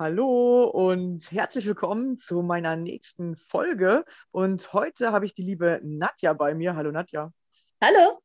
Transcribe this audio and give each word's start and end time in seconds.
Hallo 0.00 0.64
und 0.64 1.30
herzlich 1.30 1.66
willkommen 1.66 2.16
zu 2.16 2.40
meiner 2.40 2.74
nächsten 2.74 3.36
Folge. 3.36 4.06
Und 4.30 4.72
heute 4.72 5.12
habe 5.12 5.26
ich 5.26 5.34
die 5.34 5.42
liebe 5.42 5.78
Nadja 5.84 6.32
bei 6.32 6.54
mir. 6.54 6.74
Hallo 6.74 6.90
Nadja. 6.90 7.30
Hallo. 7.82 8.22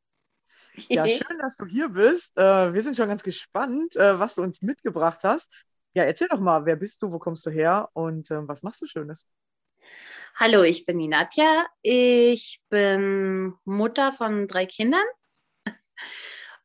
Ja, 0.88 1.06
schön, 1.06 1.38
dass 1.38 1.58
du 1.58 1.66
hier 1.66 1.90
bist. 1.90 2.34
Äh, 2.38 2.72
wir 2.72 2.80
sind 2.80 2.96
schon 2.96 3.08
ganz 3.08 3.22
gespannt, 3.22 3.94
äh, 3.94 4.18
was 4.18 4.36
du 4.36 4.42
uns 4.42 4.62
mitgebracht 4.62 5.20
hast. 5.22 5.52
Ja, 5.92 6.04
erzähl 6.04 6.28
doch 6.28 6.40
mal, 6.40 6.64
wer 6.64 6.76
bist 6.76 7.02
du, 7.02 7.12
wo 7.12 7.18
kommst 7.18 7.44
du 7.44 7.50
her 7.50 7.90
und 7.92 8.30
äh, 8.30 8.48
was 8.48 8.62
machst 8.62 8.80
du 8.80 8.86
Schönes? 8.86 9.26
Hallo, 10.34 10.62
ich 10.62 10.86
bin 10.86 10.98
die 10.98 11.08
Nadja. 11.08 11.66
Ich 11.82 12.62
bin 12.70 13.52
Mutter 13.66 14.12
von 14.12 14.48
drei 14.48 14.64
Kindern 14.64 15.04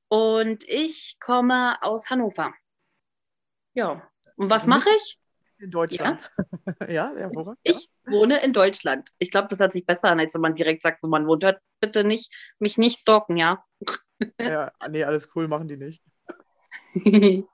und 0.07 0.63
ich 0.69 1.17
komme 1.19 1.83
aus 1.83 2.09
Hannover. 2.09 2.53
Ja, 3.73 4.09
und 4.41 4.49
was 4.49 4.65
mache 4.65 4.89
ich? 4.97 5.19
In 5.59 5.69
Deutschland. 5.69 6.31
Ja, 6.79 6.89
ja 6.89 7.13
hervorragend. 7.15 7.59
Ich 7.61 7.91
ja. 8.07 8.11
wohne 8.11 8.43
in 8.43 8.53
Deutschland. 8.53 9.09
Ich 9.19 9.29
glaube, 9.29 9.49
das 9.49 9.59
hört 9.59 9.71
sich 9.71 9.85
besser 9.85 10.09
an, 10.09 10.19
als 10.19 10.33
wenn 10.33 10.41
man 10.41 10.55
direkt 10.55 10.81
sagt, 10.81 11.03
wo 11.03 11.07
man 11.07 11.27
wohnt. 11.27 11.43
Hört 11.43 11.61
bitte 11.79 12.03
nicht, 12.03 12.55
mich 12.57 12.79
nicht 12.79 12.97
stalken, 12.97 13.37
ja? 13.37 13.63
Ja, 14.39 14.71
nee, 14.89 15.03
alles 15.03 15.29
cool, 15.35 15.47
machen 15.47 15.67
die 15.67 15.77
nicht. 15.77 16.03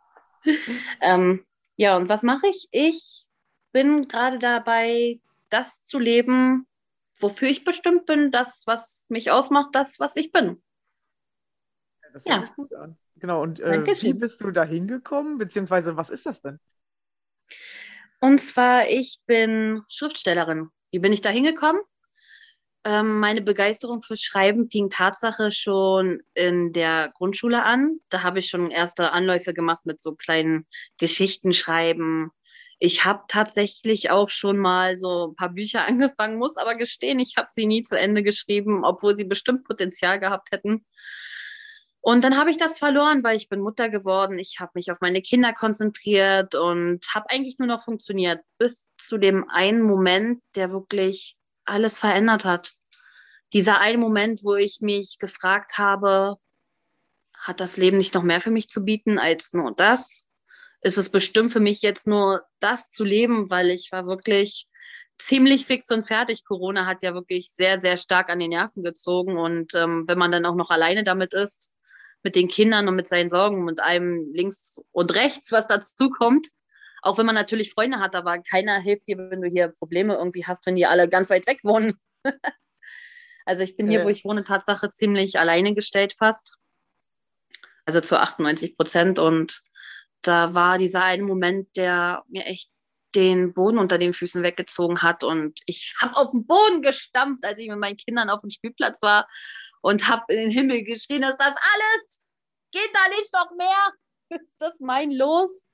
ähm, 1.01 1.45
ja, 1.75 1.95
und 1.97 2.09
was 2.09 2.23
mache 2.23 2.47
ich? 2.47 2.67
Ich 2.71 3.27
bin 3.71 4.07
gerade 4.07 4.37
dabei, 4.37 5.19
das 5.49 5.83
zu 5.83 5.97
leben, 5.97 6.67
wofür 7.19 7.49
ich 7.49 7.63
bestimmt 7.65 8.05
bin, 8.05 8.31
das, 8.31 8.63
was 8.65 9.05
mich 9.09 9.31
ausmacht, 9.31 9.69
das, 9.73 9.99
was 9.99 10.15
ich 10.17 10.33
bin. 10.33 10.61
Das 12.13 12.25
hört 12.25 12.35
ja. 12.35 12.41
sich 12.41 12.55
gut 12.55 12.73
an. 12.73 12.97
Genau, 13.19 13.41
und 13.41 13.59
äh, 13.59 13.85
wie 14.01 14.13
bist 14.13 14.41
du 14.41 14.51
da 14.51 14.63
hingekommen, 14.63 15.37
beziehungsweise 15.37 15.97
was 15.97 16.09
ist 16.09 16.25
das 16.25 16.41
denn? 16.41 16.59
Und 18.19 18.39
zwar, 18.39 18.87
ich 18.89 19.19
bin 19.25 19.81
Schriftstellerin. 19.89 20.69
Wie 20.91 20.99
bin 20.99 21.13
ich 21.13 21.21
da 21.21 21.29
hingekommen? 21.29 21.81
Ähm, 22.83 23.19
meine 23.19 23.41
Begeisterung 23.41 24.01
fürs 24.01 24.21
Schreiben 24.21 24.69
fing 24.69 24.89
Tatsache 24.89 25.51
schon 25.51 26.21
in 26.33 26.71
der 26.71 27.11
Grundschule 27.15 27.63
an. 27.63 27.99
Da 28.09 28.23
habe 28.23 28.39
ich 28.39 28.47
schon 28.47 28.71
erste 28.71 29.11
Anläufe 29.11 29.53
gemacht 29.53 29.85
mit 29.85 29.99
so 29.99 30.15
kleinen 30.15 30.65
Geschichten 30.97 31.53
schreiben. 31.53 32.31
Ich 32.79 33.05
habe 33.05 33.23
tatsächlich 33.27 34.09
auch 34.11 34.29
schon 34.29 34.57
mal 34.57 34.95
so 34.95 35.29
ein 35.29 35.35
paar 35.35 35.49
Bücher 35.49 35.85
angefangen, 35.87 36.37
muss 36.37 36.57
aber 36.57 36.75
gestehen, 36.75 37.19
ich 37.19 37.35
habe 37.37 37.47
sie 37.51 37.65
nie 37.65 37.83
zu 37.83 37.99
Ende 37.99 38.23
geschrieben, 38.23 38.85
obwohl 38.85 39.17
sie 39.17 39.25
bestimmt 39.25 39.65
Potenzial 39.65 40.19
gehabt 40.19 40.51
hätten. 40.51 40.85
Und 42.07 42.23
dann 42.23 42.37
habe 42.37 42.49
ich 42.49 42.55
das 42.55 42.79
verloren, 42.79 43.21
weil 43.21 43.35
ich 43.35 43.49
bin 43.49 43.59
Mutter 43.59 43.89
geworden. 43.89 44.39
Ich 44.39 44.61
habe 44.61 44.71
mich 44.75 44.89
auf 44.91 45.01
meine 45.01 45.21
Kinder 45.21 45.51
konzentriert 45.51 46.55
und 46.55 47.05
habe 47.13 47.29
eigentlich 47.29 47.59
nur 47.59 47.67
noch 47.67 47.83
funktioniert, 47.83 48.39
bis 48.57 48.89
zu 48.95 49.17
dem 49.17 49.49
einen 49.49 49.81
Moment, 49.81 50.41
der 50.55 50.71
wirklich 50.71 51.35
alles 51.65 51.99
verändert 51.99 52.45
hat. 52.45 52.71
Dieser 53.51 53.81
eine 53.81 53.97
Moment, 53.97 54.45
wo 54.45 54.55
ich 54.55 54.79
mich 54.79 55.17
gefragt 55.19 55.79
habe, 55.79 56.37
hat 57.37 57.59
das 57.59 57.75
Leben 57.75 57.97
nicht 57.97 58.13
noch 58.13 58.23
mehr 58.23 58.39
für 58.39 58.51
mich 58.51 58.69
zu 58.69 58.85
bieten 58.85 59.19
als 59.19 59.51
nur 59.51 59.75
das? 59.75 60.29
Ist 60.79 60.97
es 60.97 61.09
bestimmt 61.09 61.51
für 61.51 61.59
mich 61.59 61.81
jetzt 61.81 62.07
nur 62.07 62.45
das 62.61 62.89
zu 62.89 63.03
leben, 63.03 63.49
weil 63.49 63.69
ich 63.69 63.91
war 63.91 64.07
wirklich 64.07 64.65
ziemlich 65.17 65.65
fix 65.65 65.91
und 65.91 66.07
fertig. 66.07 66.45
Corona 66.45 66.85
hat 66.85 67.03
ja 67.03 67.13
wirklich 67.13 67.51
sehr, 67.51 67.81
sehr 67.81 67.97
stark 67.97 68.29
an 68.29 68.39
den 68.39 68.51
Nerven 68.51 68.81
gezogen. 68.81 69.37
Und 69.37 69.75
ähm, 69.75 70.07
wenn 70.07 70.17
man 70.17 70.31
dann 70.31 70.45
auch 70.45 70.55
noch 70.55 70.69
alleine 70.69 71.03
damit 71.03 71.33
ist, 71.33 71.73
mit 72.27 72.35
den 72.35 72.49
Kindern 72.49 72.89
und 72.89 72.97
mit 72.97 73.07
seinen 73.07 73.29
Sorgen 73.29 73.69
und 73.69 73.79
einem 73.79 74.33
links 74.33 74.81
und 74.91 75.15
rechts, 75.15 75.53
was 75.53 75.65
dazu 75.65 76.09
kommt. 76.09 76.45
Auch 77.01 77.17
wenn 77.17 77.25
man 77.25 77.35
natürlich 77.35 77.71
Freunde 77.71 77.99
hat, 77.99 78.17
aber 78.17 78.39
keiner 78.39 78.81
hilft 78.81 79.07
dir, 79.07 79.17
wenn 79.17 79.41
du 79.41 79.47
hier 79.47 79.69
Probleme 79.69 80.15
irgendwie 80.15 80.45
hast, 80.45 80.65
wenn 80.65 80.75
die 80.75 80.85
alle 80.85 81.07
ganz 81.07 81.29
weit 81.29 81.47
weg 81.47 81.59
wohnen. 81.63 81.93
also 83.45 83.63
ich 83.63 83.77
bin 83.77 83.89
hier, 83.89 84.03
wo 84.03 84.09
ich 84.09 84.25
wohne, 84.25 84.43
Tatsache 84.43 84.89
ziemlich 84.89 85.39
alleine 85.39 85.73
gestellt 85.73 86.15
fast. 86.17 86.57
Also 87.85 88.01
zu 88.01 88.19
98 88.19 88.75
Prozent. 88.75 89.19
Und 89.19 89.61
da 90.21 90.53
war 90.53 90.77
dieser 90.77 91.03
eine 91.03 91.23
Moment, 91.23 91.77
der 91.77 92.25
mir 92.27 92.45
echt 92.45 92.69
den 93.15 93.53
Boden 93.53 93.77
unter 93.77 93.97
den 93.97 94.11
Füßen 94.11 94.43
weggezogen 94.43 95.01
hat. 95.01 95.23
Und 95.23 95.61
ich 95.65 95.95
habe 96.01 96.17
auf 96.17 96.31
den 96.31 96.45
Boden 96.45 96.81
gestampft, 96.81 97.45
als 97.45 97.57
ich 97.57 97.69
mit 97.69 97.79
meinen 97.79 97.95
Kindern 97.95 98.29
auf 98.29 98.41
dem 98.41 98.49
Spielplatz 98.49 99.01
war 99.01 99.27
und 99.87 100.09
habe 100.09 100.33
in 100.33 100.39
den 100.39 100.51
Himmel 100.51 100.83
geschrien, 100.83 101.23
ist 101.23 101.37
das 101.39 101.55
alles? 101.55 102.23
Geht 102.73 102.89
da 102.93 103.07
nicht 103.15 103.33
noch 103.33 103.51
mehr? 103.57 103.93
Ist 104.41 104.57
das 104.59 104.81
mein 104.81 105.11
Los? 105.11 105.69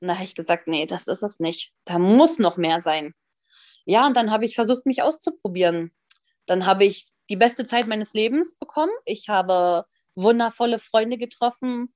Und 0.00 0.06
da 0.06 0.14
habe 0.14 0.24
ich 0.24 0.36
gesagt, 0.36 0.68
nee, 0.68 0.86
das 0.86 1.08
ist 1.08 1.24
es 1.24 1.40
nicht. 1.40 1.72
Da 1.84 1.98
muss 1.98 2.38
noch 2.38 2.56
mehr 2.56 2.80
sein. 2.80 3.14
Ja, 3.84 4.06
und 4.06 4.16
dann 4.16 4.30
habe 4.30 4.44
ich 4.44 4.54
versucht, 4.54 4.86
mich 4.86 5.02
auszuprobieren. 5.02 5.92
Dann 6.46 6.66
habe 6.66 6.84
ich 6.84 7.10
die 7.30 7.36
beste 7.36 7.64
Zeit 7.64 7.88
meines 7.88 8.14
Lebens 8.14 8.54
bekommen. 8.54 8.92
Ich 9.04 9.28
habe 9.28 9.84
wundervolle 10.14 10.78
Freunde 10.78 11.18
getroffen, 11.18 11.92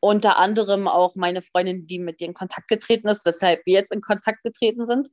unter 0.00 0.38
anderem 0.38 0.88
auch 0.88 1.14
meine 1.14 1.42
Freundin, 1.42 1.86
die 1.86 1.98
mit 1.98 2.20
dir 2.20 2.28
in 2.28 2.32
Kontakt 2.32 2.68
getreten 2.68 3.08
ist, 3.08 3.26
weshalb 3.26 3.66
wir 3.66 3.74
jetzt 3.74 3.92
in 3.92 4.00
Kontakt 4.00 4.42
getreten 4.44 4.86
sind. 4.86 5.08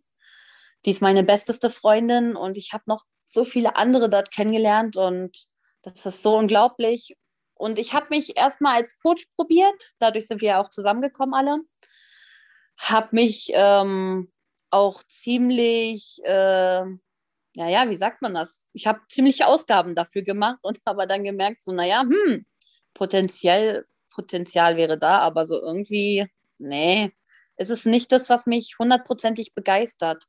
Die 0.85 0.91
ist 0.91 1.01
meine 1.01 1.25
besteste 1.25 1.69
Freundin 1.69 2.37
und 2.37 2.55
ich 2.55 2.71
habe 2.71 2.83
noch 2.87 3.03
so 3.25 3.43
viele 3.43 3.75
andere 3.75 4.09
dort 4.09 4.31
kennengelernt 4.31 4.95
und 4.95 5.51
das 5.83 6.05
ist 6.05 6.23
so 6.23 6.37
unglaublich. 6.37 7.15
Und 7.53 7.77
ich 7.77 7.93
habe 7.93 8.07
mich 8.09 8.35
erstmal 8.35 8.75
als 8.75 8.97
Coach 8.99 9.27
probiert, 9.35 9.91
dadurch 9.99 10.27
sind 10.27 10.41
wir 10.41 10.49
ja 10.49 10.61
auch 10.61 10.69
zusammengekommen 10.69 11.35
alle. 11.35 11.59
Habe 12.77 13.09
mich 13.11 13.51
ähm, 13.53 14.31
auch 14.71 15.03
ziemlich, 15.03 16.19
äh, 16.23 16.83
naja, 17.55 17.89
wie 17.89 17.97
sagt 17.97 18.21
man 18.21 18.33
das? 18.33 18.65
Ich 18.73 18.87
habe 18.87 19.01
ziemliche 19.07 19.45
Ausgaben 19.45 19.93
dafür 19.93 20.23
gemacht 20.23 20.59
und 20.63 20.79
aber 20.85 21.05
dann 21.05 21.23
gemerkt, 21.23 21.61
so, 21.61 21.71
naja, 21.71 22.01
hm, 22.01 22.45
potenziell, 22.93 23.85
Potenzial 24.09 24.77
wäre 24.77 24.97
da, 24.97 25.19
aber 25.19 25.45
so 25.45 25.59
irgendwie, 25.59 26.27
nee, 26.57 27.11
es 27.55 27.69
ist 27.69 27.85
nicht 27.85 28.11
das, 28.11 28.29
was 28.29 28.45
mich 28.45 28.77
hundertprozentig 28.79 29.53
begeistert. 29.53 30.25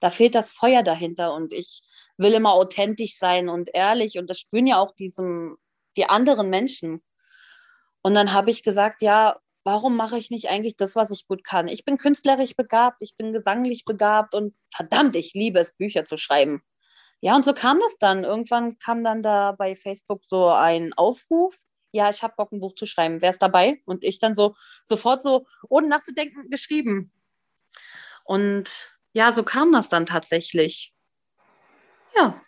Da 0.00 0.10
fehlt 0.10 0.34
das 0.34 0.52
Feuer 0.52 0.82
dahinter 0.82 1.34
und 1.34 1.52
ich 1.52 1.80
will 2.16 2.34
immer 2.34 2.52
authentisch 2.52 3.16
sein 3.16 3.48
und 3.48 3.70
ehrlich 3.74 4.18
und 4.18 4.28
das 4.28 4.38
spüren 4.40 4.66
ja 4.66 4.78
auch 4.78 4.94
diesem, 4.94 5.56
die 5.96 6.06
anderen 6.06 6.50
Menschen. 6.50 7.02
Und 8.02 8.14
dann 8.14 8.32
habe 8.32 8.50
ich 8.50 8.62
gesagt, 8.62 9.02
ja, 9.02 9.40
warum 9.64 9.96
mache 9.96 10.16
ich 10.16 10.30
nicht 10.30 10.48
eigentlich 10.48 10.76
das, 10.76 10.94
was 10.94 11.10
ich 11.10 11.26
gut 11.26 11.42
kann? 11.42 11.66
Ich 11.66 11.84
bin 11.84 11.96
künstlerisch 11.96 12.54
begabt, 12.54 13.02
ich 13.02 13.16
bin 13.16 13.32
gesanglich 13.32 13.84
begabt 13.84 14.34
und 14.34 14.54
verdammt, 14.70 15.16
ich 15.16 15.34
liebe 15.34 15.58
es, 15.58 15.74
Bücher 15.74 16.04
zu 16.04 16.16
schreiben. 16.16 16.62
Ja, 17.20 17.34
und 17.34 17.44
so 17.44 17.52
kam 17.52 17.80
das 17.80 17.98
dann. 17.98 18.24
Irgendwann 18.24 18.78
kam 18.78 19.02
dann 19.02 19.22
da 19.22 19.52
bei 19.52 19.74
Facebook 19.74 20.22
so 20.24 20.48
ein 20.48 20.92
Aufruf. 20.92 21.56
Ja, 21.90 22.10
ich 22.10 22.22
habe 22.22 22.34
Bock, 22.36 22.52
ein 22.52 22.60
Buch 22.60 22.74
zu 22.74 22.86
schreiben. 22.86 23.22
Wer 23.22 23.30
ist 23.30 23.42
dabei? 23.42 23.80
Und 23.86 24.04
ich 24.04 24.18
dann 24.18 24.34
so 24.34 24.54
sofort 24.84 25.22
so, 25.22 25.46
ohne 25.68 25.88
nachzudenken, 25.88 26.50
geschrieben. 26.50 27.10
Und 28.24 28.95
ja, 29.16 29.32
so 29.32 29.44
kam 29.44 29.72
das 29.72 29.88
dann 29.88 30.04
tatsächlich. 30.04 30.92
Ja. 32.14 32.38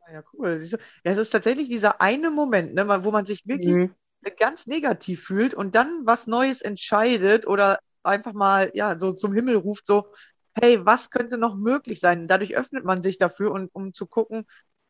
Ah 0.00 0.12
ja, 0.12 0.22
cool. 0.34 0.62
Ja, 0.62 0.78
es 1.04 1.16
ist 1.16 1.30
tatsächlich 1.30 1.68
dieser 1.70 2.02
eine 2.02 2.30
Moment, 2.30 2.74
ne, 2.74 2.86
wo 3.02 3.10
man 3.10 3.24
sich 3.24 3.46
wirklich 3.46 3.74
mhm. 3.74 3.94
ganz 4.38 4.66
negativ 4.66 5.24
fühlt 5.24 5.54
und 5.54 5.74
dann 5.74 6.02
was 6.04 6.26
Neues 6.26 6.60
entscheidet 6.60 7.46
oder 7.46 7.78
einfach 8.02 8.34
mal 8.34 8.70
ja 8.74 8.98
so 8.98 9.12
zum 9.12 9.32
Himmel 9.32 9.56
ruft, 9.56 9.86
so, 9.86 10.12
hey, 10.60 10.84
was 10.84 11.08
könnte 11.08 11.38
noch 11.38 11.56
möglich 11.56 11.98
sein? 12.00 12.28
Dadurch 12.28 12.54
öffnet 12.54 12.84
man 12.84 13.02
sich 13.02 13.16
dafür 13.16 13.50
und 13.52 13.70
um 13.72 13.94
zu 13.94 14.06
gucken, 14.06 14.44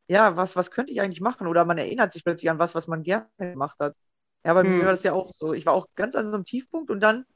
ja, 0.08 0.36
was, 0.36 0.56
was 0.56 0.72
könnte 0.72 0.92
ich 0.92 1.00
eigentlich 1.00 1.20
machen? 1.20 1.46
Oder 1.46 1.64
man 1.64 1.78
erinnert 1.78 2.12
sich 2.12 2.24
plötzlich 2.24 2.50
an 2.50 2.58
was, 2.58 2.74
was 2.74 2.88
man 2.88 3.04
gerne 3.04 3.28
gemacht 3.38 3.76
hat. 3.78 3.94
Ja, 4.44 4.54
bei 4.54 4.64
hm. 4.64 4.78
mir 4.78 4.84
war 4.86 4.90
das 4.90 5.04
ja 5.04 5.12
auch 5.12 5.28
so. 5.28 5.54
Ich 5.54 5.66
war 5.66 5.74
auch 5.74 5.86
ganz 5.94 6.16
an 6.16 6.32
so 6.32 6.34
einem 6.34 6.44
Tiefpunkt 6.44 6.90
und 6.90 6.98
dann 6.98 7.26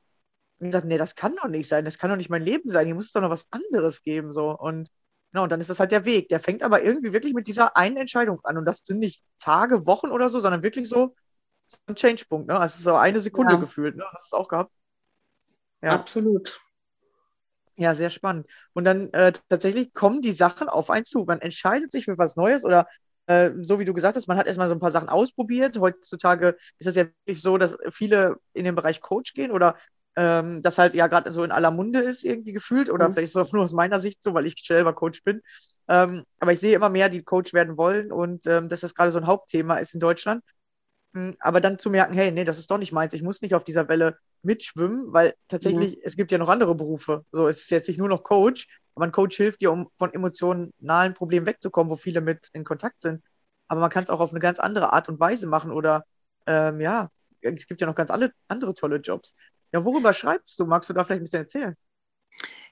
gesagt, 0.68 0.86
nee, 0.86 0.98
das 0.98 1.14
kann 1.14 1.36
doch 1.36 1.48
nicht 1.48 1.68
sein, 1.68 1.84
das 1.84 1.98
kann 1.98 2.10
doch 2.10 2.16
nicht 2.16 2.30
mein 2.30 2.42
Leben 2.42 2.70
sein, 2.70 2.86
hier 2.86 2.94
muss 2.94 3.06
es 3.06 3.12
doch 3.12 3.22
noch 3.22 3.30
was 3.30 3.46
anderes 3.50 4.02
geben, 4.02 4.32
so. 4.32 4.50
Und 4.50 4.90
genau, 5.32 5.44
und 5.44 5.52
dann 5.52 5.60
ist 5.60 5.70
das 5.70 5.80
halt 5.80 5.92
der 5.92 6.04
Weg. 6.04 6.28
Der 6.28 6.40
fängt 6.40 6.62
aber 6.62 6.82
irgendwie 6.82 7.12
wirklich 7.12 7.34
mit 7.34 7.46
dieser 7.48 7.76
einen 7.76 7.96
Entscheidung 7.96 8.40
an. 8.44 8.58
Und 8.58 8.64
das 8.66 8.82
sind 8.84 8.98
nicht 8.98 9.22
Tage, 9.38 9.86
Wochen 9.86 10.08
oder 10.10 10.28
so, 10.28 10.40
sondern 10.40 10.62
wirklich 10.62 10.88
so 10.88 11.14
ein 11.86 11.94
Change-Punkt, 11.94 12.48
ne? 12.48 12.58
Also 12.58 12.82
so 12.82 12.96
eine 12.96 13.20
Sekunde 13.20 13.54
ja. 13.54 13.58
gefühlt, 13.58 13.96
ne? 13.96 14.04
Hast 14.12 14.32
du 14.32 14.36
es 14.36 14.40
auch 14.40 14.48
gehabt? 14.48 14.72
Ja. 15.82 15.92
Absolut. 15.92 16.60
Ja, 17.76 17.94
sehr 17.94 18.10
spannend. 18.10 18.46
Und 18.74 18.84
dann 18.84 19.10
äh, 19.14 19.32
tatsächlich 19.48 19.94
kommen 19.94 20.20
die 20.20 20.32
Sachen 20.32 20.68
auf 20.68 20.90
einen 20.90 21.06
zu. 21.06 21.24
Man 21.24 21.40
entscheidet 21.40 21.90
sich 21.90 22.04
für 22.04 22.18
was 22.18 22.36
Neues 22.36 22.64
oder 22.64 22.86
äh, 23.26 23.52
so 23.62 23.78
wie 23.78 23.86
du 23.86 23.94
gesagt 23.94 24.16
hast, 24.16 24.26
man 24.26 24.36
hat 24.36 24.46
erstmal 24.46 24.68
so 24.68 24.74
ein 24.74 24.80
paar 24.80 24.90
Sachen 24.90 25.08
ausprobiert. 25.08 25.78
Heutzutage 25.78 26.58
ist 26.78 26.88
es 26.88 26.96
ja 26.96 27.04
wirklich 27.04 27.40
so, 27.40 27.56
dass 27.56 27.78
viele 27.90 28.36
in 28.52 28.64
den 28.64 28.74
Bereich 28.74 29.00
Coach 29.00 29.32
gehen 29.32 29.50
oder 29.50 29.76
ähm, 30.20 30.60
das 30.60 30.76
halt 30.76 30.92
ja 30.92 31.06
gerade 31.06 31.32
so 31.32 31.42
in 31.44 31.50
aller 31.50 31.70
Munde 31.70 32.00
ist 32.00 32.24
irgendwie 32.24 32.52
gefühlt 32.52 32.90
oder 32.90 33.08
mhm. 33.08 33.14
vielleicht 33.14 33.30
ist 33.30 33.36
es 33.36 33.42
auch 33.42 33.52
nur 33.54 33.64
aus 33.64 33.72
meiner 33.72 34.00
Sicht 34.00 34.22
so, 34.22 34.34
weil 34.34 34.44
ich 34.44 34.62
selber 34.62 34.92
Coach 34.92 35.24
bin. 35.24 35.40
Ähm, 35.88 36.24
aber 36.38 36.52
ich 36.52 36.60
sehe 36.60 36.76
immer 36.76 36.90
mehr, 36.90 37.08
die 37.08 37.22
Coach 37.22 37.54
werden 37.54 37.78
wollen 37.78 38.12
und 38.12 38.46
ähm, 38.46 38.68
dass 38.68 38.80
das 38.80 38.94
gerade 38.94 39.12
so 39.12 39.18
ein 39.18 39.26
Hauptthema 39.26 39.76
ist 39.76 39.94
in 39.94 40.00
Deutschland. 40.00 40.44
Mhm, 41.14 41.36
aber 41.40 41.62
dann 41.62 41.78
zu 41.78 41.88
merken, 41.88 42.12
hey, 42.12 42.30
nee, 42.32 42.44
das 42.44 42.58
ist 42.58 42.70
doch 42.70 42.76
nicht 42.76 42.92
meins, 42.92 43.14
ich 43.14 43.22
muss 43.22 43.40
nicht 43.40 43.54
auf 43.54 43.64
dieser 43.64 43.88
Welle 43.88 44.18
mitschwimmen, 44.42 45.10
weil 45.10 45.34
tatsächlich, 45.48 45.96
mhm. 45.96 46.02
es 46.04 46.16
gibt 46.16 46.32
ja 46.32 46.38
noch 46.38 46.50
andere 46.50 46.74
Berufe. 46.74 47.24
So, 47.32 47.48
es 47.48 47.62
ist 47.62 47.70
jetzt 47.70 47.88
nicht 47.88 47.98
nur 47.98 48.08
noch 48.08 48.22
Coach, 48.22 48.68
aber 48.94 49.06
ein 49.06 49.12
Coach 49.12 49.38
hilft 49.38 49.62
dir, 49.62 49.72
um 49.72 49.88
von 49.96 50.12
emotionalen 50.12 51.14
Problemen 51.14 51.46
wegzukommen, 51.46 51.90
wo 51.90 51.96
viele 51.96 52.20
mit 52.20 52.48
in 52.52 52.64
Kontakt 52.64 53.00
sind. 53.00 53.22
Aber 53.68 53.80
man 53.80 53.90
kann 53.90 54.04
es 54.04 54.10
auch 54.10 54.20
auf 54.20 54.32
eine 54.32 54.40
ganz 54.40 54.58
andere 54.60 54.92
Art 54.92 55.08
und 55.08 55.18
Weise 55.18 55.46
machen 55.46 55.70
oder 55.70 56.04
ähm, 56.46 56.78
ja, 56.78 57.08
es 57.40 57.66
gibt 57.66 57.80
ja 57.80 57.86
noch 57.86 57.94
ganz 57.94 58.10
alle, 58.10 58.32
andere 58.48 58.74
tolle 58.74 58.96
Jobs. 58.96 59.34
Ja, 59.72 59.84
worüber 59.84 60.12
schreibst 60.12 60.58
du? 60.58 60.66
Magst 60.66 60.90
du 60.90 60.94
da 60.94 61.04
vielleicht 61.04 61.20
ein 61.20 61.24
bisschen 61.24 61.42
erzählen? 61.42 61.76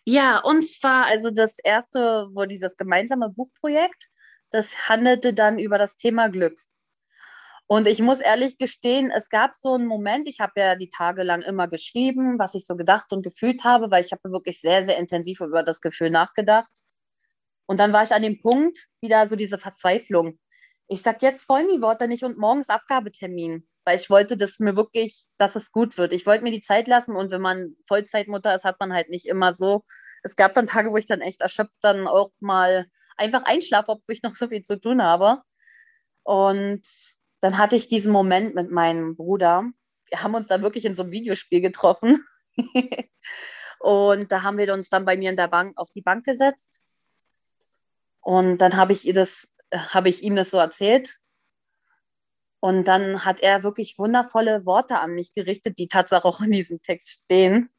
Ja, 0.04 0.38
und 0.38 0.62
zwar, 0.62 1.06
also 1.06 1.30
das 1.30 1.58
erste, 1.58 2.28
wo 2.32 2.44
dieses 2.46 2.76
gemeinsame 2.76 3.28
Buchprojekt, 3.28 4.08
das 4.50 4.88
handelte 4.88 5.34
dann 5.34 5.58
über 5.58 5.76
das 5.78 5.96
Thema 5.96 6.28
Glück. 6.28 6.58
Und 7.66 7.86
ich 7.86 8.00
muss 8.00 8.20
ehrlich 8.20 8.56
gestehen, 8.56 9.10
es 9.14 9.28
gab 9.28 9.54
so 9.54 9.74
einen 9.74 9.86
Moment, 9.86 10.26
ich 10.26 10.40
habe 10.40 10.52
ja 10.56 10.74
die 10.74 10.88
Tage 10.88 11.22
lang 11.22 11.42
immer 11.42 11.68
geschrieben, 11.68 12.38
was 12.38 12.54
ich 12.54 12.64
so 12.64 12.76
gedacht 12.76 13.12
und 13.12 13.22
gefühlt 13.22 13.62
habe, 13.64 13.90
weil 13.90 14.02
ich 14.02 14.10
habe 14.10 14.32
wirklich 14.32 14.58
sehr, 14.62 14.84
sehr 14.84 14.96
intensiv 14.96 15.42
über 15.42 15.62
das 15.62 15.82
Gefühl 15.82 16.08
nachgedacht. 16.08 16.70
Und 17.66 17.78
dann 17.78 17.92
war 17.92 18.02
ich 18.02 18.12
an 18.12 18.22
dem 18.22 18.40
Punkt, 18.40 18.86
wieder 19.02 19.28
so 19.28 19.36
diese 19.36 19.58
Verzweiflung. 19.58 20.38
Ich 20.87 21.02
sage 21.02 21.18
jetzt 21.20 21.44
folgen 21.44 21.68
die 21.68 21.82
Worte 21.82 22.08
nicht 22.08 22.25
und 22.25 22.38
morgens 22.38 22.70
Abgabetermin, 22.70 23.67
weil 23.88 23.97
ich 23.97 24.11
wollte, 24.11 24.37
dass 24.37 24.59
mir 24.59 24.76
wirklich, 24.76 25.25
dass 25.38 25.57
es 25.57 25.73
gut 25.73 25.97
wird. 25.97 26.12
Ich 26.12 26.26
wollte 26.26 26.45
mir 26.45 26.50
die 26.50 26.61
Zeit 26.61 26.88
lassen 26.88 27.16
und 27.16 27.33
wenn 27.33 27.40
man 27.40 27.75
Vollzeitmutter 27.87 28.54
ist, 28.54 28.64
hat 28.64 28.78
man 28.80 28.92
halt 28.92 29.09
nicht 29.09 29.25
immer 29.25 29.54
so. 29.54 29.83
Es 30.23 30.37
gab 30.37 30.52
dann 30.52 30.66
Tage, 30.66 30.90
wo 30.90 30.99
ich 30.99 31.07
dann 31.07 31.23
echt 31.23 31.40
erschöpft 31.40 31.78
dann 31.80 32.07
auch 32.07 32.30
mal 32.38 32.87
einfach 33.16 33.45
einschlafe, 33.47 33.92
obwohl 33.92 34.14
ich 34.14 34.23
noch 34.23 34.35
so 34.35 34.49
viel 34.49 34.61
zu 34.61 34.78
tun 34.78 35.02
habe. 35.02 35.40
Und 36.23 36.87
dann 37.40 37.57
hatte 37.57 37.76
ich 37.76 37.88
diesen 37.88 38.12
Moment 38.12 38.54
mit 38.54 38.71
meinem 38.71 39.16
Bruder. 39.16 39.64
Wir 40.11 40.23
haben 40.23 40.35
uns 40.35 40.49
da 40.49 40.61
wirklich 40.61 40.85
in 40.85 40.95
so 40.95 41.04
einem 41.04 41.12
Videospiel 41.12 41.62
getroffen. 41.62 42.23
und 43.78 44.30
da 44.30 44.42
haben 44.42 44.59
wir 44.59 44.71
uns 44.75 44.90
dann 44.90 45.07
bei 45.07 45.16
mir 45.16 45.30
in 45.30 45.37
der 45.37 45.49
Bank 45.49 45.78
auf 45.78 45.90
die 45.92 46.02
Bank 46.02 46.26
gesetzt. 46.26 46.83
Und 48.21 48.59
dann 48.59 48.76
habe 48.76 48.92
ich 48.92 49.07
ihr 49.07 49.26
habe 49.73 50.11
ich 50.11 50.23
ihm 50.23 50.37
das 50.37 50.50
so 50.50 50.59
erzählt. 50.59 51.16
Und 52.60 52.88
dann 52.88 53.24
hat 53.24 53.40
er 53.40 53.62
wirklich 53.62 53.98
wundervolle 53.98 54.66
Worte 54.66 54.98
an 54.98 55.14
mich 55.14 55.32
gerichtet, 55.32 55.78
die 55.78 55.86
tatsächlich 55.86 56.24
auch 56.24 56.40
in 56.40 56.50
diesem 56.50 56.82
Text 56.82 57.20
stehen 57.24 57.70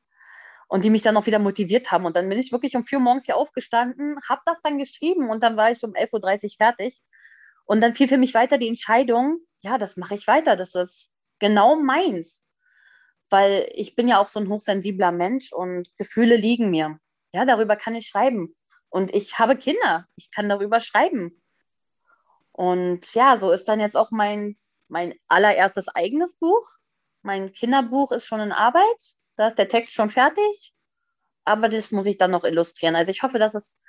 und 0.69 0.83
die 0.83 0.89
mich 0.89 1.01
dann 1.01 1.17
auch 1.17 1.25
wieder 1.25 1.39
motiviert 1.39 1.91
haben. 1.91 2.05
Und 2.05 2.15
dann 2.15 2.29
bin 2.29 2.39
ich 2.39 2.51
wirklich 2.51 2.75
um 2.75 2.83
vier 2.83 3.00
Uhr 3.00 3.03
morgens 3.03 3.25
hier 3.25 3.36
aufgestanden, 3.36 4.17
habe 4.27 4.41
das 4.45 4.62
dann 4.62 4.77
geschrieben 4.77 5.29
und 5.29 5.43
dann 5.43 5.57
war 5.57 5.71
ich 5.71 5.83
um 5.83 5.91
11.30 5.93 6.43
Uhr 6.43 6.50
fertig. 6.57 7.00
Und 7.65 7.83
dann 7.83 7.93
fiel 7.93 8.07
für 8.07 8.17
mich 8.17 8.33
weiter 8.33 8.57
die 8.57 8.67
Entscheidung, 8.67 9.39
ja, 9.62 9.77
das 9.77 9.98
mache 9.98 10.15
ich 10.15 10.27
weiter. 10.27 10.55
Das 10.55 10.75
ist 10.75 11.12
genau 11.39 11.75
meins. 11.75 12.45
Weil 13.29 13.69
ich 13.74 13.95
bin 13.95 14.07
ja 14.07 14.19
auch 14.19 14.27
so 14.27 14.39
ein 14.39 14.50
hochsensibler 14.50 15.12
Mensch 15.12 15.51
und 15.51 15.89
Gefühle 15.98 16.36
liegen 16.36 16.71
mir. 16.71 17.00
Ja, 17.33 17.45
darüber 17.45 17.75
kann 17.75 17.93
ich 17.93 18.07
schreiben. 18.07 18.51
Und 18.89 19.13
ich 19.13 19.38
habe 19.38 19.55
Kinder. 19.55 20.07
Ich 20.15 20.31
kann 20.31 20.50
darüber 20.50 20.79
schreiben. 20.79 21.41
Und 22.51 23.13
ja, 23.13 23.38
so 23.38 23.51
ist 23.51 23.69
dann 23.69 23.79
jetzt 23.79 23.95
auch 23.95 24.12
mein, 24.12 24.57
mein 24.89 25.15
allererstes 25.27 25.88
eigenes 25.89 26.36
Buch. 26.36 26.67
Mein 27.22 27.51
Kinderbuch 27.51 28.12
ist 28.12 28.25
schon 28.25 28.41
in 28.41 28.51
Arbeit. 28.51 28.84
Da 29.36 29.48
ist 29.48 29.58
der 29.58 29.67
Text 29.67 29.93
schon 29.93 30.10
fertig. 30.10 30.74
Aber 31.46 31.69
das 31.69 31.91
muss 31.91 32.05
ich 32.05 32.17
dann 32.17 32.31
noch 32.31 32.43
illustrieren. 32.43 32.96
Also 32.96 33.12
ich 33.12 33.24
hoffe, 33.24 33.39
dass 33.39 33.55
es 33.55 33.79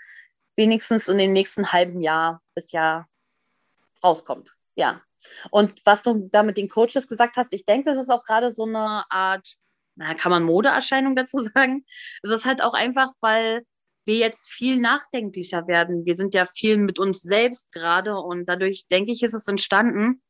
wenigstens 0.57 1.09
in 1.09 1.19
den 1.19 1.33
nächsten 1.33 1.73
halben 1.73 2.01
Jahr 2.01 2.43
bis 2.55 2.73
Jahr 2.73 3.09
rauskommt. 4.03 4.55
Ja. 4.75 5.03
Und 5.51 5.85
was 5.85 6.03
du 6.03 6.29
da 6.31 6.43
mit 6.43 6.57
den 6.57 6.69
Coaches 6.69 7.07
gesagt 7.07 7.37
hast, 7.37 7.53
ich 7.53 7.65
denke, 7.65 7.91
das 7.91 7.99
ist 7.99 8.11
auch 8.11 8.25
gerade 8.25 8.53
so 8.53 8.65
eine 8.65 9.05
Art, 9.11 9.57
na, 9.97 10.15
kann 10.15 10.31
man 10.31 10.43
Modeerscheinung 10.45 11.17
dazu 11.17 11.41
sagen? 11.55 11.85
Es 12.23 12.31
ist 12.31 12.47
halt 12.47 12.63
auch 12.63 12.75
einfach, 12.75 13.11
weil 13.21 13.65
wir 14.07 14.17
jetzt 14.17 14.51
viel 14.51 14.81
nachdenklicher 14.81 15.67
werden. 15.67 16.05
Wir 16.05 16.15
sind 16.15 16.35
ja 16.35 16.45
viel 16.47 16.79
mit 16.79 16.99
uns 16.99 17.21
selbst 17.21 17.73
gerade 17.73 18.17
und 18.17 18.47
dadurch 18.47 18.87
denke 18.89 19.13
ich, 19.13 19.23
ist 19.23 19.35
es 19.35 19.47
entstanden. 19.47 20.23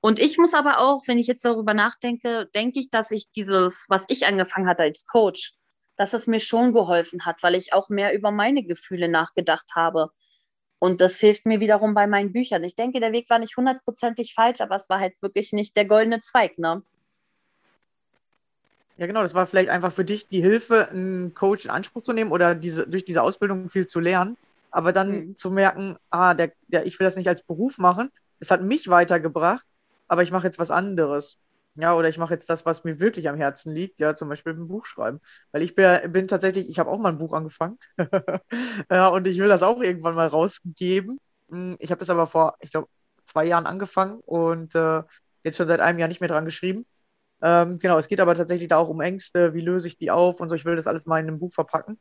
Und 0.00 0.18
ich 0.18 0.38
muss 0.38 0.54
aber 0.54 0.78
auch, 0.78 1.06
wenn 1.06 1.18
ich 1.18 1.26
jetzt 1.26 1.44
darüber 1.44 1.74
nachdenke, 1.74 2.48
denke 2.54 2.80
ich, 2.80 2.90
dass 2.90 3.10
ich 3.10 3.30
dieses, 3.30 3.86
was 3.88 4.06
ich 4.08 4.26
angefangen 4.26 4.68
hatte 4.68 4.82
als 4.82 5.06
Coach, 5.06 5.52
dass 5.96 6.14
es 6.14 6.26
mir 6.26 6.40
schon 6.40 6.72
geholfen 6.72 7.26
hat, 7.26 7.42
weil 7.42 7.54
ich 7.54 7.74
auch 7.74 7.90
mehr 7.90 8.14
über 8.14 8.30
meine 8.30 8.62
Gefühle 8.62 9.08
nachgedacht 9.08 9.72
habe. 9.74 10.10
Und 10.78 11.02
das 11.02 11.20
hilft 11.20 11.44
mir 11.44 11.60
wiederum 11.60 11.92
bei 11.92 12.06
meinen 12.06 12.32
Büchern. 12.32 12.64
Ich 12.64 12.74
denke, 12.74 13.00
der 13.00 13.12
Weg 13.12 13.28
war 13.28 13.38
nicht 13.38 13.58
hundertprozentig 13.58 14.32
falsch, 14.32 14.62
aber 14.62 14.76
es 14.76 14.88
war 14.88 14.98
halt 14.98 15.20
wirklich 15.20 15.52
nicht 15.52 15.76
der 15.76 15.84
goldene 15.84 16.20
Zweig, 16.20 16.58
ne? 16.58 16.82
Ja, 18.96 19.06
genau, 19.06 19.22
das 19.22 19.34
war 19.34 19.46
vielleicht 19.46 19.68
einfach 19.68 19.92
für 19.92 20.04
dich 20.04 20.28
die 20.28 20.42
Hilfe, 20.42 20.88
einen 20.88 21.34
Coach 21.34 21.66
in 21.66 21.70
Anspruch 21.70 22.02
zu 22.02 22.14
nehmen 22.14 22.32
oder 22.32 22.54
diese, 22.54 22.88
durch 22.88 23.04
diese 23.04 23.22
Ausbildung 23.22 23.68
viel 23.68 23.86
zu 23.86 24.00
lernen. 24.00 24.38
Aber 24.70 24.92
dann 24.92 25.10
mhm. 25.10 25.36
zu 25.36 25.50
merken, 25.50 25.96
ah, 26.10 26.32
der, 26.32 26.52
der, 26.68 26.86
ich 26.86 26.98
will 26.98 27.06
das 27.06 27.16
nicht 27.16 27.28
als 27.28 27.42
Beruf 27.42 27.76
machen. 27.76 28.10
Es 28.38 28.50
hat 28.50 28.62
mich 28.62 28.88
weitergebracht, 28.88 29.66
aber 30.10 30.22
ich 30.24 30.32
mache 30.32 30.46
jetzt 30.46 30.58
was 30.58 30.70
anderes. 30.72 31.38
Ja, 31.76 31.94
oder 31.94 32.08
ich 32.08 32.18
mache 32.18 32.34
jetzt 32.34 32.50
das, 32.50 32.66
was 32.66 32.84
mir 32.84 33.00
wirklich 33.00 33.28
am 33.28 33.36
Herzen 33.36 33.72
liegt, 33.74 34.00
ja, 34.00 34.16
zum 34.16 34.28
Beispiel 34.28 34.52
ein 34.54 34.66
Buch 34.68 34.86
schreiben. 34.86 35.20
Weil 35.52 35.62
ich 35.62 35.74
bin, 35.76 36.12
bin 36.12 36.28
tatsächlich, 36.28 36.68
ich 36.68 36.78
habe 36.80 36.90
auch 36.90 36.98
mal 36.98 37.10
ein 37.10 37.18
Buch 37.18 37.32
angefangen. 37.32 37.78
ja, 38.90 39.08
und 39.08 39.26
ich 39.28 39.38
will 39.38 39.48
das 39.48 39.62
auch 39.62 39.80
irgendwann 39.80 40.16
mal 40.16 40.26
rausgeben. 40.28 41.18
Hm, 41.50 41.76
ich 41.78 41.90
habe 41.92 42.00
das 42.00 42.10
aber 42.10 42.26
vor, 42.26 42.56
ich 42.60 42.72
glaube, 42.72 42.88
zwei 43.24 43.44
Jahren 43.46 43.66
angefangen 43.66 44.20
und 44.20 44.74
äh, 44.74 45.02
jetzt 45.44 45.56
schon 45.58 45.68
seit 45.68 45.80
einem 45.80 45.98
Jahr 46.00 46.08
nicht 46.08 46.20
mehr 46.20 46.28
dran 46.28 46.44
geschrieben. 46.44 46.86
Ähm, 47.42 47.78
genau, 47.78 47.98
es 47.98 48.08
geht 48.08 48.20
aber 48.20 48.34
tatsächlich 48.36 48.68
da 48.68 48.78
auch 48.78 48.88
um 48.88 49.00
Ängste, 49.02 49.54
wie 49.54 49.62
löse 49.62 49.88
ich 49.88 49.98
die 49.98 50.10
auf 50.10 50.40
und 50.40 50.48
so. 50.50 50.56
Ich 50.56 50.64
will 50.66 50.76
das 50.76 50.86
alles 50.88 51.06
mal 51.06 51.20
in 51.20 51.28
einem 51.28 51.38
Buch 51.40 51.52
verpacken. 51.54 51.98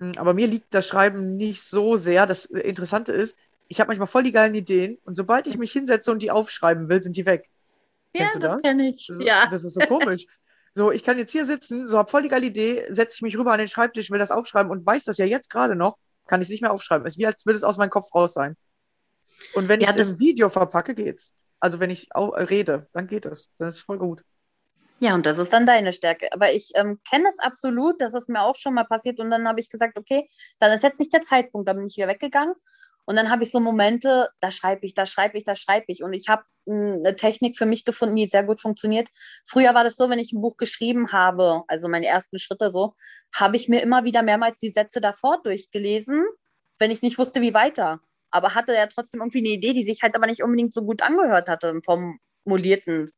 Hm, 0.00 0.12
aber 0.18 0.34
mir 0.34 0.46
liegt 0.46 0.74
das 0.74 0.86
Schreiben 0.88 1.36
nicht 1.36 1.62
so 1.62 1.96
sehr. 1.96 2.26
Das 2.26 2.44
Interessante 2.46 3.12
ist, 3.12 3.36
ich 3.68 3.80
habe 3.80 3.88
manchmal 3.88 4.08
voll 4.08 4.22
die 4.22 4.32
geilen 4.32 4.54
Ideen 4.54 4.98
und 5.04 5.16
sobald 5.16 5.46
ich 5.46 5.58
mich 5.58 5.72
hinsetze 5.72 6.10
und 6.10 6.22
die 6.22 6.30
aufschreiben 6.30 6.88
will, 6.88 7.02
sind 7.02 7.16
die 7.16 7.26
weg. 7.26 7.50
Ja, 8.14 8.28
das, 8.34 8.40
das 8.40 8.62
kenne 8.62 8.90
ich. 8.90 9.06
Das, 9.08 9.20
ja. 9.20 9.46
das 9.50 9.64
ist 9.64 9.74
so 9.74 9.80
komisch. 9.80 10.26
So, 10.74 10.90
ich 10.90 11.04
kann 11.04 11.18
jetzt 11.18 11.32
hier 11.32 11.46
sitzen, 11.46 11.86
so 11.86 11.98
hab 11.98 12.10
voll 12.10 12.22
die 12.22 12.28
geile 12.28 12.46
Idee, 12.46 12.84
setze 12.88 13.16
ich 13.16 13.22
mich 13.22 13.38
rüber 13.38 13.52
an 13.52 13.58
den 13.58 13.68
Schreibtisch, 13.68 14.10
will 14.10 14.18
das 14.18 14.32
aufschreiben 14.32 14.72
und 14.72 14.84
weiß 14.84 15.04
das 15.04 15.18
ja 15.18 15.24
jetzt 15.24 15.48
gerade 15.48 15.76
noch, 15.76 15.98
kann 16.26 16.40
ich 16.40 16.46
es 16.46 16.50
nicht 16.50 16.62
mehr 16.62 16.72
aufschreiben. 16.72 17.06
Es 17.06 17.14
ist 17.14 17.18
wie 17.18 17.26
als 17.26 17.46
würde 17.46 17.58
es 17.58 17.64
aus 17.64 17.76
meinem 17.76 17.90
Kopf 17.90 18.12
raus 18.14 18.34
sein. 18.34 18.56
Und 19.54 19.68
wenn 19.68 19.80
ja, 19.80 19.90
ich 19.90 19.96
im 19.96 20.18
Video 20.18 20.48
verpacke, 20.48 20.94
geht's. 20.94 21.32
Also 21.60 21.80
wenn 21.80 21.90
ich 21.90 22.14
auch, 22.14 22.32
rede, 22.32 22.88
dann 22.92 23.06
geht 23.06 23.24
es. 23.24 23.50
Dann 23.58 23.68
ist 23.68 23.76
es 23.76 23.80
voll 23.82 23.98
gut. 23.98 24.22
Ja, 25.00 25.14
und 25.14 25.26
das 25.26 25.38
ist 25.38 25.52
dann 25.52 25.66
deine 25.66 25.92
Stärke. 25.92 26.32
Aber 26.32 26.52
ich 26.52 26.72
ähm, 26.74 27.00
kenne 27.08 27.28
es 27.28 27.38
absolut, 27.38 28.00
das 28.00 28.14
ist 28.14 28.28
mir 28.28 28.42
auch 28.42 28.56
schon 28.56 28.74
mal 28.74 28.84
passiert. 28.84 29.20
Und 29.20 29.30
dann 29.30 29.46
habe 29.48 29.60
ich 29.60 29.68
gesagt, 29.68 29.98
okay, 29.98 30.26
dann 30.58 30.72
ist 30.72 30.82
jetzt 30.82 30.98
nicht 30.98 31.12
der 31.12 31.20
Zeitpunkt. 31.20 31.68
Dann 31.68 31.76
bin 31.76 31.86
ich 31.86 31.96
wieder 31.96 32.08
weggegangen 32.08 32.54
und 33.06 33.16
dann 33.16 33.30
habe 33.30 33.42
ich 33.42 33.50
so 33.50 33.60
Momente, 33.60 34.30
da 34.40 34.50
schreibe 34.50 34.86
ich, 34.86 34.94
da 34.94 35.04
schreibe 35.04 35.36
ich, 35.36 35.44
da 35.44 35.54
schreibe 35.54 35.86
ich. 35.88 36.02
Und 36.02 36.14
ich 36.14 36.28
habe 36.28 36.44
eine 36.66 37.14
Technik 37.16 37.58
für 37.58 37.66
mich 37.66 37.84
gefunden, 37.84 38.16
die 38.16 38.26
sehr 38.26 38.44
gut 38.44 38.60
funktioniert. 38.60 39.08
Früher 39.44 39.74
war 39.74 39.84
das 39.84 39.96
so, 39.96 40.08
wenn 40.08 40.18
ich 40.18 40.32
ein 40.32 40.40
Buch 40.40 40.56
geschrieben 40.56 41.12
habe, 41.12 41.62
also 41.68 41.88
meine 41.88 42.06
ersten 42.06 42.38
Schritte 42.38 42.70
so, 42.70 42.94
habe 43.34 43.56
ich 43.56 43.68
mir 43.68 43.82
immer 43.82 44.04
wieder 44.04 44.22
mehrmals 44.22 44.58
die 44.58 44.70
Sätze 44.70 45.00
davor 45.00 45.42
durchgelesen, 45.42 46.24
wenn 46.78 46.90
ich 46.90 47.02
nicht 47.02 47.18
wusste, 47.18 47.42
wie 47.42 47.52
weiter. 47.52 48.00
Aber 48.30 48.54
hatte 48.54 48.74
ja 48.74 48.86
trotzdem 48.86 49.20
irgendwie 49.20 49.38
eine 49.38 49.50
Idee, 49.50 49.74
die 49.74 49.84
sich 49.84 50.02
halt 50.02 50.16
aber 50.16 50.26
nicht 50.26 50.42
unbedingt 50.42 50.72
so 50.72 50.82
gut 50.82 51.02
angehört 51.02 51.48
hatte 51.48 51.68
im 51.68 51.82
formulierten 51.82 53.10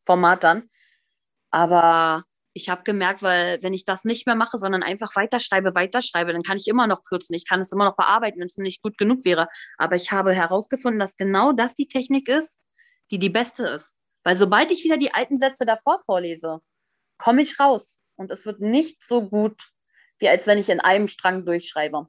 Format 0.00 0.42
dann. 0.42 0.66
Aber 1.50 2.24
ich 2.56 2.68
habe 2.68 2.84
gemerkt, 2.84 3.22
weil 3.22 3.60
wenn 3.62 3.74
ich 3.74 3.84
das 3.84 4.04
nicht 4.04 4.26
mehr 4.26 4.36
mache, 4.36 4.58
sondern 4.58 4.84
einfach 4.84 5.16
weiterschreibe, 5.16 5.74
weiterschreibe, 5.74 6.32
dann 6.32 6.44
kann 6.44 6.56
ich 6.56 6.68
immer 6.68 6.86
noch 6.86 7.02
kürzen. 7.02 7.34
Ich 7.34 7.48
kann 7.48 7.60
es 7.60 7.72
immer 7.72 7.84
noch 7.84 7.96
bearbeiten, 7.96 8.38
wenn 8.38 8.46
es 8.46 8.56
nicht 8.56 8.80
gut 8.80 8.96
genug 8.96 9.24
wäre. 9.24 9.48
Aber 9.76 9.96
ich 9.96 10.12
habe 10.12 10.32
herausgefunden, 10.32 11.00
dass 11.00 11.16
genau 11.16 11.52
das 11.52 11.74
die 11.74 11.88
Technik 11.88 12.28
ist, 12.28 12.60
die 13.10 13.18
die 13.18 13.28
beste 13.28 13.66
ist. 13.66 13.98
Weil 14.22 14.36
sobald 14.36 14.70
ich 14.70 14.84
wieder 14.84 14.96
die 14.96 15.12
alten 15.12 15.36
Sätze 15.36 15.66
davor 15.66 15.98
vorlese, 15.98 16.60
komme 17.18 17.42
ich 17.42 17.58
raus. 17.58 17.98
Und 18.14 18.30
es 18.30 18.46
wird 18.46 18.60
nicht 18.60 19.02
so 19.02 19.28
gut, 19.28 19.70
wie 20.20 20.28
als 20.28 20.46
wenn 20.46 20.58
ich 20.58 20.68
in 20.68 20.78
einem 20.78 21.08
Strang 21.08 21.44
durchschreibe. 21.44 22.06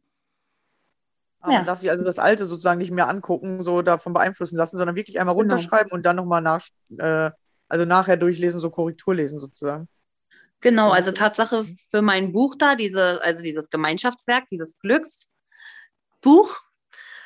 Ah, 1.40 1.52
ja. 1.52 1.58
Man 1.58 1.66
darf 1.66 1.80
sich 1.80 1.90
also 1.90 2.04
das 2.06 2.20
Alte 2.20 2.46
sozusagen 2.46 2.78
nicht 2.78 2.92
mehr 2.92 3.10
angucken, 3.10 3.64
so 3.64 3.82
davon 3.82 4.14
beeinflussen 4.14 4.58
lassen, 4.58 4.78
sondern 4.78 4.96
wirklich 4.96 5.20
einmal 5.20 5.36
genau. 5.36 5.56
runterschreiben 5.56 5.90
genau. 5.90 5.96
und 5.96 6.06
dann 6.06 6.16
nochmal 6.16 6.44
nach, 6.44 6.68
äh, 7.00 7.32
also 7.68 7.86
nachher 7.86 8.18
durchlesen, 8.18 8.60
so 8.60 8.70
Korrektur 8.70 9.16
lesen 9.16 9.40
sozusagen. 9.40 9.90
Genau, 10.66 10.90
also 10.90 11.12
Tatsache 11.12 11.64
für 11.92 12.02
mein 12.02 12.32
Buch 12.32 12.56
da, 12.58 12.74
diese, 12.74 13.22
also 13.22 13.44
dieses 13.44 13.70
Gemeinschaftswerk, 13.70 14.48
dieses 14.50 14.80
Glücksbuch, 14.80 15.30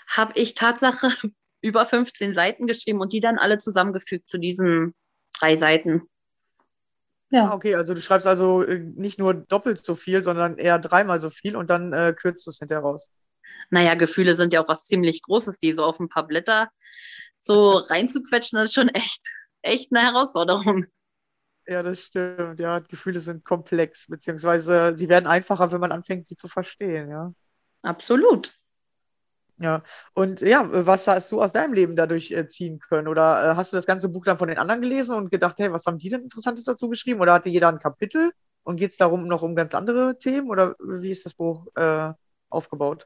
habe 0.09 0.33
ich 0.35 0.55
Tatsache 0.55 1.07
über 1.61 1.85
15 1.85 2.33
Seiten 2.33 2.67
geschrieben 2.67 2.99
und 2.99 3.13
die 3.13 3.21
dann 3.21 3.39
alle 3.39 3.57
zusammengefügt 3.57 4.27
zu 4.27 4.39
diesen 4.39 4.93
drei 5.39 5.55
Seiten. 5.55 6.01
Ja. 7.31 7.45
Ah, 7.45 7.53
okay, 7.53 7.75
also 7.75 7.93
du 7.93 8.01
schreibst 8.01 8.27
also 8.27 8.61
äh, 8.63 8.79
nicht 8.79 9.19
nur 9.19 9.35
doppelt 9.35 9.85
so 9.85 9.95
viel, 9.95 10.21
sondern 10.21 10.57
eher 10.57 10.77
dreimal 10.77 11.21
so 11.21 11.29
viel 11.29 11.55
und 11.55 11.69
dann 11.69 11.93
äh, 11.93 12.13
kürzt 12.13 12.45
du 12.45 12.51
es 12.51 12.57
hinterher 12.57 12.83
raus. 12.83 13.09
Naja, 13.69 13.93
Gefühle 13.93 14.35
sind 14.35 14.51
ja 14.51 14.61
auch 14.61 14.67
was 14.67 14.83
ziemlich 14.83 15.21
Großes, 15.21 15.59
die 15.59 15.71
so 15.71 15.85
auf 15.85 16.01
ein 16.01 16.09
paar 16.09 16.27
Blätter 16.27 16.71
so 17.37 17.77
reinzuquetschen, 17.77 18.59
das 18.59 18.67
ist 18.67 18.75
schon 18.75 18.89
echt, 18.89 19.21
echt 19.61 19.93
eine 19.93 20.05
Herausforderung. 20.05 20.87
Ja, 21.69 21.83
das 21.83 22.01
stimmt. 22.01 22.59
Ja, 22.59 22.79
Gefühle 22.79 23.19
sind 23.19 23.45
komplex, 23.45 24.07
beziehungsweise 24.07 24.93
sie 24.97 25.07
werden 25.07 25.27
einfacher, 25.27 25.71
wenn 25.71 25.79
man 25.79 25.91
anfängt, 25.91 26.27
sie 26.27 26.35
zu 26.35 26.47
verstehen, 26.47 27.11
ja. 27.11 27.31
Absolut. 27.83 28.57
Ja, 29.57 29.83
und 30.13 30.41
ja, 30.41 30.67
was 30.87 31.07
hast 31.07 31.31
du 31.31 31.39
aus 31.39 31.51
deinem 31.51 31.73
Leben 31.73 31.95
dadurch 31.95 32.31
äh, 32.31 32.47
ziehen 32.47 32.79
können? 32.79 33.07
Oder 33.07 33.51
äh, 33.51 33.55
hast 33.55 33.71
du 33.71 33.77
das 33.77 33.85
ganze 33.85 34.09
Buch 34.09 34.25
dann 34.25 34.39
von 34.39 34.47
den 34.47 34.57
anderen 34.57 34.81
gelesen 34.81 35.15
und 35.15 35.29
gedacht, 35.29 35.59
hey, 35.59 35.71
was 35.71 35.85
haben 35.85 35.99
die 35.99 36.09
denn 36.09 36.23
Interessantes 36.23 36.63
dazu 36.63 36.89
geschrieben? 36.89 37.21
Oder 37.21 37.33
hatte 37.33 37.49
jeder 37.49 37.67
ein 37.67 37.77
Kapitel 37.77 38.31
und 38.63 38.77
geht 38.77 38.91
es 38.91 38.97
darum 38.97 39.27
noch 39.27 39.43
um 39.43 39.55
ganz 39.55 39.75
andere 39.75 40.17
Themen? 40.17 40.49
Oder 40.49 40.75
wie 40.79 41.11
ist 41.11 41.25
das 41.25 41.35
Buch 41.35 41.67
äh, 41.75 42.13
aufgebaut? 42.49 43.05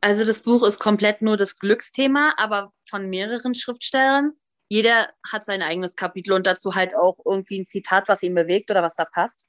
Also 0.00 0.24
das 0.24 0.40
Buch 0.40 0.64
ist 0.64 0.78
komplett 0.78 1.20
nur 1.20 1.36
das 1.36 1.58
Glücksthema, 1.58 2.32
aber 2.38 2.72
von 2.88 3.10
mehreren 3.10 3.54
Schriftstellern 3.54 4.32
jeder 4.68 5.12
hat 5.30 5.44
sein 5.44 5.62
eigenes 5.62 5.96
Kapitel 5.96 6.32
und 6.32 6.46
dazu 6.46 6.74
halt 6.74 6.94
auch 6.94 7.18
irgendwie 7.24 7.60
ein 7.60 7.66
Zitat, 7.66 8.08
was 8.08 8.22
ihn 8.22 8.34
bewegt 8.34 8.70
oder 8.70 8.82
was 8.82 8.96
da 8.96 9.04
passt. 9.04 9.46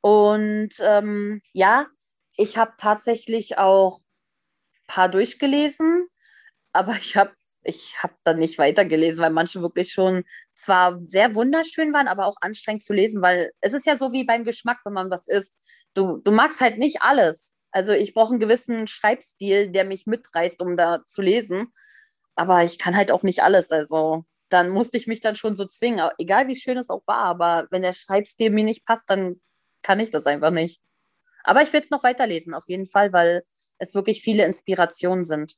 Und 0.00 0.74
ähm, 0.80 1.40
ja, 1.52 1.86
ich 2.36 2.56
habe 2.58 2.72
tatsächlich 2.78 3.58
auch 3.58 3.98
ein 3.98 4.86
paar 4.86 5.08
durchgelesen, 5.08 6.08
aber 6.72 6.92
ich 6.96 7.16
habe 7.16 7.32
ich 7.64 7.96
hab 8.02 8.12
dann 8.24 8.38
nicht 8.38 8.58
weitergelesen, 8.58 9.22
weil 9.22 9.30
manche 9.30 9.62
wirklich 9.62 9.92
schon 9.92 10.24
zwar 10.54 10.98
sehr 10.98 11.34
wunderschön 11.34 11.92
waren, 11.92 12.08
aber 12.08 12.26
auch 12.26 12.36
anstrengend 12.40 12.82
zu 12.82 12.92
lesen, 12.92 13.22
weil 13.22 13.52
es 13.60 13.72
ist 13.72 13.86
ja 13.86 13.96
so 13.96 14.12
wie 14.12 14.24
beim 14.24 14.44
Geschmack, 14.44 14.78
wenn 14.84 14.92
man 14.92 15.10
was 15.10 15.28
isst. 15.28 15.58
Du, 15.94 16.18
du 16.18 16.32
magst 16.32 16.60
halt 16.60 16.78
nicht 16.78 17.02
alles. 17.02 17.54
Also 17.70 17.92
ich 17.92 18.14
brauche 18.14 18.30
einen 18.30 18.40
gewissen 18.40 18.88
Schreibstil, 18.88 19.70
der 19.70 19.84
mich 19.84 20.06
mitreißt, 20.06 20.60
um 20.60 20.76
da 20.76 21.04
zu 21.06 21.22
lesen. 21.22 21.62
Aber 22.34 22.64
ich 22.64 22.78
kann 22.78 22.96
halt 22.96 23.12
auch 23.12 23.22
nicht 23.22 23.42
alles. 23.42 23.70
Also 23.70 24.24
dann 24.52 24.70
musste 24.70 24.96
ich 24.96 25.06
mich 25.06 25.20
dann 25.20 25.36
schon 25.36 25.54
so 25.54 25.64
zwingen, 25.64 26.10
egal 26.18 26.48
wie 26.48 26.56
schön 26.56 26.78
es 26.78 26.90
auch 26.90 27.02
war, 27.06 27.24
aber 27.24 27.66
wenn 27.70 27.82
der 27.82 27.92
Schreibstil 27.92 28.50
mir 28.50 28.64
nicht 28.64 28.84
passt, 28.84 29.08
dann 29.08 29.40
kann 29.82 30.00
ich 30.00 30.10
das 30.10 30.26
einfach 30.26 30.50
nicht. 30.50 30.80
Aber 31.44 31.62
ich 31.62 31.72
will 31.72 31.80
es 31.80 31.90
noch 31.90 32.04
weiterlesen, 32.04 32.54
auf 32.54 32.64
jeden 32.68 32.86
Fall, 32.86 33.12
weil 33.12 33.42
es 33.78 33.94
wirklich 33.94 34.22
viele 34.22 34.44
Inspirationen 34.44 35.24
sind. 35.24 35.54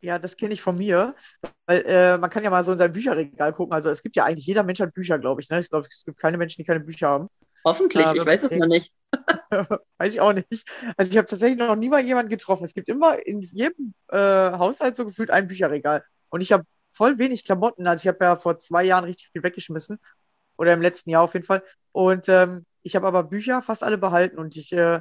Ja, 0.00 0.18
das 0.18 0.36
kenne 0.36 0.52
ich 0.52 0.60
von 0.60 0.76
mir, 0.76 1.14
weil 1.66 1.82
äh, 1.86 2.18
man 2.18 2.28
kann 2.28 2.44
ja 2.44 2.50
mal 2.50 2.62
so 2.62 2.72
in 2.72 2.78
sein 2.78 2.92
Bücherregal 2.92 3.54
gucken. 3.54 3.72
Also 3.72 3.88
es 3.88 4.02
gibt 4.02 4.16
ja 4.16 4.24
eigentlich, 4.24 4.46
jeder 4.46 4.62
Mensch 4.62 4.80
hat 4.80 4.92
Bücher, 4.92 5.18
glaube 5.18 5.40
ich. 5.40 5.48
Ne? 5.48 5.60
Ich 5.60 5.70
glaube, 5.70 5.88
es 5.90 6.04
gibt 6.04 6.18
keine 6.18 6.36
Menschen, 6.36 6.60
die 6.60 6.66
keine 6.66 6.80
Bücher 6.80 7.08
haben. 7.08 7.28
Hoffentlich, 7.64 8.06
äh, 8.06 8.16
ich 8.16 8.26
weiß 8.26 8.42
es 8.42 8.50
noch 8.50 8.66
nicht. 8.66 8.92
weiß 9.98 10.10
ich 10.10 10.20
auch 10.20 10.34
nicht. 10.34 10.68
Also 10.98 11.10
ich 11.10 11.16
habe 11.16 11.26
tatsächlich 11.26 11.58
noch 11.58 11.74
nie 11.76 11.88
mal 11.88 12.04
jemanden 12.04 12.28
getroffen. 12.28 12.64
Es 12.64 12.74
gibt 12.74 12.90
immer 12.90 13.24
in 13.26 13.40
jedem 13.40 13.94
äh, 14.08 14.18
Haushalt 14.18 14.96
so 14.96 15.06
gefühlt 15.06 15.30
ein 15.30 15.48
Bücherregal. 15.48 16.04
Und 16.28 16.42
ich 16.42 16.52
habe 16.52 16.64
voll 16.94 17.18
wenig 17.18 17.44
Klamotten. 17.44 17.86
Also 17.86 18.02
ich 18.02 18.08
habe 18.08 18.24
ja 18.24 18.36
vor 18.36 18.58
zwei 18.58 18.84
Jahren 18.84 19.04
richtig 19.04 19.28
viel 19.30 19.42
weggeschmissen. 19.42 19.98
Oder 20.56 20.72
im 20.72 20.82
letzten 20.82 21.10
Jahr 21.10 21.22
auf 21.22 21.34
jeden 21.34 21.46
Fall. 21.46 21.62
Und 21.92 22.28
ähm, 22.28 22.64
ich 22.82 22.96
habe 22.96 23.06
aber 23.06 23.24
Bücher 23.24 23.60
fast 23.60 23.82
alle 23.82 23.98
behalten 23.98 24.38
und 24.38 24.56
ich 24.56 24.72
äh, 24.72 25.00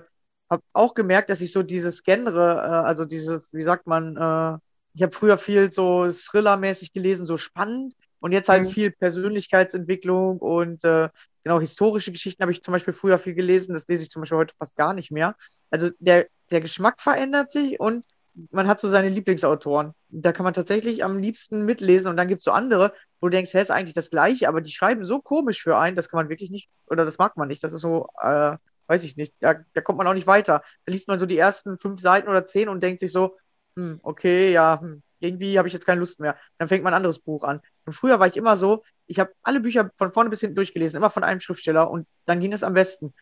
habe 0.49 0.63
auch 0.73 0.93
gemerkt, 0.93 1.29
dass 1.29 1.41
ich 1.41 1.51
so 1.51 1.63
dieses 1.63 2.03
Genre, 2.03 2.55
äh, 2.55 2.87
also 2.87 3.05
dieses, 3.05 3.53
wie 3.53 3.63
sagt 3.63 3.87
man, 3.87 4.17
äh, 4.17 4.57
ich 4.95 5.03
habe 5.03 5.13
früher 5.13 5.37
viel 5.37 5.71
so 5.71 6.09
Thriller-mäßig 6.09 6.93
gelesen, 6.93 7.25
so 7.25 7.37
spannend. 7.37 7.93
Und 8.19 8.31
jetzt 8.31 8.47
halt 8.47 8.63
mhm. 8.63 8.67
viel 8.69 8.91
Persönlichkeitsentwicklung 8.91 10.39
und 10.39 10.83
äh, 10.85 11.09
genau 11.43 11.59
historische 11.59 12.13
Geschichten 12.13 12.41
habe 12.41 12.53
ich 12.53 12.63
zum 12.63 12.71
Beispiel 12.71 12.93
früher 12.93 13.17
viel 13.17 13.33
gelesen. 13.33 13.75
Das 13.75 13.85
lese 13.87 14.03
ich 14.03 14.09
zum 14.09 14.21
Beispiel 14.21 14.37
heute 14.37 14.55
fast 14.57 14.77
gar 14.77 14.93
nicht 14.93 15.11
mehr. 15.11 15.35
Also 15.69 15.89
der, 15.99 16.27
der 16.49 16.61
Geschmack 16.61 17.01
verändert 17.01 17.51
sich 17.51 17.81
und 17.81 18.05
man 18.51 18.67
hat 18.67 18.79
so 18.79 18.89
seine 18.89 19.09
Lieblingsautoren. 19.09 19.93
Da 20.09 20.31
kann 20.31 20.43
man 20.43 20.53
tatsächlich 20.53 21.03
am 21.03 21.19
liebsten 21.19 21.65
mitlesen 21.65 22.07
und 22.07 22.17
dann 22.17 22.27
gibt 22.27 22.39
es 22.39 22.45
so 22.45 22.51
andere, 22.51 22.93
wo 23.19 23.27
du 23.27 23.31
denkst, 23.31 23.53
hä, 23.53 23.61
ist 23.61 23.71
eigentlich 23.71 23.93
das 23.93 24.09
Gleiche, 24.09 24.47
aber 24.47 24.61
die 24.61 24.71
schreiben 24.71 25.03
so 25.03 25.21
komisch 25.21 25.61
für 25.61 25.77
einen, 25.77 25.95
das 25.95 26.09
kann 26.09 26.17
man 26.17 26.29
wirklich 26.29 26.49
nicht, 26.51 26.69
oder 26.87 27.05
das 27.05 27.17
mag 27.17 27.37
man 27.37 27.47
nicht. 27.47 27.63
Das 27.63 27.73
ist 27.73 27.81
so, 27.81 28.07
äh, 28.21 28.57
weiß 28.87 29.03
ich 29.03 29.17
nicht, 29.17 29.33
da, 29.39 29.55
da 29.73 29.81
kommt 29.81 29.97
man 29.97 30.07
auch 30.07 30.13
nicht 30.13 30.27
weiter. 30.27 30.63
Da 30.85 30.91
liest 30.91 31.07
man 31.07 31.19
so 31.19 31.25
die 31.25 31.37
ersten 31.37 31.77
fünf 31.77 32.01
Seiten 32.01 32.27
oder 32.29 32.45
zehn 32.47 32.69
und 32.69 32.81
denkt 32.83 33.01
sich 33.01 33.11
so, 33.11 33.37
hm, 33.75 33.99
okay, 34.03 34.51
ja, 34.51 34.79
hm, 34.81 35.03
irgendwie 35.19 35.57
habe 35.57 35.67
ich 35.67 35.73
jetzt 35.73 35.85
keine 35.85 35.99
Lust 35.99 36.19
mehr. 36.19 36.37
Dann 36.57 36.67
fängt 36.67 36.83
man 36.83 36.93
ein 36.93 36.97
anderes 36.97 37.19
Buch 37.19 37.43
an. 37.43 37.61
Und 37.85 37.93
früher 37.93 38.19
war 38.19 38.27
ich 38.27 38.37
immer 38.37 38.57
so, 38.57 38.83
ich 39.07 39.19
habe 39.19 39.31
alle 39.41 39.59
Bücher 39.59 39.91
von 39.97 40.11
vorne 40.11 40.29
bis 40.29 40.41
hinten 40.41 40.55
durchgelesen, 40.55 40.97
immer 40.97 41.09
von 41.09 41.23
einem 41.23 41.39
Schriftsteller 41.39 41.89
und 41.89 42.07
dann 42.25 42.39
ging 42.39 42.53
es 42.53 42.63
am 42.63 42.73
besten. 42.73 43.13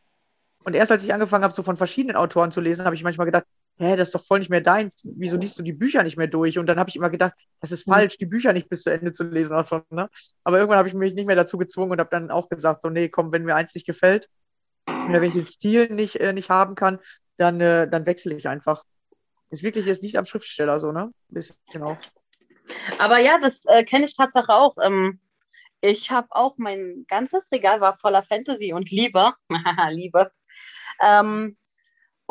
Und 0.63 0.75
erst 0.75 0.91
als 0.91 1.03
ich 1.03 1.13
angefangen 1.13 1.43
habe, 1.43 1.53
so 1.53 1.63
von 1.63 1.77
verschiedenen 1.77 2.15
Autoren 2.15 2.51
zu 2.51 2.61
lesen, 2.61 2.85
habe 2.85 2.95
ich 2.95 3.03
manchmal 3.03 3.25
gedacht, 3.25 3.45
hä, 3.77 3.95
das 3.95 4.09
ist 4.09 4.15
doch 4.15 4.25
voll 4.25 4.39
nicht 4.39 4.49
mehr 4.49 4.61
deins. 4.61 5.01
Wieso 5.03 5.37
liest 5.37 5.57
du 5.57 5.63
die 5.63 5.73
Bücher 5.73 6.03
nicht 6.03 6.17
mehr 6.17 6.27
durch? 6.27 6.57
Und 6.59 6.67
dann 6.67 6.79
habe 6.79 6.89
ich 6.89 6.95
immer 6.95 7.09
gedacht, 7.09 7.33
das 7.59 7.71
ist 7.71 7.85
falsch, 7.85 8.17
die 8.17 8.25
Bücher 8.25 8.53
nicht 8.53 8.69
bis 8.69 8.83
zu 8.83 8.91
Ende 8.91 9.11
zu 9.11 9.23
lesen. 9.23 9.53
Also, 9.53 9.81
ne? 9.89 10.09
Aber 10.43 10.57
irgendwann 10.57 10.77
habe 10.77 10.87
ich 10.87 10.93
mich 10.93 11.13
nicht 11.13 11.27
mehr 11.27 11.35
dazu 11.35 11.57
gezwungen 11.57 11.91
und 11.91 11.99
habe 11.99 12.09
dann 12.09 12.31
auch 12.31 12.49
gesagt, 12.49 12.81
so, 12.81 12.89
nee, 12.89 13.09
komm, 13.09 13.31
wenn 13.31 13.43
mir 13.43 13.55
eins 13.55 13.73
nicht 13.73 13.87
gefällt, 13.87 14.29
wenn 14.85 15.23
ich 15.23 15.33
den 15.33 15.47
Stil 15.47 15.89
nicht, 15.89 16.17
äh, 16.17 16.33
nicht 16.33 16.49
haben 16.49 16.75
kann, 16.75 16.99
dann, 17.37 17.59
äh, 17.59 17.89
dann 17.89 18.05
wechsle 18.05 18.35
ich 18.35 18.47
einfach. 18.47 18.83
Ist 19.49 19.63
wirklich 19.63 19.85
jetzt 19.85 20.03
nicht 20.03 20.17
am 20.17 20.25
Schriftsteller 20.25 20.79
so, 20.79 20.91
ne? 20.91 21.11
Bisschen, 21.29 21.55
genau. 21.71 21.97
Aber 22.99 23.19
ja, 23.19 23.37
das 23.39 23.65
äh, 23.65 23.83
kenne 23.83 24.05
ich 24.05 24.15
tatsächlich 24.15 24.49
auch. 24.49 24.75
Ähm, 24.83 25.19
ich 25.81 26.11
habe 26.11 26.27
auch 26.31 26.57
mein 26.57 27.05
ganzes 27.07 27.51
Regal 27.51 27.81
war 27.81 27.97
voller 27.97 28.23
Fantasy 28.23 28.73
und 28.73 28.91
Liebe. 28.91 29.33
Liebe. 29.89 30.31
Ähm, 31.01 31.57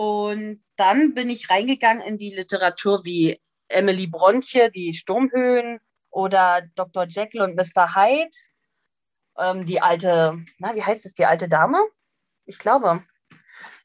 und 0.00 0.64
dann 0.76 1.12
bin 1.12 1.28
ich 1.28 1.50
reingegangen 1.50 2.02
in 2.02 2.16
die 2.16 2.35
Literatur 2.35 3.04
wie 3.04 3.38
Emily 3.69 4.07
Bronche, 4.07 4.71
die 4.71 4.95
Sturmhöhen 4.95 5.78
oder 6.09 6.62
Dr. 6.75 7.04
Jekyll 7.07 7.42
und 7.42 7.54
Mr. 7.54 7.95
Hyde. 7.95 8.30
Ähm, 9.37 9.66
die 9.66 9.83
alte, 9.83 10.38
na, 10.57 10.75
wie 10.75 10.83
heißt 10.83 11.04
es, 11.04 11.12
die 11.12 11.26
alte 11.26 11.50
Dame? 11.50 11.87
Ich 12.47 12.59
glaube. 12.59 13.04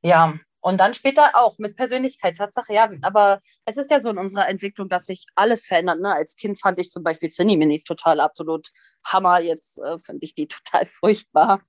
Ja, 0.04 0.36
und 0.62 0.80
dann 0.80 0.94
später 0.94 1.32
auch 1.36 1.58
mit 1.58 1.76
Persönlichkeit, 1.76 2.38
Tatsache, 2.38 2.72
ja. 2.72 2.90
Aber 3.02 3.40
es 3.66 3.76
ist 3.76 3.92
ja 3.92 4.00
so 4.00 4.10
in 4.10 4.18
unserer 4.18 4.48
Entwicklung, 4.48 4.88
dass 4.88 5.08
sich 5.08 5.26
alles 5.36 5.66
verändert. 5.66 6.00
Ne? 6.00 6.16
Als 6.16 6.38
Kind 6.38 6.62
fand 6.62 6.80
ich 6.80 6.92
zum 6.92 7.04
Beispiel 7.04 7.28
Cineminis 7.28 7.84
total 7.84 8.22
absolut 8.22 8.70
Hammer. 9.04 9.42
Jetzt 9.42 9.80
äh, 9.80 10.00
finde 10.00 10.24
ich 10.24 10.34
die 10.34 10.48
total 10.48 10.86
furchtbar. 10.86 11.62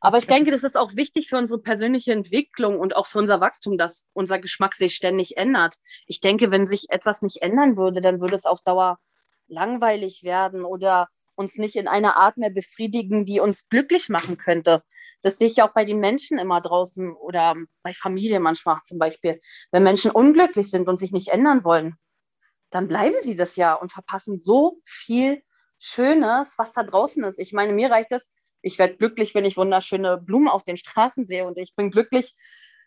Aber 0.00 0.18
ich 0.18 0.26
denke, 0.26 0.50
das 0.50 0.64
ist 0.64 0.76
auch 0.76 0.96
wichtig 0.96 1.28
für 1.28 1.36
unsere 1.36 1.60
persönliche 1.60 2.12
Entwicklung 2.12 2.78
und 2.78 2.96
auch 2.96 3.06
für 3.06 3.18
unser 3.18 3.40
Wachstum, 3.40 3.78
dass 3.78 4.08
unser 4.12 4.38
Geschmack 4.38 4.74
sich 4.74 4.94
ständig 4.94 5.36
ändert. 5.36 5.76
Ich 6.06 6.20
denke, 6.20 6.50
wenn 6.50 6.66
sich 6.66 6.86
etwas 6.90 7.22
nicht 7.22 7.42
ändern 7.42 7.76
würde, 7.76 8.00
dann 8.00 8.20
würde 8.20 8.34
es 8.34 8.46
auf 8.46 8.60
Dauer 8.60 8.98
langweilig 9.48 10.22
werden 10.22 10.64
oder 10.64 11.08
uns 11.34 11.56
nicht 11.56 11.76
in 11.76 11.88
einer 11.88 12.16
Art 12.16 12.36
mehr 12.36 12.50
befriedigen, 12.50 13.24
die 13.24 13.40
uns 13.40 13.68
glücklich 13.68 14.10
machen 14.10 14.36
könnte. 14.36 14.82
Das 15.22 15.38
sehe 15.38 15.48
ich 15.48 15.62
auch 15.62 15.72
bei 15.72 15.84
den 15.84 15.98
Menschen 15.98 16.38
immer 16.38 16.60
draußen 16.60 17.12
oder 17.12 17.56
bei 17.82 17.92
Familien 17.94 18.42
manchmal 18.42 18.78
zum 18.84 18.98
Beispiel. 18.98 19.40
Wenn 19.72 19.82
Menschen 19.82 20.10
unglücklich 20.10 20.70
sind 20.70 20.88
und 20.88 21.00
sich 21.00 21.12
nicht 21.12 21.28
ändern 21.28 21.64
wollen, 21.64 21.96
dann 22.68 22.88
bleiben 22.88 23.16
sie 23.22 23.36
das 23.36 23.56
ja 23.56 23.74
und 23.74 23.90
verpassen 23.90 24.38
so 24.38 24.80
viel 24.84 25.42
Schönes, 25.78 26.54
was 26.58 26.72
da 26.72 26.82
draußen 26.82 27.24
ist. 27.24 27.38
Ich 27.38 27.52
meine, 27.52 27.72
mir 27.72 27.90
reicht 27.90 28.12
es, 28.12 28.30
ich 28.62 28.78
werde 28.78 28.96
glücklich, 28.96 29.34
wenn 29.34 29.44
ich 29.44 29.56
wunderschöne 29.56 30.18
Blumen 30.18 30.48
auf 30.48 30.64
den 30.64 30.76
Straßen 30.76 31.26
sehe 31.26 31.46
und 31.46 31.58
ich 31.58 31.74
bin 31.74 31.90
glücklich, 31.90 32.32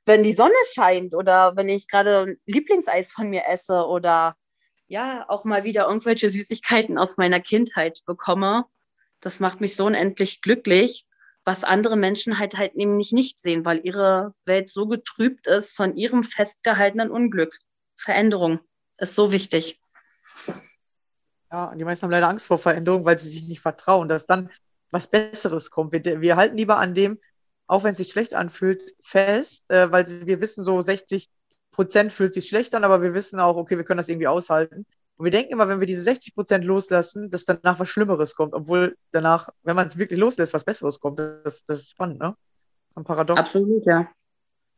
wenn 0.06 0.24
die 0.24 0.34
Sonne 0.34 0.54
scheint 0.74 1.16
oder 1.16 1.56
wenn 1.56 1.70
ich 1.70 1.88
gerade 1.88 2.38
Lieblingseis 2.46 3.12
von 3.12 3.30
mir 3.30 3.48
esse 3.48 3.88
oder 3.88 4.36
ja, 4.88 5.26
auch 5.30 5.46
mal 5.46 5.64
wieder 5.64 5.88
irgendwelche 5.88 6.30
Süßigkeiten 6.30 6.98
aus 6.98 7.18
meiner 7.18 7.40
Kindheit 7.40 8.02
bekomme. 8.06 8.66
Das 9.22 9.40
macht 9.40 9.62
mich 9.62 9.76
so 9.76 9.86
unendlich 9.86 10.42
glücklich, 10.42 11.06
was 11.46 11.64
andere 11.64 11.96
Menschen 11.96 12.38
halt 12.38 12.58
halt 12.58 12.76
nämlich 12.76 13.12
nicht 13.12 13.40
sehen, 13.40 13.66
weil 13.66 13.80
ihre 13.86 14.34
Welt 14.46 14.70
so 14.70 14.86
getrübt 14.86 15.48
ist 15.48 15.72
von 15.72 15.96
ihrem 15.96 16.24
festgehaltenen 16.24 17.10
Unglück. 17.10 17.58
Veränderung 17.96 18.60
ist 18.98 19.16
so 19.16 19.32
wichtig. 19.32 19.80
Ja, 21.52 21.74
die 21.76 21.84
meisten 21.84 22.04
haben 22.04 22.12
leider 22.12 22.30
Angst 22.30 22.46
vor 22.46 22.60
Veränderung, 22.60 23.06
weil 23.06 23.18
sie 23.20 23.30
sich 23.30 23.48
nicht 23.48 23.62
vertrauen, 23.62 24.10
dass 24.10 24.26
dann 24.26 24.50
was 24.94 25.08
Besseres 25.08 25.72
kommt. 25.72 25.92
Wir, 25.92 26.22
wir 26.22 26.36
halten 26.36 26.58
lieber 26.58 26.78
an 26.78 26.94
dem, 26.94 27.20
auch 27.68 27.84
wenn 27.84 27.92
es 27.92 27.98
sich 27.98 28.12
schlecht 28.12 28.36
anfühlt, 28.36 28.96
fest, 29.02 29.66
äh, 29.70 29.92
weil 29.92 30.06
wir 30.26 30.40
wissen, 30.40 30.64
so 30.64 30.82
60 30.82 31.30
Prozent 31.72 32.14
fühlt 32.14 32.34
sich 32.34 32.48
schlecht 32.48 32.76
an, 32.76 32.84
aber 32.84 33.02
wir 33.02 33.14
wissen 33.14 33.40
auch, 33.40 33.58
okay, 33.58 33.78
wir 33.78 33.84
können 33.84 33.98
das 33.98 34.08
irgendwie 34.08 34.28
aushalten. 34.28 34.86
Und 35.16 35.26
wir 35.26 35.32
denken 35.32 35.54
immer, 35.54 35.68
wenn 35.68 35.80
wir 35.80 35.88
diese 35.88 36.04
60 36.04 36.36
Prozent 36.36 36.64
loslassen, 36.66 37.32
dass 37.32 37.46
danach 37.46 37.80
was 37.80 37.90
Schlimmeres 37.90 38.36
kommt, 38.36 38.54
obwohl 38.54 38.96
danach, 39.12 39.50
wenn 39.64 39.76
man 39.76 39.88
es 39.88 39.98
wirklich 39.98 40.20
loslässt, 40.20 40.54
was 40.54 40.64
Besseres 40.64 41.00
kommt. 41.00 41.20
Das, 41.20 41.66
das 41.66 41.82
ist 41.82 41.92
spannend, 41.92 42.20
ne? 42.20 42.36
Ein 42.96 43.04
Paradox. 43.04 43.40
Absolut, 43.40 43.86
ja. 43.86 44.08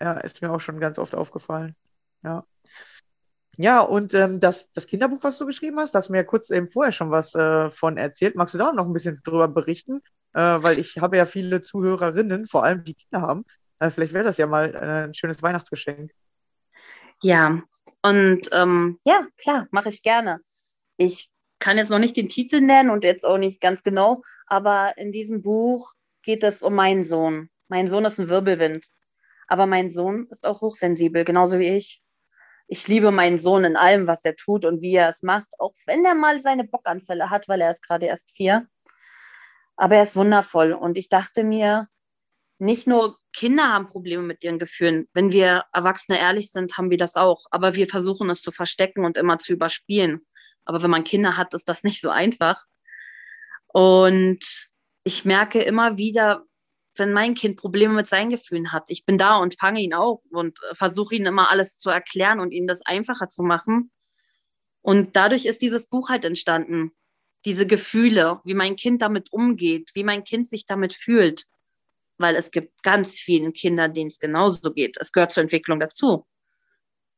Ja, 0.01 0.13
ist 0.13 0.41
mir 0.41 0.51
auch 0.51 0.61
schon 0.61 0.79
ganz 0.79 0.97
oft 0.97 1.15
aufgefallen. 1.15 1.75
Ja. 2.23 2.45
Ja, 3.57 3.81
und 3.81 4.13
ähm, 4.13 4.39
das, 4.39 4.71
das 4.73 4.87
Kinderbuch, 4.87 5.19
was 5.21 5.37
du 5.37 5.45
geschrieben 5.45 5.79
hast, 5.79 5.93
da 5.93 5.99
hast 5.99 6.09
du 6.09 6.13
mir 6.13 6.25
kurz 6.25 6.49
eben 6.49 6.69
vorher 6.69 6.91
schon 6.91 7.11
was 7.11 7.35
äh, 7.35 7.71
von 7.71 7.97
erzählt. 7.97 8.35
Magst 8.35 8.53
du 8.53 8.57
da 8.57 8.73
noch 8.73 8.85
ein 8.85 8.93
bisschen 8.93 9.21
drüber 9.23 9.47
berichten? 9.47 10.01
Äh, 10.33 10.39
weil 10.39 10.79
ich 10.79 10.97
habe 10.97 11.17
ja 11.17 11.25
viele 11.25 11.61
Zuhörerinnen, 11.61 12.47
vor 12.47 12.63
allem 12.65 12.83
die 12.83 12.95
Kinder 12.95 13.21
haben. 13.21 13.45
Äh, 13.79 13.89
vielleicht 13.89 14.13
wäre 14.13 14.25
das 14.25 14.37
ja 14.37 14.47
mal 14.47 14.75
äh, 14.75 15.07
ein 15.07 15.13
schönes 15.13 15.41
Weihnachtsgeschenk. 15.41 16.11
Ja, 17.21 17.61
und 18.01 18.49
ähm, 18.51 18.99
ja, 19.05 19.25
klar, 19.37 19.67
mache 19.71 19.89
ich 19.89 20.03
gerne. 20.03 20.41
Ich 20.97 21.29
kann 21.59 21.77
jetzt 21.77 21.89
noch 21.89 21.99
nicht 21.99 22.17
den 22.17 22.29
Titel 22.29 22.59
nennen 22.59 22.89
und 22.89 23.03
jetzt 23.03 23.25
auch 23.25 23.37
nicht 23.37 23.61
ganz 23.61 23.81
genau, 23.81 24.21
aber 24.45 24.97
in 24.97 25.11
diesem 25.11 25.41
Buch 25.41 25.93
geht 26.21 26.43
es 26.43 26.61
um 26.61 26.75
meinen 26.75 27.03
Sohn. 27.03 27.49
Mein 27.69 27.87
Sohn 27.87 28.05
ist 28.05 28.19
ein 28.19 28.29
Wirbelwind, 28.29 28.85
aber 29.47 29.65
mein 29.65 29.89
Sohn 29.89 30.27
ist 30.29 30.45
auch 30.45 30.61
hochsensibel, 30.61 31.23
genauso 31.23 31.57
wie 31.57 31.69
ich 31.69 32.03
ich 32.67 32.87
liebe 32.87 33.11
meinen 33.11 33.37
Sohn 33.37 33.63
in 33.63 33.75
allem, 33.75 34.07
was 34.07 34.25
er 34.25 34.35
tut 34.35 34.65
und 34.65 34.81
wie 34.81 34.95
er 34.95 35.09
es 35.09 35.23
macht, 35.23 35.47
auch 35.59 35.73
wenn 35.85 36.03
er 36.03 36.15
mal 36.15 36.39
seine 36.39 36.63
Bockanfälle 36.63 37.29
hat, 37.29 37.47
weil 37.47 37.61
er 37.61 37.69
ist 37.69 37.85
gerade 37.85 38.07
erst 38.07 38.35
vier. 38.35 38.67
Aber 39.75 39.95
er 39.95 40.03
ist 40.03 40.15
wundervoll. 40.15 40.73
Und 40.73 40.97
ich 40.97 41.09
dachte 41.09 41.43
mir, 41.43 41.87
nicht 42.57 42.87
nur 42.87 43.17
Kinder 43.33 43.71
haben 43.71 43.85
Probleme 43.85 44.23
mit 44.23 44.43
ihren 44.43 44.59
Gefühlen. 44.59 45.07
Wenn 45.13 45.31
wir 45.31 45.65
Erwachsene 45.73 46.19
ehrlich 46.19 46.51
sind, 46.51 46.77
haben 46.77 46.89
wir 46.89 46.97
das 46.97 47.15
auch. 47.15 47.45
Aber 47.51 47.75
wir 47.75 47.87
versuchen 47.87 48.29
es 48.29 48.41
zu 48.41 48.51
verstecken 48.51 49.05
und 49.05 49.17
immer 49.17 49.37
zu 49.37 49.53
überspielen. 49.53 50.25
Aber 50.63 50.81
wenn 50.81 50.89
man 50.89 51.03
Kinder 51.03 51.37
hat, 51.37 51.53
ist 51.53 51.67
das 51.67 51.83
nicht 51.83 52.01
so 52.01 52.09
einfach. 52.09 52.63
Und 53.67 54.39
ich 55.03 55.25
merke 55.25 55.61
immer 55.61 55.97
wieder, 55.97 56.45
wenn 56.99 57.13
mein 57.13 57.33
Kind 57.33 57.57
Probleme 57.57 57.93
mit 57.93 58.05
seinen 58.05 58.29
Gefühlen 58.29 58.71
hat. 58.71 58.85
Ich 58.87 59.05
bin 59.05 59.17
da 59.17 59.37
und 59.37 59.59
fange 59.59 59.81
ihn 59.81 59.93
auf 59.93 60.21
und 60.29 60.59
äh, 60.69 60.75
versuche 60.75 61.15
ihn 61.15 61.25
immer 61.25 61.51
alles 61.51 61.77
zu 61.77 61.89
erklären 61.89 62.39
und 62.39 62.51
ihm 62.51 62.67
das 62.67 62.85
einfacher 62.85 63.27
zu 63.27 63.43
machen. 63.43 63.91
Und 64.81 65.15
dadurch 65.15 65.45
ist 65.45 65.61
dieses 65.61 65.87
Buch 65.87 66.09
halt 66.09 66.25
entstanden. 66.25 66.91
Diese 67.43 67.67
Gefühle, 67.67 68.41
wie 68.43 68.53
mein 68.53 68.75
Kind 68.75 69.01
damit 69.01 69.31
umgeht, 69.31 69.91
wie 69.93 70.03
mein 70.03 70.23
Kind 70.23 70.47
sich 70.47 70.65
damit 70.65 70.93
fühlt. 70.93 71.45
Weil 72.17 72.35
es 72.35 72.51
gibt 72.51 72.81
ganz 72.83 73.19
vielen 73.19 73.53
Kindern, 73.53 73.93
denen 73.93 74.07
es 74.07 74.19
genauso 74.19 74.71
geht. 74.71 74.97
Es 74.99 75.11
gehört 75.11 75.31
zur 75.31 75.43
Entwicklung 75.43 75.79
dazu. 75.79 76.25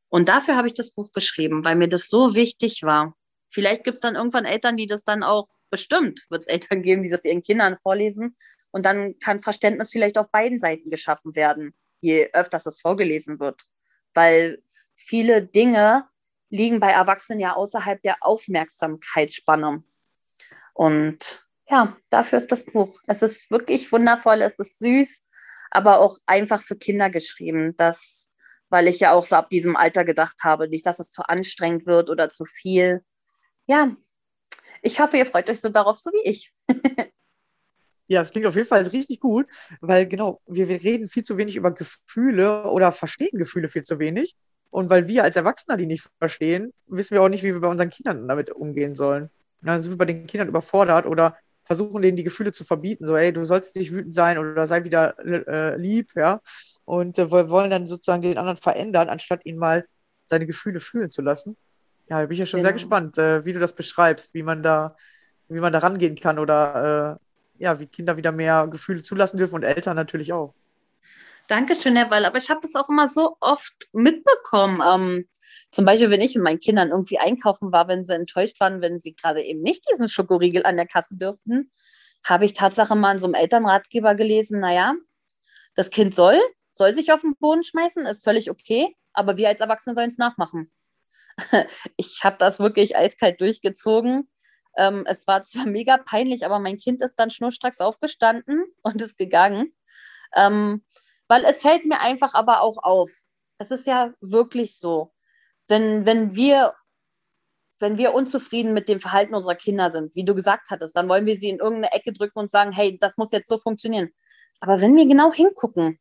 Und 0.08 0.28
dafür 0.28 0.56
habe 0.56 0.66
ich 0.66 0.74
das 0.74 0.90
Buch 0.90 1.12
geschrieben, 1.12 1.64
weil 1.64 1.76
mir 1.76 1.88
das 1.88 2.08
so 2.08 2.34
wichtig 2.34 2.82
war. 2.82 3.14
Vielleicht 3.50 3.84
gibt 3.84 3.96
es 3.96 4.00
dann 4.00 4.16
irgendwann 4.16 4.44
Eltern, 4.44 4.76
die 4.76 4.86
das 4.86 5.04
dann 5.04 5.22
auch 5.22 5.48
bestimmt, 5.70 6.22
wird 6.30 6.42
es 6.42 6.48
Eltern 6.48 6.82
geben, 6.82 7.02
die 7.02 7.10
das 7.10 7.24
ihren 7.24 7.42
Kindern 7.42 7.78
vorlesen. 7.78 8.34
Und 8.70 8.84
dann 8.84 9.18
kann 9.18 9.38
Verständnis 9.38 9.90
vielleicht 9.90 10.18
auf 10.18 10.30
beiden 10.30 10.58
Seiten 10.58 10.90
geschaffen 10.90 11.34
werden, 11.34 11.74
je 12.00 12.30
öfters 12.32 12.66
es 12.66 12.80
vorgelesen 12.80 13.40
wird. 13.40 13.62
Weil 14.14 14.62
viele 14.94 15.42
Dinge 15.42 16.04
liegen 16.50 16.80
bei 16.80 16.90
Erwachsenen 16.90 17.40
ja 17.40 17.54
außerhalb 17.54 18.02
der 18.02 18.16
Aufmerksamkeitsspanne. 18.20 19.82
Und 20.74 21.46
ja, 21.68 21.96
dafür 22.10 22.38
ist 22.38 22.52
das 22.52 22.64
Buch. 22.64 23.00
Es 23.06 23.22
ist 23.22 23.50
wirklich 23.50 23.90
wundervoll, 23.92 24.42
es 24.42 24.58
ist 24.58 24.78
süß, 24.78 25.26
aber 25.70 26.00
auch 26.00 26.16
einfach 26.26 26.60
für 26.60 26.76
Kinder 26.76 27.10
geschrieben. 27.10 27.74
Das, 27.76 28.30
weil 28.70 28.88
ich 28.88 29.00
ja 29.00 29.12
auch 29.12 29.24
so 29.24 29.36
ab 29.36 29.50
diesem 29.50 29.76
Alter 29.76 30.04
gedacht 30.04 30.36
habe, 30.44 30.68
nicht, 30.68 30.86
dass 30.86 30.98
es 30.98 31.10
zu 31.10 31.22
anstrengend 31.22 31.86
wird 31.86 32.10
oder 32.10 32.28
zu 32.28 32.44
viel. 32.44 33.04
Ja, 33.66 33.94
ich 34.82 35.00
hoffe, 35.00 35.18
ihr 35.18 35.26
freut 35.26 35.50
euch 35.50 35.60
so 35.60 35.68
darauf, 35.68 35.98
so 35.98 36.10
wie 36.10 36.28
ich. 36.28 36.52
Ja, 38.08 38.22
es 38.22 38.32
klingt 38.32 38.46
auf 38.46 38.56
jeden 38.56 38.66
Fall 38.66 38.82
richtig 38.82 39.20
gut, 39.20 39.46
weil 39.80 40.06
genau, 40.08 40.40
wir, 40.46 40.68
wir 40.68 40.82
reden 40.82 41.08
viel 41.08 41.24
zu 41.24 41.36
wenig 41.36 41.56
über 41.56 41.72
Gefühle 41.72 42.64
oder 42.64 42.90
verstehen 42.90 43.38
Gefühle 43.38 43.68
viel 43.68 43.82
zu 43.82 43.98
wenig. 43.98 44.34
Und 44.70 44.90
weil 44.90 45.08
wir 45.08 45.24
als 45.24 45.36
Erwachsener 45.36 45.76
die 45.76 45.86
nicht 45.86 46.08
verstehen, 46.18 46.72
wissen 46.86 47.14
wir 47.14 47.22
auch 47.22 47.28
nicht, 47.28 47.42
wie 47.42 47.52
wir 47.52 47.60
bei 47.60 47.68
unseren 47.68 47.90
Kindern 47.90 48.26
damit 48.26 48.50
umgehen 48.50 48.94
sollen. 48.94 49.30
Dann 49.60 49.82
sind 49.82 49.92
wir 49.92 49.98
bei 49.98 50.04
den 50.04 50.26
Kindern 50.26 50.48
überfordert 50.48 51.06
oder 51.06 51.36
versuchen 51.64 52.00
denen 52.00 52.16
die 52.16 52.24
Gefühle 52.24 52.52
zu 52.52 52.64
verbieten, 52.64 53.04
so, 53.04 53.14
ey, 53.14 53.30
du 53.30 53.44
sollst 53.44 53.76
nicht 53.76 53.92
wütend 53.92 54.14
sein 54.14 54.38
oder 54.38 54.66
sei 54.66 54.84
wieder 54.84 55.18
äh, 55.18 55.76
lieb, 55.76 56.12
ja. 56.14 56.40
Und 56.86 57.18
äh, 57.18 57.30
wir 57.30 57.50
wollen 57.50 57.70
dann 57.70 57.86
sozusagen 57.86 58.22
den 58.22 58.38
anderen 58.38 58.56
verändern, 58.56 59.10
anstatt 59.10 59.44
ihn 59.44 59.58
mal 59.58 59.86
seine 60.24 60.46
Gefühle 60.46 60.80
fühlen 60.80 61.10
zu 61.10 61.20
lassen. 61.20 61.58
Ja, 62.08 62.20
da 62.20 62.26
bin 62.26 62.32
ich 62.32 62.38
ja 62.38 62.46
schon 62.46 62.60
genau. 62.60 62.68
sehr 62.68 62.72
gespannt, 62.72 63.18
äh, 63.18 63.44
wie 63.44 63.52
du 63.52 63.60
das 63.60 63.74
beschreibst, 63.74 64.32
wie 64.32 64.42
man 64.42 64.62
da, 64.62 64.96
wie 65.48 65.60
man 65.60 65.74
da 65.74 65.80
rangehen 65.80 66.16
kann 66.16 66.38
oder 66.38 67.18
äh, 67.20 67.27
ja, 67.58 67.80
wie 67.80 67.86
Kinder 67.86 68.16
wieder 68.16 68.32
mehr 68.32 68.66
Gefühle 68.68 69.02
zulassen 69.02 69.38
dürfen 69.38 69.54
und 69.56 69.62
Eltern 69.62 69.96
natürlich 69.96 70.32
auch. 70.32 70.54
Dankeschön, 71.46 71.96
Herr 71.96 72.10
Weil, 72.10 72.24
aber 72.24 72.38
ich 72.38 72.50
habe 72.50 72.60
das 72.62 72.74
auch 72.74 72.88
immer 72.88 73.08
so 73.08 73.36
oft 73.40 73.74
mitbekommen. 73.92 74.82
Ähm, 74.86 75.28
zum 75.70 75.84
Beispiel, 75.84 76.10
wenn 76.10 76.20
ich 76.20 76.34
mit 76.34 76.44
meinen 76.44 76.60
Kindern 76.60 76.90
irgendwie 76.90 77.18
einkaufen 77.18 77.72
war, 77.72 77.88
wenn 77.88 78.04
sie 78.04 78.14
enttäuscht 78.14 78.60
waren, 78.60 78.82
wenn 78.82 79.00
sie 79.00 79.14
gerade 79.14 79.42
eben 79.42 79.60
nicht 79.60 79.84
diesen 79.90 80.08
Schokoriegel 80.08 80.64
an 80.66 80.76
der 80.76 80.86
Kasse 80.86 81.16
dürften, 81.16 81.70
habe 82.24 82.44
ich 82.44 82.52
Tatsache 82.52 82.94
mal 82.96 83.12
in 83.12 83.18
so 83.18 83.26
einem 83.26 83.34
Elternratgeber 83.34 84.14
gelesen, 84.14 84.60
naja, 84.60 84.94
das 85.74 85.90
Kind 85.90 86.12
soll 86.12 86.38
soll 86.78 86.94
sich 86.94 87.12
auf 87.12 87.20
den 87.20 87.36
Boden 87.36 87.64
schmeißen, 87.64 88.06
ist 88.06 88.24
völlig 88.24 88.50
okay, 88.50 88.96
aber 89.12 89.36
wir 89.36 89.48
als 89.48 89.60
Erwachsene 89.60 89.94
sollen 89.94 90.08
es 90.08 90.16
nachmachen. 90.16 90.70
ich 91.96 92.20
habe 92.22 92.36
das 92.38 92.60
wirklich 92.60 92.96
eiskalt 92.96 93.40
durchgezogen. 93.40 94.30
Ähm, 94.78 95.04
es 95.06 95.26
war 95.26 95.42
zwar 95.42 95.66
mega 95.66 95.98
peinlich, 95.98 96.46
aber 96.46 96.58
mein 96.58 96.78
Kind 96.78 97.02
ist 97.02 97.16
dann 97.16 97.30
schnurstracks 97.30 97.80
aufgestanden 97.80 98.64
und 98.82 99.00
ist 99.02 99.18
gegangen. 99.18 99.74
Ähm, 100.34 100.82
weil 101.28 101.44
es 101.44 101.62
fällt 101.62 101.84
mir 101.84 102.00
einfach 102.00 102.34
aber 102.34 102.62
auch 102.62 102.78
auf. 102.82 103.10
Es 103.58 103.70
ist 103.70 103.86
ja 103.86 104.14
wirklich 104.20 104.78
so. 104.78 105.12
Wenn, 105.66 106.06
wenn 106.06 106.34
wir 106.34 106.74
wenn 107.80 107.98
wir 107.98 108.14
unzufrieden 108.14 108.72
mit 108.74 108.88
dem 108.88 109.00
Verhalten 109.00 109.34
unserer 109.34 109.54
Kinder 109.54 109.90
sind, 109.90 110.14
wie 110.16 110.24
du 110.24 110.34
gesagt 110.34 110.70
hattest, 110.70 110.96
dann 110.96 111.08
wollen 111.08 111.26
wir 111.26 111.36
sie 111.36 111.48
in 111.48 111.58
irgendeine 111.58 111.92
Ecke 111.92 112.12
drücken 112.12 112.38
und 112.38 112.50
sagen, 112.50 112.72
hey, 112.72 112.98
das 112.98 113.16
muss 113.16 113.32
jetzt 113.32 113.48
so 113.48 113.56
funktionieren. 113.56 114.10
Aber 114.60 114.80
wenn 114.80 114.96
wir 114.96 115.06
genau 115.06 115.32
hingucken, 115.32 116.00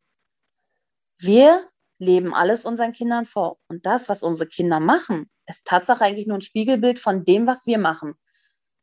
wir 1.20 1.64
leben 2.00 2.34
alles 2.34 2.66
unseren 2.66 2.92
Kindern 2.92 3.26
vor. 3.26 3.58
Und 3.68 3.86
das, 3.86 4.10
was 4.10 4.24
unsere 4.24 4.50
Kinder 4.50 4.80
machen, 4.80 5.30
ist 5.46 5.66
Tatsache 5.66 6.04
eigentlich 6.04 6.28
nur 6.28 6.38
ein 6.38 6.42
Spiegelbild 6.42 7.00
von 7.00 7.26
dem, 7.26 7.48
was 7.48 7.66
wir 7.66 7.78
machen. 7.78 8.16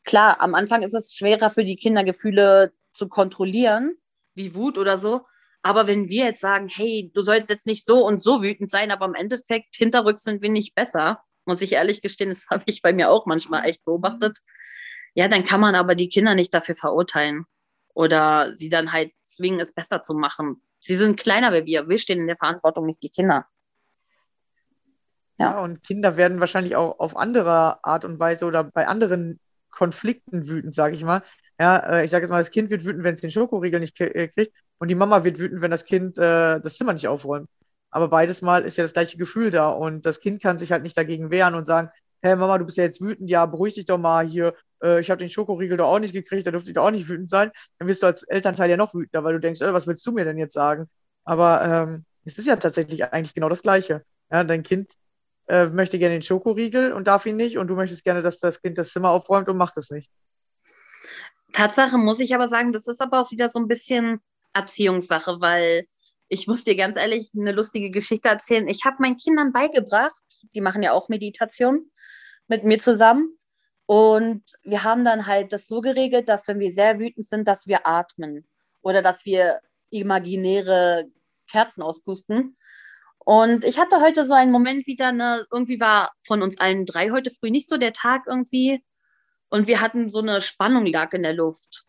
Klar, 0.04 0.40
am 0.40 0.54
Anfang 0.54 0.82
ist 0.82 0.94
es 0.94 1.14
schwerer 1.14 1.50
für 1.50 1.64
die 1.64 1.76
Kinder, 1.76 2.04
Gefühle 2.04 2.72
zu 2.92 3.08
kontrollieren, 3.08 3.96
wie 4.34 4.54
Wut 4.54 4.78
oder 4.78 4.98
so. 4.98 5.22
Aber 5.62 5.86
wenn 5.86 6.10
wir 6.10 6.26
jetzt 6.26 6.40
sagen, 6.40 6.68
hey, 6.68 7.10
du 7.14 7.22
sollst 7.22 7.48
jetzt 7.48 7.66
nicht 7.66 7.86
so 7.86 8.04
und 8.04 8.22
so 8.22 8.42
wütend 8.42 8.70
sein, 8.70 8.90
aber 8.90 9.06
im 9.06 9.14
Endeffekt 9.14 9.76
hinterrücks 9.76 10.22
sind 10.22 10.42
wir 10.42 10.50
nicht 10.50 10.74
besser, 10.74 11.22
muss 11.46 11.62
ich 11.62 11.72
ehrlich 11.72 12.02
gestehen, 12.02 12.28
das 12.28 12.46
habe 12.50 12.64
ich 12.66 12.82
bei 12.82 12.92
mir 12.92 13.10
auch 13.10 13.26
manchmal 13.26 13.66
echt 13.66 13.84
beobachtet. 13.84 14.38
Ja, 15.14 15.28
dann 15.28 15.42
kann 15.42 15.60
man 15.60 15.74
aber 15.74 15.94
die 15.94 16.08
Kinder 16.08 16.34
nicht 16.34 16.52
dafür 16.52 16.74
verurteilen 16.74 17.46
oder 17.94 18.54
sie 18.56 18.68
dann 18.68 18.92
halt 18.92 19.12
zwingen, 19.22 19.60
es 19.60 19.72
besser 19.72 20.02
zu 20.02 20.14
machen. 20.14 20.60
Sie 20.80 20.96
sind 20.96 21.18
kleiner 21.18 21.52
wie 21.52 21.64
wir. 21.64 21.88
Wir 21.88 21.98
stehen 21.98 22.20
in 22.20 22.26
der 22.26 22.36
Verantwortung, 22.36 22.84
nicht 22.84 23.02
die 23.02 23.08
Kinder. 23.08 23.46
Ja. 25.38 25.52
ja, 25.52 25.60
und 25.60 25.82
Kinder 25.82 26.16
werden 26.16 26.40
wahrscheinlich 26.40 26.76
auch 26.76 26.98
auf 26.98 27.16
andere 27.16 27.82
Art 27.84 28.04
und 28.04 28.18
Weise 28.20 28.44
oder 28.44 28.64
bei 28.64 28.86
anderen 28.86 29.40
Konflikten 29.74 30.48
wütend, 30.48 30.74
sage 30.74 30.96
ich 30.96 31.04
mal. 31.04 31.22
Ja, 31.60 31.76
äh, 31.78 32.04
ich 32.04 32.10
sage 32.10 32.24
jetzt 32.24 32.30
mal, 32.30 32.42
das 32.42 32.50
Kind 32.50 32.70
wird 32.70 32.84
wütend, 32.84 33.04
wenn 33.04 33.14
es 33.14 33.20
den 33.20 33.30
Schokoriegel 33.30 33.80
nicht 33.80 34.00
äh, 34.00 34.28
kriegt 34.28 34.54
und 34.78 34.88
die 34.88 34.94
Mama 34.94 35.24
wird 35.24 35.38
wütend, 35.38 35.60
wenn 35.62 35.70
das 35.70 35.84
Kind 35.84 36.18
äh, 36.18 36.60
das 36.60 36.74
Zimmer 36.76 36.92
nicht 36.92 37.08
aufräumt. 37.08 37.48
Aber 37.90 38.08
beides 38.08 38.42
Mal 38.42 38.64
ist 38.64 38.76
ja 38.76 38.84
das 38.84 38.92
gleiche 38.92 39.18
Gefühl 39.18 39.50
da 39.50 39.68
und 39.70 40.04
das 40.06 40.20
Kind 40.20 40.42
kann 40.42 40.58
sich 40.58 40.72
halt 40.72 40.82
nicht 40.82 40.96
dagegen 40.98 41.30
wehren 41.30 41.54
und 41.54 41.64
sagen, 41.66 41.90
hey 42.22 42.36
Mama, 42.36 42.58
du 42.58 42.64
bist 42.64 42.78
ja 42.78 42.84
jetzt 42.84 43.00
wütend, 43.00 43.30
ja, 43.30 43.46
beruhig 43.46 43.74
dich 43.74 43.86
doch 43.86 43.98
mal 43.98 44.26
hier, 44.26 44.54
äh, 44.82 45.00
ich 45.00 45.10
habe 45.10 45.18
den 45.18 45.30
Schokoriegel 45.30 45.76
doch 45.76 45.88
auch 45.88 45.98
nicht 46.00 46.12
gekriegt, 46.14 46.46
da 46.46 46.50
dürfte 46.50 46.70
ich 46.70 46.74
doch 46.74 46.86
auch 46.86 46.90
nicht 46.90 47.08
wütend 47.08 47.30
sein. 47.30 47.50
Dann 47.78 47.88
wirst 47.88 48.02
du 48.02 48.06
als 48.06 48.22
Elternteil 48.24 48.70
ja 48.70 48.76
noch 48.76 48.94
wütender, 48.94 49.24
weil 49.24 49.34
du 49.34 49.40
denkst, 49.40 49.60
äh, 49.60 49.72
was 49.72 49.86
willst 49.86 50.06
du 50.06 50.12
mir 50.12 50.24
denn 50.24 50.38
jetzt 50.38 50.54
sagen? 50.54 50.88
Aber 51.24 51.62
ähm, 51.64 52.04
es 52.24 52.38
ist 52.38 52.46
ja 52.46 52.56
tatsächlich 52.56 53.04
eigentlich 53.12 53.34
genau 53.34 53.48
das 53.48 53.62
Gleiche. 53.62 54.04
Ja, 54.30 54.44
dein 54.44 54.62
Kind 54.62 54.94
äh, 55.48 55.66
möchte 55.66 55.98
gerne 55.98 56.16
den 56.16 56.22
Schokoriegel 56.22 56.92
und 56.92 57.06
darf 57.06 57.26
ihn 57.26 57.36
nicht 57.36 57.58
und 57.58 57.68
du 57.68 57.74
möchtest 57.74 58.04
gerne, 58.04 58.22
dass 58.22 58.38
das 58.38 58.62
Kind 58.62 58.78
das 58.78 58.90
Zimmer 58.90 59.10
aufräumt 59.10 59.48
und 59.48 59.56
macht 59.56 59.76
es 59.76 59.90
nicht. 59.90 60.10
Tatsache 61.52 61.98
muss 61.98 62.20
ich 62.20 62.34
aber 62.34 62.48
sagen, 62.48 62.72
das 62.72 62.88
ist 62.88 63.00
aber 63.00 63.20
auch 63.20 63.30
wieder 63.30 63.48
so 63.48 63.60
ein 63.60 63.68
bisschen 63.68 64.20
Erziehungssache, 64.52 65.40
weil 65.40 65.86
ich 66.28 66.46
muss 66.46 66.64
dir 66.64 66.76
ganz 66.76 66.96
ehrlich 66.96 67.30
eine 67.36 67.52
lustige 67.52 67.90
Geschichte 67.90 68.28
erzählen. 68.28 68.66
Ich 68.68 68.84
habe 68.84 68.96
meinen 69.00 69.16
Kindern 69.16 69.52
beigebracht, 69.52 70.24
die 70.54 70.60
machen 70.60 70.82
ja 70.82 70.92
auch 70.92 71.08
Meditation 71.08 71.90
mit 72.48 72.64
mir 72.64 72.78
zusammen. 72.78 73.36
Und 73.86 74.42
wir 74.62 74.82
haben 74.82 75.04
dann 75.04 75.26
halt 75.26 75.52
das 75.52 75.68
so 75.68 75.80
geregelt, 75.80 76.28
dass 76.28 76.48
wenn 76.48 76.58
wir 76.58 76.72
sehr 76.72 76.98
wütend 76.98 77.28
sind, 77.28 77.46
dass 77.46 77.66
wir 77.66 77.86
atmen 77.86 78.46
oder 78.80 79.02
dass 79.02 79.24
wir 79.26 79.60
imaginäre 79.90 81.04
Kerzen 81.50 81.82
auspusten. 81.82 82.56
Und 83.24 83.64
ich 83.64 83.78
hatte 83.78 84.00
heute 84.00 84.26
so 84.26 84.34
einen 84.34 84.52
Moment 84.52 84.86
wieder, 84.86 85.12
ne, 85.12 85.46
irgendwie 85.50 85.80
war 85.80 86.12
von 86.20 86.42
uns 86.42 86.60
allen 86.60 86.84
drei 86.84 87.10
heute 87.10 87.30
früh 87.30 87.50
nicht 87.50 87.68
so 87.68 87.78
der 87.78 87.92
Tag 87.92 88.24
irgendwie. 88.26 88.84
Und 89.48 89.66
wir 89.66 89.80
hatten 89.80 90.08
so 90.08 90.20
eine 90.20 90.40
Spannung 90.40 90.86
lag 90.86 91.12
in 91.12 91.22
der 91.22 91.32
Luft. 91.32 91.84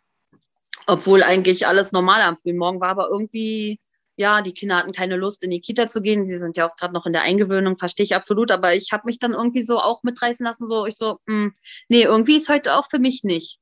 Obwohl 0.88 1.24
eigentlich 1.24 1.68
alles 1.68 1.92
normal 1.92 2.22
am 2.22 2.38
frühen 2.38 2.58
Morgen 2.58 2.80
war, 2.80 2.90
aber 2.90 3.10
irgendwie 3.12 3.80
ja, 4.18 4.42
die 4.42 4.54
Kinder 4.54 4.78
hatten 4.78 4.94
keine 4.94 5.18
Lust, 5.18 5.44
in 5.44 5.52
die 5.52 5.60
Kita 5.60 5.88
zu 5.88 6.02
gehen. 6.02 6.26
Sie 6.26 6.38
sind 6.38 6.58
ja 6.58 6.70
auch 6.70 6.76
gerade 6.78 6.94
noch 6.94 7.06
in 7.06 7.14
der 7.14 7.24
Eingewöhnung, 7.24 7.76
verstehe 7.76 8.06
ich 8.06 8.16
absolut. 8.16 8.52
Aber 8.52 8.74
ich 8.74 8.92
habe 8.92 9.04
mich 9.06 9.20
dann 9.20 9.34
irgendwie 9.34 9.64
so 9.64 9.80
auch 9.80 10.04
mitreißen 10.04 10.46
lassen, 10.46 10.68
so 10.68 10.86
ich 10.86 10.96
so, 10.96 11.20
mh, 11.26 11.36
hm, 11.36 11.54
nee, 11.90 12.04
irgendwie 12.04 12.38
ist 12.38 12.50
heute 12.50 12.76
auch 12.76 12.90
für 12.90 13.00
mich 13.00 13.24
nicht. 13.24 13.60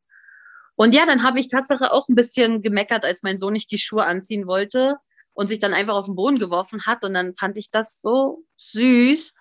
Und 0.75 0.93
ja, 0.93 1.05
dann 1.05 1.23
habe 1.23 1.39
ich 1.39 1.49
tatsächlich 1.49 1.89
auch 1.89 2.07
ein 2.07 2.15
bisschen 2.15 2.62
gemeckert, 2.62 3.05
als 3.05 3.23
mein 3.23 3.38
Sohn 3.38 3.53
nicht 3.53 3.71
die 3.71 3.77
Schuhe 3.77 4.05
anziehen 4.05 4.47
wollte 4.47 4.97
und 5.34 5.48
sich 5.48 5.60
dann 5.60 5.74
einfach 5.74 5.96
auf 5.96 6.06
den 6.06 6.15
Boden 6.15 6.39
geworfen 6.39 6.86
hat. 6.86 7.04
Und 7.04 7.13
dann 7.13 7.36
fand 7.36 7.58
ich 7.58 7.69
das 7.69 8.02
so 8.02 8.43
süß. 8.58 9.36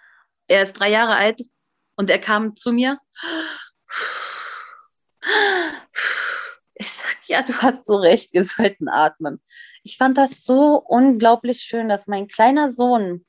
Er 0.48 0.62
ist 0.62 0.74
drei 0.74 0.90
Jahre 0.90 1.14
alt 1.14 1.42
und 1.96 2.10
er 2.10 2.18
kam 2.18 2.56
zu 2.56 2.72
mir. 2.72 2.98
Ich 6.74 6.90
sag, 6.90 7.28
ja, 7.28 7.42
du 7.42 7.52
hast 7.62 7.86
so 7.86 7.96
recht, 7.96 8.32
wir 8.32 8.44
sollten 8.44 8.88
atmen 8.88 9.40
ich 9.82 9.96
fand 9.96 10.16
das 10.18 10.44
so 10.44 10.76
unglaublich 10.76 11.60
schön, 11.60 11.88
dass 11.88 12.06
mein 12.06 12.28
kleiner 12.28 12.70
Sohn 12.70 13.24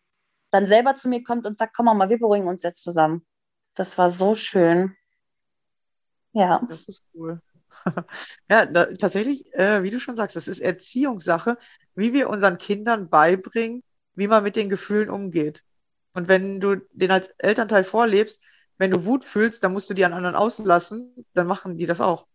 dann 0.51 0.65
selber 0.65 0.93
zu 0.93 1.09
mir 1.09 1.23
kommt 1.23 1.47
und 1.47 1.57
sagt, 1.57 1.75
komm 1.75 1.85
mal, 1.85 2.09
wir 2.09 2.19
beruhigen 2.19 2.47
uns 2.47 2.63
jetzt 2.63 2.83
zusammen. 2.83 3.25
Das 3.73 3.97
war 3.97 4.11
so 4.11 4.35
schön. 4.35 4.95
Ja. 6.31 6.61
Das 6.67 6.87
ist 6.87 7.03
cool. 7.15 7.41
ja, 8.49 8.65
da, 8.65 8.85
tatsächlich, 8.85 9.53
äh, 9.53 9.83
wie 9.83 9.89
du 9.89 9.99
schon 9.99 10.15
sagst, 10.15 10.35
das 10.35 10.47
ist 10.47 10.59
Erziehungssache, 10.59 11.57
wie 11.95 12.13
wir 12.13 12.29
unseren 12.29 12.57
Kindern 12.57 13.09
beibringen, 13.09 13.83
wie 14.15 14.27
man 14.27 14.43
mit 14.43 14.55
den 14.55 14.69
Gefühlen 14.69 15.09
umgeht. 15.09 15.63
Und 16.13 16.27
wenn 16.27 16.59
du 16.59 16.77
den 16.91 17.11
als 17.11 17.29
Elternteil 17.37 17.83
vorlebst, 17.83 18.39
wenn 18.77 18.91
du 18.91 19.05
Wut 19.05 19.23
fühlst, 19.23 19.63
dann 19.63 19.73
musst 19.73 19.89
du 19.89 19.93
die 19.93 20.05
an 20.05 20.13
anderen 20.13 20.35
auslassen, 20.35 21.25
dann 21.33 21.47
machen 21.47 21.77
die 21.77 21.85
das 21.85 22.01
auch. 22.01 22.27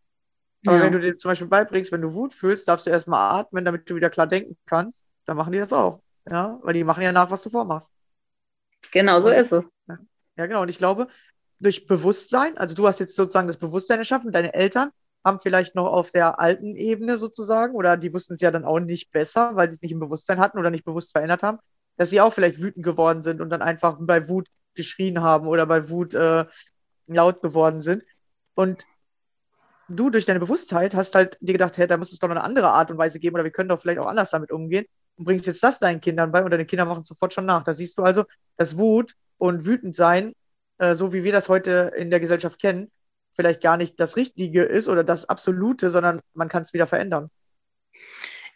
Aber 0.66 0.78
ja. 0.78 0.82
wenn 0.82 0.92
du 0.92 1.00
dir 1.00 1.16
zum 1.16 1.30
Beispiel 1.30 1.46
beibringst, 1.46 1.92
wenn 1.92 2.02
du 2.02 2.14
Wut 2.14 2.34
fühlst, 2.34 2.66
darfst 2.68 2.86
du 2.86 2.90
erstmal 2.90 3.40
atmen, 3.40 3.64
damit 3.64 3.88
du 3.88 3.94
wieder 3.94 4.10
klar 4.10 4.26
denken 4.26 4.56
kannst, 4.66 5.04
dann 5.24 5.36
machen 5.36 5.52
die 5.52 5.58
das 5.58 5.72
auch. 5.72 6.00
Ja, 6.28 6.58
weil 6.62 6.74
die 6.74 6.84
machen 6.84 7.02
ja 7.02 7.12
nach, 7.12 7.30
was 7.30 7.42
du 7.42 7.50
vormachst. 7.50 7.92
Genau, 8.92 9.20
so 9.20 9.28
und, 9.28 9.34
ist 9.34 9.52
es. 9.52 9.72
Ja, 10.36 10.46
genau. 10.46 10.62
Und 10.62 10.68
ich 10.68 10.78
glaube, 10.78 11.08
durch 11.60 11.86
Bewusstsein, 11.86 12.56
also 12.58 12.74
du 12.74 12.86
hast 12.86 13.00
jetzt 13.00 13.16
sozusagen 13.16 13.46
das 13.46 13.56
Bewusstsein 13.56 13.98
erschaffen, 13.98 14.32
deine 14.32 14.54
Eltern 14.54 14.90
haben 15.24 15.40
vielleicht 15.40 15.74
noch 15.74 15.86
auf 15.86 16.10
der 16.10 16.40
alten 16.40 16.76
Ebene 16.76 17.16
sozusagen, 17.16 17.74
oder 17.74 17.96
die 17.96 18.12
wussten 18.12 18.34
es 18.34 18.40
ja 18.40 18.50
dann 18.50 18.64
auch 18.64 18.80
nicht 18.80 19.10
besser, 19.10 19.56
weil 19.56 19.68
sie 19.68 19.76
es 19.76 19.82
nicht 19.82 19.92
im 19.92 20.00
Bewusstsein 20.00 20.38
hatten 20.38 20.58
oder 20.58 20.70
nicht 20.70 20.84
bewusst 20.84 21.12
verändert 21.12 21.42
haben, 21.42 21.58
dass 21.96 22.10
sie 22.10 22.20
auch 22.20 22.32
vielleicht 22.32 22.62
wütend 22.62 22.84
geworden 22.84 23.22
sind 23.22 23.40
und 23.40 23.50
dann 23.50 23.62
einfach 23.62 23.98
bei 24.00 24.28
Wut 24.28 24.48
geschrien 24.74 25.20
haben 25.20 25.46
oder 25.48 25.66
bei 25.66 25.90
Wut 25.90 26.14
äh, 26.14 26.46
laut 27.06 27.42
geworden 27.42 27.82
sind. 27.82 28.04
Und 28.54 28.86
du 29.88 30.10
durch 30.10 30.26
deine 30.26 30.40
Bewusstheit 30.40 30.94
hast 30.94 31.14
halt 31.14 31.36
dir 31.40 31.52
gedacht, 31.52 31.76
hey, 31.76 31.86
da 31.86 31.96
muss 31.96 32.12
es 32.12 32.18
doch 32.18 32.28
noch 32.28 32.36
eine 32.36 32.44
andere 32.44 32.68
Art 32.70 32.90
und 32.90 32.98
Weise 32.98 33.18
geben 33.18 33.34
oder 33.34 33.44
wir 33.44 33.50
können 33.50 33.68
doch 33.68 33.80
vielleicht 33.80 33.98
auch 33.98 34.06
anders 34.06 34.30
damit 34.30 34.52
umgehen 34.52 34.86
und 35.16 35.24
bringst 35.24 35.46
jetzt 35.46 35.62
das 35.62 35.78
deinen 35.78 36.00
Kindern 36.00 36.30
bei 36.30 36.44
und 36.44 36.50
deine 36.50 36.66
Kinder 36.66 36.84
machen 36.84 37.04
sofort 37.04 37.34
schon 37.34 37.46
nach. 37.46 37.64
Da 37.64 37.74
siehst 37.74 37.98
du 37.98 38.02
also, 38.02 38.24
dass 38.56 38.78
Wut 38.78 39.14
und 39.38 39.64
wütend 39.64 39.96
sein, 39.96 40.32
äh, 40.78 40.94
so 40.94 41.12
wie 41.12 41.24
wir 41.24 41.32
das 41.32 41.48
heute 41.48 41.92
in 41.96 42.10
der 42.10 42.20
Gesellschaft 42.20 42.60
kennen, 42.60 42.90
vielleicht 43.38 43.62
gar 43.62 43.76
nicht 43.76 44.00
das 44.00 44.16
Richtige 44.16 44.64
ist 44.64 44.88
oder 44.88 45.04
das 45.04 45.28
Absolute, 45.28 45.90
sondern 45.90 46.20
man 46.34 46.48
kann 46.48 46.62
es 46.62 46.72
wieder 46.72 46.86
verändern. 46.86 47.30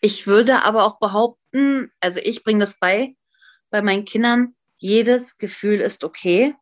Ich 0.00 0.26
würde 0.26 0.62
aber 0.62 0.84
auch 0.84 0.98
behaupten, 0.98 1.92
also 2.00 2.20
ich 2.22 2.42
bringe 2.42 2.60
das 2.60 2.78
bei, 2.78 3.14
bei 3.70 3.82
meinen 3.82 4.04
Kindern, 4.04 4.54
jedes 4.78 5.38
Gefühl 5.38 5.80
ist 5.80 6.02
okay 6.02 6.54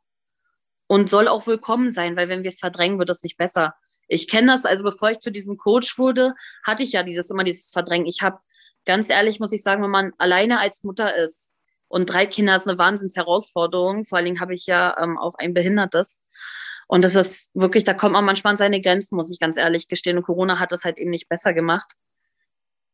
und 0.87 1.09
soll 1.09 1.27
auch 1.27 1.47
willkommen 1.47 1.91
sein, 1.93 2.17
weil 2.17 2.29
wenn 2.29 2.43
wir 2.43 2.49
es 2.49 2.59
verdrängen, 2.59 2.99
wird 2.99 3.09
es 3.09 3.23
nicht 3.23 3.39
besser 3.39 3.75
ich 4.11 4.29
kenne 4.29 4.53
das, 4.53 4.67
also 4.67 4.83
bevor 4.83 5.11
ich 5.11 5.21
zu 5.21 5.31
diesem 5.31 5.57
Coach 5.57 5.97
wurde, 5.97 6.35
hatte 6.65 6.83
ich 6.83 6.93
ja 6.93 7.05
dieses 7.05 7.31
immer 7.31 7.45
dieses 7.45 7.73
Verdrängen. 7.73 8.07
Ich 8.07 8.23
habe, 8.23 8.41
ganz 8.85 9.09
ehrlich, 9.09 9.39
muss 9.39 9.53
ich 9.53 9.63
sagen, 9.63 9.83
wenn 9.83 9.91
man 9.91 10.13
alleine 10.19 10.59
als 10.59 10.83
Mutter 10.83 11.15
ist 11.17 11.55
und 11.87 12.07
drei 12.07 12.27
Kinder 12.27 12.57
ist 12.57 12.69
eine 12.69 12.77
Wahnsinnsherausforderung. 12.77 14.05
Vor 14.05 14.19
allen 14.19 14.25
Dingen 14.25 14.41
habe 14.41 14.55
ich 14.55 14.67
ja 14.67 14.97
ähm, 15.01 15.17
auch 15.17 15.35
ein 15.39 15.55
Behindertes. 15.55 16.21
Und 16.91 17.05
das 17.05 17.15
ist 17.15 17.53
wirklich, 17.55 17.85
da 17.85 17.95
kommt 17.95 18.15
man 18.15 18.25
manchmal 18.25 18.51
an 18.51 18.57
seine 18.57 18.81
Grenzen, 18.81 19.15
muss 19.15 19.31
ich 19.31 19.39
ganz 19.39 19.57
ehrlich 19.57 19.87
gestehen. 19.87 20.17
Und 20.17 20.25
Corona 20.25 20.59
hat 20.59 20.73
das 20.73 20.85
halt 20.85 20.99
eben 20.99 21.11
nicht 21.11 21.29
besser 21.29 21.53
gemacht. 21.53 21.93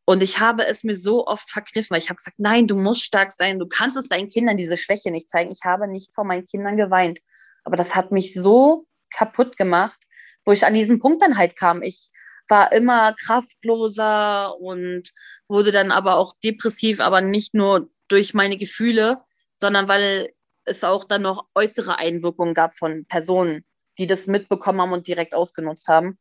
Und 0.04 0.22
ich 0.22 0.38
habe 0.38 0.66
es 0.66 0.84
mir 0.84 0.94
so 0.94 1.26
oft 1.26 1.50
verkniffen, 1.50 1.94
weil 1.94 2.02
ich 2.02 2.10
habe 2.10 2.18
gesagt, 2.18 2.38
nein, 2.38 2.66
du 2.66 2.76
musst 2.76 3.04
stark 3.04 3.32
sein, 3.32 3.58
du 3.58 3.66
kannst 3.66 3.96
es 3.96 4.06
deinen 4.06 4.28
Kindern 4.28 4.58
diese 4.58 4.76
Schwäche 4.76 5.10
nicht 5.10 5.30
zeigen. 5.30 5.50
Ich 5.50 5.64
habe 5.64 5.88
nicht 5.88 6.14
vor 6.14 6.24
meinen 6.24 6.44
Kindern 6.44 6.76
geweint. 6.76 7.20
Aber 7.64 7.76
das 7.76 7.96
hat 7.96 8.12
mich 8.12 8.34
so 8.34 8.86
kaputt 9.08 9.56
gemacht, 9.56 9.98
wo 10.44 10.52
ich 10.52 10.66
an 10.66 10.74
diesen 10.74 11.00
Punkt 11.00 11.22
dann 11.22 11.38
halt 11.38 11.56
kam. 11.56 11.80
Ich 11.80 12.10
war 12.50 12.72
immer 12.72 13.14
kraftloser 13.14 14.60
und 14.60 15.10
wurde 15.48 15.70
dann 15.70 15.90
aber 15.90 16.18
auch 16.18 16.34
depressiv, 16.44 17.00
aber 17.00 17.22
nicht 17.22 17.54
nur 17.54 17.88
durch 18.08 18.34
meine 18.34 18.58
Gefühle, 18.58 19.16
sondern 19.56 19.88
weil 19.88 20.34
es 20.66 20.84
auch 20.84 21.04
dann 21.04 21.22
noch 21.22 21.46
äußere 21.54 21.96
Einwirkungen 21.96 22.52
gab 22.52 22.74
von 22.74 23.06
Personen, 23.06 23.64
die 23.98 24.06
das 24.06 24.26
mitbekommen 24.26 24.80
haben 24.80 24.92
und 24.92 25.06
direkt 25.06 25.34
ausgenutzt 25.34 25.88
haben. 25.88 26.18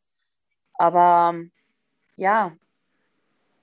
Aber 0.76 1.36
ja, 2.18 2.52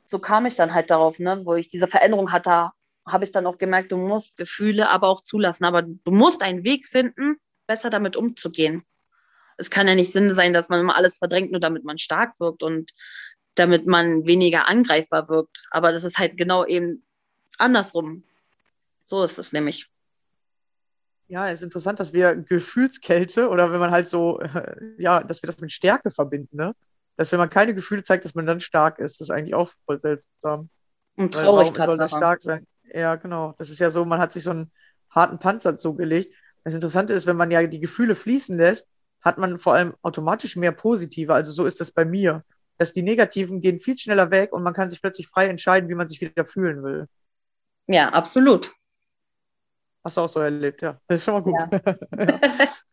so 0.04 0.18
kam 0.18 0.46
ich 0.46 0.54
dann 0.54 0.74
halt 0.74 0.90
darauf, 0.90 1.18
ne, 1.18 1.44
wo 1.44 1.54
ich 1.54 1.68
diese 1.68 1.86
Veränderung 1.86 2.32
hatte, 2.32 2.70
habe 3.06 3.24
ich 3.24 3.32
dann 3.32 3.46
auch 3.46 3.58
gemerkt, 3.58 3.92
du 3.92 3.96
musst 3.96 4.36
Gefühle 4.36 4.88
aber 4.88 5.08
auch 5.08 5.22
zulassen. 5.22 5.64
Aber 5.64 5.82
du 5.82 6.10
musst 6.10 6.42
einen 6.42 6.64
Weg 6.64 6.86
finden, 6.86 7.36
besser 7.66 7.90
damit 7.90 8.16
umzugehen. 8.16 8.84
Es 9.56 9.70
kann 9.70 9.88
ja 9.88 9.94
nicht 9.94 10.12
Sinn 10.12 10.30
sein, 10.30 10.52
dass 10.52 10.68
man 10.68 10.80
immer 10.80 10.96
alles 10.96 11.18
verdrängt, 11.18 11.50
nur 11.50 11.60
damit 11.60 11.84
man 11.84 11.98
stark 11.98 12.38
wirkt 12.40 12.62
und 12.62 12.92
damit 13.54 13.86
man 13.86 14.26
weniger 14.26 14.68
angreifbar 14.68 15.28
wirkt. 15.28 15.66
Aber 15.70 15.92
das 15.92 16.04
ist 16.04 16.18
halt 16.18 16.36
genau 16.36 16.64
eben 16.64 17.04
andersrum. 17.58 18.24
So 19.02 19.22
ist 19.22 19.38
es 19.38 19.52
nämlich. 19.52 19.91
Ja, 21.28 21.48
es 21.48 21.54
ist 21.54 21.62
interessant, 21.62 22.00
dass 22.00 22.12
wir 22.12 22.36
Gefühlskälte 22.36 23.48
oder 23.48 23.72
wenn 23.72 23.80
man 23.80 23.90
halt 23.90 24.08
so, 24.08 24.40
ja, 24.98 25.22
dass 25.22 25.42
wir 25.42 25.46
das 25.46 25.60
mit 25.60 25.72
Stärke 25.72 26.10
verbinden, 26.10 26.56
ne? 26.56 26.74
Dass 27.16 27.32
wenn 27.32 27.38
man 27.38 27.50
keine 27.50 27.74
Gefühle 27.74 28.04
zeigt, 28.04 28.24
dass 28.24 28.34
man 28.34 28.46
dann 28.46 28.60
stark 28.60 28.98
ist. 28.98 29.20
Das 29.20 29.28
ist 29.28 29.34
eigentlich 29.34 29.54
auch 29.54 29.70
voll 29.86 30.00
seltsam. 30.00 30.68
Und 31.16 31.34
traurig 31.34 31.76
soll 31.76 31.98
das 31.98 32.10
stark 32.10 32.42
sein? 32.42 32.66
Ja, 32.92 33.16
genau. 33.16 33.54
Das 33.58 33.70
ist 33.70 33.78
ja 33.78 33.90
so, 33.90 34.04
man 34.04 34.18
hat 34.18 34.32
sich 34.32 34.44
so 34.44 34.50
einen 34.50 34.70
harten 35.10 35.38
Panzer 35.38 35.76
zugelegt. 35.76 36.34
Das 36.64 36.74
Interessante 36.74 37.12
ist, 37.12 37.26
wenn 37.26 37.36
man 37.36 37.50
ja 37.50 37.66
die 37.66 37.80
Gefühle 37.80 38.14
fließen 38.14 38.56
lässt, 38.56 38.88
hat 39.20 39.38
man 39.38 39.58
vor 39.58 39.74
allem 39.74 39.94
automatisch 40.02 40.56
mehr 40.56 40.72
positive. 40.72 41.34
Also 41.34 41.52
so 41.52 41.66
ist 41.66 41.80
das 41.80 41.92
bei 41.92 42.04
mir. 42.04 42.44
Dass 42.78 42.92
die 42.92 43.02
negativen 43.02 43.60
gehen 43.60 43.78
viel 43.78 43.98
schneller 43.98 44.30
weg 44.30 44.52
und 44.52 44.62
man 44.62 44.74
kann 44.74 44.90
sich 44.90 45.00
plötzlich 45.00 45.28
frei 45.28 45.48
entscheiden, 45.48 45.88
wie 45.88 45.94
man 45.94 46.08
sich 46.08 46.20
wieder 46.20 46.44
fühlen 46.44 46.82
will. 46.82 47.06
Ja, 47.86 48.08
absolut. 48.08 48.72
Hast 50.04 50.16
du 50.16 50.20
auch 50.22 50.28
so 50.28 50.40
erlebt, 50.40 50.82
ja. 50.82 51.00
Das 51.06 51.18
ist 51.18 51.24
schon 51.24 51.34
mal 51.34 51.42
gut. 51.42 51.54
Ja, 51.54 52.40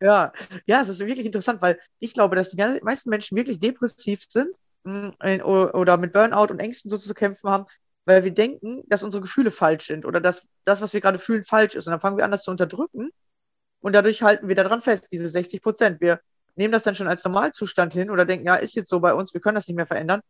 ja. 0.00 0.32
ja, 0.66 0.82
es 0.82 0.88
ist 0.88 1.00
wirklich 1.00 1.26
interessant, 1.26 1.60
weil 1.60 1.80
ich 1.98 2.14
glaube, 2.14 2.36
dass 2.36 2.50
die 2.50 2.56
meisten 2.82 3.10
Menschen 3.10 3.36
wirklich 3.36 3.58
depressiv 3.58 4.22
sind 4.28 4.54
mm, 4.84 5.08
oder 5.42 5.96
mit 5.96 6.12
Burnout 6.12 6.52
und 6.52 6.60
Ängsten 6.60 6.88
so 6.88 6.96
zu 6.96 7.12
kämpfen 7.14 7.50
haben, 7.50 7.66
weil 8.04 8.22
wir 8.22 8.32
denken, 8.32 8.82
dass 8.86 9.02
unsere 9.02 9.22
Gefühle 9.22 9.50
falsch 9.50 9.88
sind 9.88 10.04
oder 10.04 10.20
dass 10.20 10.46
das, 10.64 10.80
was 10.80 10.92
wir 10.92 11.00
gerade 11.00 11.18
fühlen, 11.18 11.42
falsch 11.42 11.74
ist. 11.74 11.86
Und 11.86 11.92
dann 11.92 12.00
fangen 12.00 12.16
wir 12.16 12.24
an, 12.24 12.30
das 12.30 12.44
zu 12.44 12.50
unterdrücken 12.52 13.10
und 13.80 13.92
dadurch 13.92 14.22
halten 14.22 14.48
wir 14.48 14.54
daran 14.54 14.82
fest, 14.82 15.08
diese 15.10 15.28
60 15.28 15.62
Prozent. 15.62 16.00
Wir 16.00 16.20
nehmen 16.54 16.72
das 16.72 16.82
dann 16.84 16.94
schon 16.94 17.08
als 17.08 17.24
Normalzustand 17.24 17.92
hin 17.92 18.10
oder 18.10 18.24
denken, 18.24 18.46
ja, 18.46 18.56
ist 18.56 18.74
jetzt 18.74 18.90
so 18.90 19.00
bei 19.00 19.14
uns, 19.14 19.34
wir 19.34 19.40
können 19.40 19.54
das 19.56 19.66
nicht 19.66 19.76
mehr 19.76 19.86
verändern. 19.86 20.20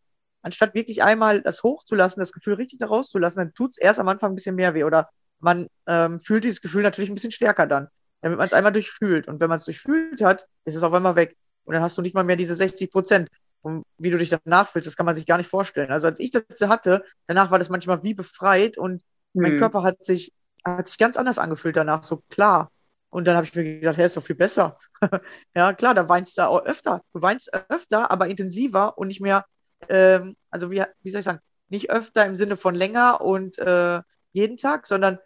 Anstatt 0.43 0.75
wirklich 0.75 1.03
einmal 1.03 1.43
das 1.43 1.63
hochzulassen, 1.63 2.21
das 2.21 2.33
Gefühl 2.33 2.55
richtig 2.55 2.79
da 2.79 2.87
rauszulassen, 2.87 3.39
dann 3.41 3.55
tut 3.55 3.73
es 3.73 3.79
erst 3.79 4.01
am 4.01 4.09
Anfang 4.09 4.33
ein 4.33 4.37
bisschen 4.37 4.55
mehr 4.55 4.73
weh 4.75 4.85
oder 4.85 5.11
man 5.41 5.67
ähm, 5.87 6.21
fühlt 6.21 6.45
dieses 6.45 6.61
Gefühl 6.61 6.83
natürlich 6.83 7.11
ein 7.11 7.15
bisschen 7.15 7.33
stärker 7.33 7.67
dann, 7.67 7.89
damit 8.21 8.39
man 8.39 8.47
es 8.47 8.53
einmal 8.53 8.73
durchfühlt. 8.73 9.29
Und 9.29 9.41
wenn 9.41 9.49
man 9.49 9.59
es 9.59 9.65
durchfühlt 9.65 10.23
hat, 10.23 10.47
ist 10.65 10.75
es 10.75 10.83
auf 10.83 10.93
einmal 10.93 11.17
weg. 11.17 11.37
Und 11.65 11.75
dann 11.75 11.83
hast 11.83 11.99
du 11.99 12.03
nicht 12.03 12.15
mal 12.15 12.25
mehr 12.25 12.37
diese 12.37 12.57
60 12.57 12.91
Prozent. 12.91 13.29
Und 13.63 13.85
wie 13.99 14.11
du 14.11 14.19
dich 14.19 14.31
danach 14.31 14.69
fühlst, 14.69 14.87
das 14.87 14.97
kann 14.97 15.07
man 15.07 15.15
sich 15.15 15.27
gar 15.27 15.37
nicht 15.37 15.51
vorstellen. 15.51 15.91
Also 15.91 16.07
als 16.07 16.19
ich 16.19 16.31
das 16.31 16.45
hatte, 16.63 17.05
danach 17.27 17.51
war 17.51 17.59
das 17.59 17.69
manchmal 17.69 18.03
wie 18.03 18.15
befreit 18.15 18.79
und 18.79 19.03
mhm. 19.35 19.43
mein 19.43 19.59
Körper 19.59 19.83
hat 19.83 20.05
sich, 20.05 20.33
hat 20.65 20.87
sich 20.87 20.99
ganz 20.99 21.17
anders 21.17 21.39
angefühlt 21.39 21.77
danach, 21.77 22.05
so 22.05 22.23
klar. 22.31 22.71
Und 23.11 23.27
dann 23.27 23.37
habe 23.37 23.45
ich 23.45 23.55
mir 23.55 23.81
gedacht, 23.81 23.97
hey, 23.97 24.07
ist 24.07 24.17
doch 24.17 24.25
viel 24.25 24.37
besser. 24.37 24.79
ja, 25.55 25.73
klar, 25.73 25.95
da 25.95 26.09
weinst 26.09 26.39
du 26.39 26.49
auch 26.49 26.65
öfter. 26.65 27.03
Du 27.13 27.21
weinst 27.21 27.51
öfter, 27.69 28.11
aber 28.11 28.29
intensiver 28.29 28.97
und 28.97 29.09
nicht 29.09 29.21
mehr, 29.21 29.45
ähm, 29.89 30.37
also 30.51 30.71
wie, 30.71 30.83
wie 31.03 31.11
soll 31.11 31.19
ich 31.19 31.25
sagen, 31.25 31.41
nicht 31.69 31.91
öfter 31.91 32.25
im 32.25 32.37
Sinne 32.37 32.57
von 32.57 32.75
länger 32.75 33.21
und 33.21 33.59
äh, 33.59 34.01
jeden 34.33 34.57
Tag, 34.57 34.87
sondern 34.87 35.19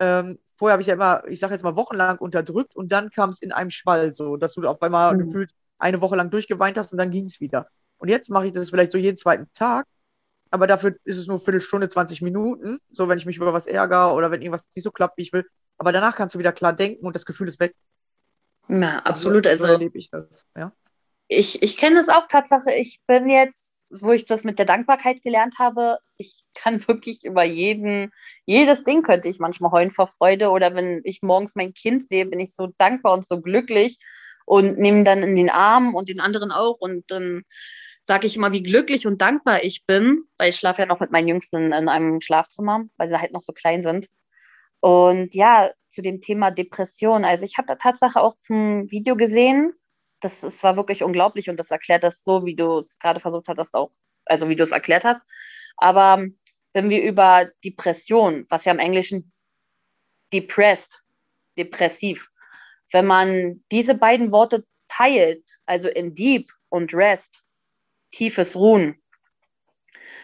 ähm, 0.00 0.38
vorher 0.56 0.72
habe 0.72 0.82
ich 0.82 0.88
ja 0.88 0.94
immer, 0.94 1.24
ich 1.28 1.40
sage 1.40 1.54
jetzt 1.54 1.62
mal, 1.62 1.76
wochenlang 1.76 2.18
unterdrückt 2.18 2.74
und 2.76 2.90
dann 2.90 3.10
kam 3.10 3.30
es 3.30 3.42
in 3.42 3.52
einem 3.52 3.70
Schwall, 3.70 4.14
so 4.14 4.36
dass 4.36 4.54
du 4.54 4.66
auf 4.66 4.82
einmal 4.82 5.14
mhm. 5.14 5.26
gefühlt 5.26 5.50
eine 5.78 6.00
Woche 6.00 6.16
lang 6.16 6.30
durchgeweint 6.30 6.78
hast 6.78 6.92
und 6.92 6.98
dann 6.98 7.10
ging 7.10 7.26
es 7.26 7.40
wieder. 7.40 7.68
Und 7.98 8.08
jetzt 8.08 8.30
mache 8.30 8.46
ich 8.46 8.52
das 8.52 8.70
vielleicht 8.70 8.92
so 8.92 8.98
jeden 8.98 9.16
zweiten 9.16 9.48
Tag, 9.52 9.86
aber 10.50 10.66
dafür 10.66 10.96
ist 11.04 11.18
es 11.18 11.26
nur 11.26 11.36
eine 11.36 11.44
Viertelstunde, 11.44 11.88
20 11.88 12.22
Minuten, 12.22 12.78
so 12.90 13.08
wenn 13.08 13.18
ich 13.18 13.26
mich 13.26 13.36
über 13.36 13.52
was 13.52 13.66
ärgere 13.66 14.14
oder 14.14 14.30
wenn 14.30 14.42
irgendwas 14.42 14.64
nicht 14.74 14.84
so 14.84 14.90
klappt, 14.90 15.18
wie 15.18 15.22
ich 15.22 15.32
will. 15.32 15.46
Aber 15.78 15.92
danach 15.92 16.16
kannst 16.16 16.34
du 16.34 16.38
wieder 16.38 16.52
klar 16.52 16.72
denken 16.72 17.04
und 17.04 17.14
das 17.14 17.26
Gefühl 17.26 17.48
ist 17.48 17.60
weg. 17.60 17.74
Ja, 18.68 18.98
absolut. 19.00 19.46
Also, 19.46 19.66
so 19.66 19.72
erlebe 19.72 19.98
ich 19.98 20.10
das. 20.10 20.46
Ja? 20.56 20.72
Ich, 21.28 21.62
ich 21.62 21.76
kenne 21.76 21.96
das 21.96 22.08
auch 22.08 22.26
Tatsache. 22.28 22.72
Ich 22.72 23.00
bin 23.06 23.28
jetzt, 23.28 23.75
wo 23.90 24.12
ich 24.12 24.24
das 24.24 24.44
mit 24.44 24.58
der 24.58 24.66
Dankbarkeit 24.66 25.22
gelernt 25.22 25.58
habe, 25.58 25.98
ich 26.16 26.44
kann 26.54 26.80
wirklich 26.88 27.24
über 27.24 27.44
jeden, 27.44 28.12
jedes 28.44 28.84
Ding 28.84 29.02
könnte 29.02 29.28
ich 29.28 29.38
manchmal 29.38 29.70
heulen 29.72 29.90
vor 29.90 30.06
Freude. 30.06 30.50
Oder 30.50 30.74
wenn 30.74 31.00
ich 31.04 31.22
morgens 31.22 31.54
mein 31.54 31.74
Kind 31.74 32.06
sehe, 32.06 32.26
bin 32.26 32.40
ich 32.40 32.54
so 32.54 32.68
dankbar 32.78 33.14
und 33.14 33.26
so 33.26 33.40
glücklich 33.40 33.98
und 34.44 34.78
nehme 34.78 35.04
dann 35.04 35.22
in 35.22 35.36
den 35.36 35.50
Arm 35.50 35.94
und 35.94 36.08
den 36.08 36.20
anderen 36.20 36.52
auch. 36.52 36.76
Und 36.80 37.10
dann 37.10 37.42
sage 38.04 38.26
ich 38.26 38.36
immer, 38.36 38.52
wie 38.52 38.62
glücklich 38.62 39.06
und 39.06 39.20
dankbar 39.20 39.64
ich 39.64 39.84
bin, 39.86 40.22
weil 40.38 40.50
ich 40.50 40.56
schlafe 40.56 40.82
ja 40.82 40.86
noch 40.86 41.00
mit 41.00 41.10
meinen 41.10 41.28
Jüngsten 41.28 41.72
in 41.72 41.88
einem 41.88 42.20
Schlafzimmer, 42.20 42.84
weil 42.96 43.08
sie 43.08 43.20
halt 43.20 43.32
noch 43.32 43.42
so 43.42 43.52
klein 43.52 43.82
sind. 43.82 44.06
Und 44.80 45.34
ja, 45.34 45.70
zu 45.88 46.02
dem 46.02 46.20
Thema 46.20 46.50
Depression. 46.50 47.24
Also 47.24 47.44
ich 47.44 47.58
habe 47.58 47.66
da 47.66 47.74
Tatsache 47.74 48.20
auch 48.20 48.36
ein 48.48 48.90
Video 48.90 49.16
gesehen. 49.16 49.72
Das, 50.20 50.40
das 50.40 50.62
war 50.62 50.76
wirklich 50.76 51.02
unglaublich 51.02 51.50
und 51.50 51.58
das 51.58 51.70
erklärt 51.70 52.04
das 52.04 52.22
so, 52.22 52.44
wie 52.46 52.56
du 52.56 52.78
es 52.78 52.98
gerade 52.98 53.20
versucht 53.20 53.48
hattest, 53.48 53.74
auch, 53.74 53.90
also 54.24 54.48
wie 54.48 54.56
du 54.56 54.62
es 54.62 54.72
erklärt 54.72 55.04
hast. 55.04 55.22
Aber 55.76 56.24
wenn 56.72 56.90
wir 56.90 57.02
über 57.02 57.50
Depression, 57.64 58.46
was 58.48 58.64
ja 58.64 58.72
im 58.72 58.78
Englischen 58.78 59.32
depressed, 60.32 61.02
depressiv, 61.58 62.28
wenn 62.92 63.06
man 63.06 63.64
diese 63.70 63.94
beiden 63.94 64.32
Worte 64.32 64.64
teilt, 64.88 65.44
also 65.66 65.88
in 65.88 66.14
deep 66.14 66.52
und 66.68 66.94
rest, 66.94 67.42
tiefes 68.10 68.56
Ruhen, 68.56 69.02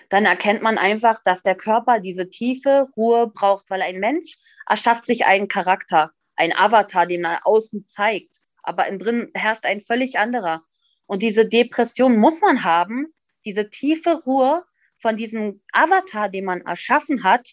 dann 0.08 0.26
erkennt 0.26 0.62
man 0.62 0.76
einfach, 0.76 1.20
dass 1.24 1.42
der 1.42 1.54
Körper 1.54 1.98
diese 1.98 2.28
tiefe 2.28 2.86
Ruhe 2.96 3.28
braucht, 3.28 3.70
weil 3.70 3.80
ein 3.80 3.98
Mensch 3.98 4.36
erschafft 4.68 5.04
sich 5.04 5.24
einen 5.24 5.48
Charakter, 5.48 6.12
ein 6.36 6.54
Avatar, 6.54 7.06
den 7.06 7.24
er 7.24 7.46
außen 7.46 7.86
zeigt, 7.86 8.41
aber 8.62 8.86
innen 8.86 8.98
drin 8.98 9.30
herrscht 9.34 9.64
ein 9.64 9.80
völlig 9.80 10.18
anderer. 10.18 10.62
Und 11.06 11.22
diese 11.22 11.46
Depression 11.46 12.16
muss 12.16 12.40
man 12.40 12.64
haben, 12.64 13.12
diese 13.44 13.68
tiefe 13.70 14.22
Ruhe 14.24 14.62
von 14.98 15.16
diesem 15.16 15.60
Avatar, 15.72 16.28
den 16.28 16.44
man 16.44 16.62
erschaffen 16.62 17.24
hat, 17.24 17.48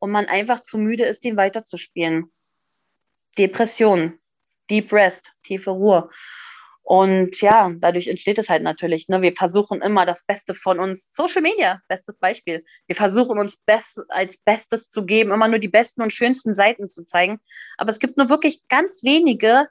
und 0.00 0.10
man 0.10 0.26
einfach 0.26 0.60
zu 0.60 0.78
müde 0.78 1.04
ist, 1.04 1.24
den 1.24 1.36
weiterzuspielen. 1.36 2.32
Depression, 3.38 4.18
Deep 4.68 4.92
Rest, 4.92 5.32
tiefe 5.44 5.70
Ruhe. 5.70 6.08
Und 6.82 7.40
ja, 7.40 7.70
dadurch 7.78 8.08
entsteht 8.08 8.38
es 8.38 8.48
halt 8.48 8.64
natürlich. 8.64 9.06
Ne? 9.08 9.22
Wir 9.22 9.36
versuchen 9.36 9.80
immer 9.80 10.06
das 10.06 10.24
Beste 10.24 10.54
von 10.54 10.80
uns. 10.80 11.14
Social 11.14 11.42
Media, 11.42 11.80
bestes 11.86 12.18
Beispiel. 12.18 12.64
Wir 12.86 12.96
versuchen 12.96 13.38
uns 13.38 13.58
best, 13.58 14.00
als 14.08 14.38
Bestes 14.38 14.90
zu 14.90 15.04
geben, 15.04 15.30
immer 15.30 15.46
nur 15.46 15.60
die 15.60 15.68
besten 15.68 16.02
und 16.02 16.12
schönsten 16.12 16.52
Seiten 16.52 16.88
zu 16.88 17.04
zeigen. 17.04 17.38
Aber 17.76 17.90
es 17.90 18.00
gibt 18.00 18.16
nur 18.16 18.28
wirklich 18.28 18.66
ganz 18.68 19.04
wenige, 19.04 19.68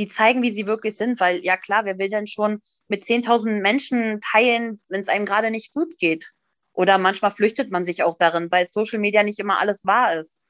die 0.00 0.06
zeigen, 0.06 0.42
wie 0.42 0.50
sie 0.50 0.66
wirklich 0.66 0.96
sind. 0.96 1.20
Weil 1.20 1.44
ja 1.44 1.58
klar, 1.58 1.84
wer 1.84 1.98
will 1.98 2.08
denn 2.08 2.26
schon 2.26 2.60
mit 2.88 3.02
10.000 3.02 3.60
Menschen 3.60 4.20
teilen, 4.32 4.80
wenn 4.88 5.02
es 5.02 5.08
einem 5.08 5.26
gerade 5.26 5.50
nicht 5.50 5.74
gut 5.74 5.98
geht? 5.98 6.30
Oder 6.72 6.96
manchmal 6.96 7.30
flüchtet 7.30 7.70
man 7.70 7.84
sich 7.84 8.02
auch 8.02 8.16
darin, 8.18 8.50
weil 8.50 8.64
Social 8.64 8.98
Media 8.98 9.22
nicht 9.22 9.38
immer 9.38 9.58
alles 9.58 9.84
wahr 9.84 10.14
ist. 10.14 10.40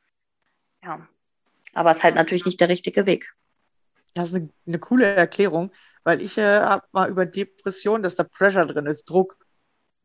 Ja, 0.84 1.08
aber 1.74 1.90
es 1.90 1.98
ist 1.98 2.04
halt 2.04 2.14
natürlich 2.14 2.46
nicht 2.46 2.60
der 2.60 2.68
richtige 2.68 3.06
Weg. 3.06 3.32
Das 4.14 4.30
ist 4.30 4.36
eine, 4.36 4.50
eine 4.66 4.78
coole 4.78 5.06
Erklärung. 5.06 5.72
Weil 6.04 6.22
ich 6.22 6.38
äh, 6.38 6.60
habe 6.60 6.86
mal 6.92 7.10
über 7.10 7.26
Depression, 7.26 8.04
dass 8.04 8.14
da 8.14 8.22
Pressure 8.22 8.66
drin 8.66 8.86
ist, 8.86 9.04
Druck. 9.04 9.36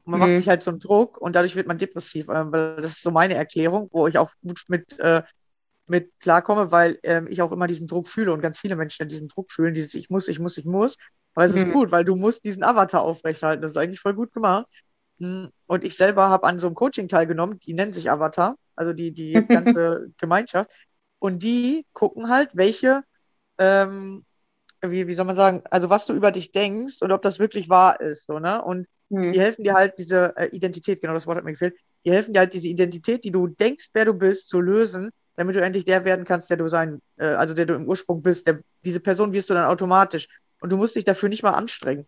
Und 0.03 0.11
man 0.11 0.19
mhm. 0.19 0.27
macht 0.27 0.37
sich 0.37 0.49
halt 0.49 0.63
so 0.63 0.71
einen 0.71 0.79
Druck 0.79 1.19
und 1.19 1.35
dadurch 1.35 1.55
wird 1.55 1.67
man 1.67 1.77
depressiv. 1.77 2.29
Äh, 2.29 2.51
weil 2.51 2.77
das 2.77 2.93
ist 2.93 3.03
so 3.03 3.11
meine 3.11 3.35
Erklärung, 3.35 3.89
wo 3.91 4.07
ich 4.07 4.17
auch 4.17 4.31
gut 4.41 4.63
mit, 4.69 4.99
äh, 4.99 5.21
mit 5.87 6.11
klarkomme, 6.19 6.71
weil 6.71 6.99
ähm, 7.03 7.27
ich 7.29 7.41
auch 7.41 7.51
immer 7.51 7.67
diesen 7.67 7.87
Druck 7.87 8.07
fühle 8.07 8.33
und 8.33 8.41
ganz 8.41 8.59
viele 8.59 8.75
Menschen 8.75 9.07
diesen 9.07 9.27
Druck 9.27 9.51
fühlen, 9.51 9.73
dieses 9.73 9.93
Ich 9.93 10.09
muss, 10.09 10.27
ich 10.27 10.39
muss, 10.39 10.57
ich 10.57 10.65
muss. 10.65 10.97
Aber 11.35 11.45
es 11.45 11.51
mhm. 11.51 11.57
ist 11.57 11.71
gut, 11.71 11.91
weil 11.91 12.05
du 12.05 12.15
musst 12.15 12.43
diesen 12.45 12.63
Avatar 12.63 13.01
aufrechterhalten. 13.01 13.61
Das 13.61 13.71
ist 13.71 13.77
eigentlich 13.77 13.99
voll 13.99 14.15
gut 14.15 14.33
gemacht. 14.33 14.67
Hm, 15.19 15.49
und 15.67 15.83
ich 15.83 15.95
selber 15.95 16.29
habe 16.29 16.47
an 16.47 16.59
so 16.59 16.67
einem 16.67 16.75
Coaching 16.75 17.07
teilgenommen, 17.07 17.59
die 17.59 17.73
nennen 17.73 17.93
sich 17.93 18.09
Avatar, 18.09 18.55
also 18.75 18.93
die, 18.93 19.11
die 19.11 19.33
ganze 19.47 20.11
Gemeinschaft. 20.17 20.71
Und 21.19 21.43
die 21.43 21.85
gucken 21.93 22.29
halt, 22.29 22.51
welche 22.53 23.03
ähm, 23.57 24.25
wie, 24.81 25.07
wie 25.07 25.13
soll 25.13 25.25
man 25.25 25.35
sagen, 25.35 25.63
also 25.71 25.89
was 25.89 26.05
du 26.05 26.13
über 26.13 26.31
dich 26.31 26.51
denkst 26.51 26.97
und 27.01 27.11
ob 27.11 27.21
das 27.21 27.39
wirklich 27.39 27.69
wahr 27.69 27.99
ist, 28.01 28.27
so, 28.27 28.39
ne? 28.39 28.63
Und 28.63 28.87
mhm. 29.09 29.31
die 29.31 29.39
helfen 29.39 29.63
dir 29.63 29.73
halt 29.73 29.97
diese 29.97 30.35
äh, 30.37 30.47
Identität, 30.47 31.01
genau 31.01 31.13
das 31.13 31.27
Wort 31.27 31.37
hat 31.37 31.45
mir 31.45 31.53
gefehlt, 31.53 31.75
die 32.05 32.11
helfen 32.11 32.33
dir 32.33 32.39
halt 32.39 32.53
diese 32.53 32.67
Identität, 32.67 33.23
die 33.23 33.31
du 33.31 33.47
denkst, 33.47 33.89
wer 33.93 34.05
du 34.05 34.13
bist, 34.13 34.47
zu 34.47 34.61
lösen, 34.61 35.09
damit 35.35 35.55
du 35.55 35.61
endlich 35.61 35.85
der 35.85 36.05
werden 36.05 36.25
kannst, 36.25 36.49
der 36.49 36.57
du 36.57 36.69
sein, 36.69 37.01
äh, 37.17 37.27
also 37.27 37.53
der 37.53 37.65
du 37.65 37.73
im 37.73 37.87
Ursprung 37.87 38.21
bist. 38.21 38.47
Der, 38.47 38.59
diese 38.83 38.99
Person 38.99 39.33
wirst 39.33 39.49
du 39.49 39.53
dann 39.53 39.65
automatisch. 39.65 40.27
Und 40.61 40.71
du 40.71 40.77
musst 40.77 40.95
dich 40.95 41.05
dafür 41.05 41.29
nicht 41.29 41.43
mal 41.43 41.51
anstrengen. 41.51 42.07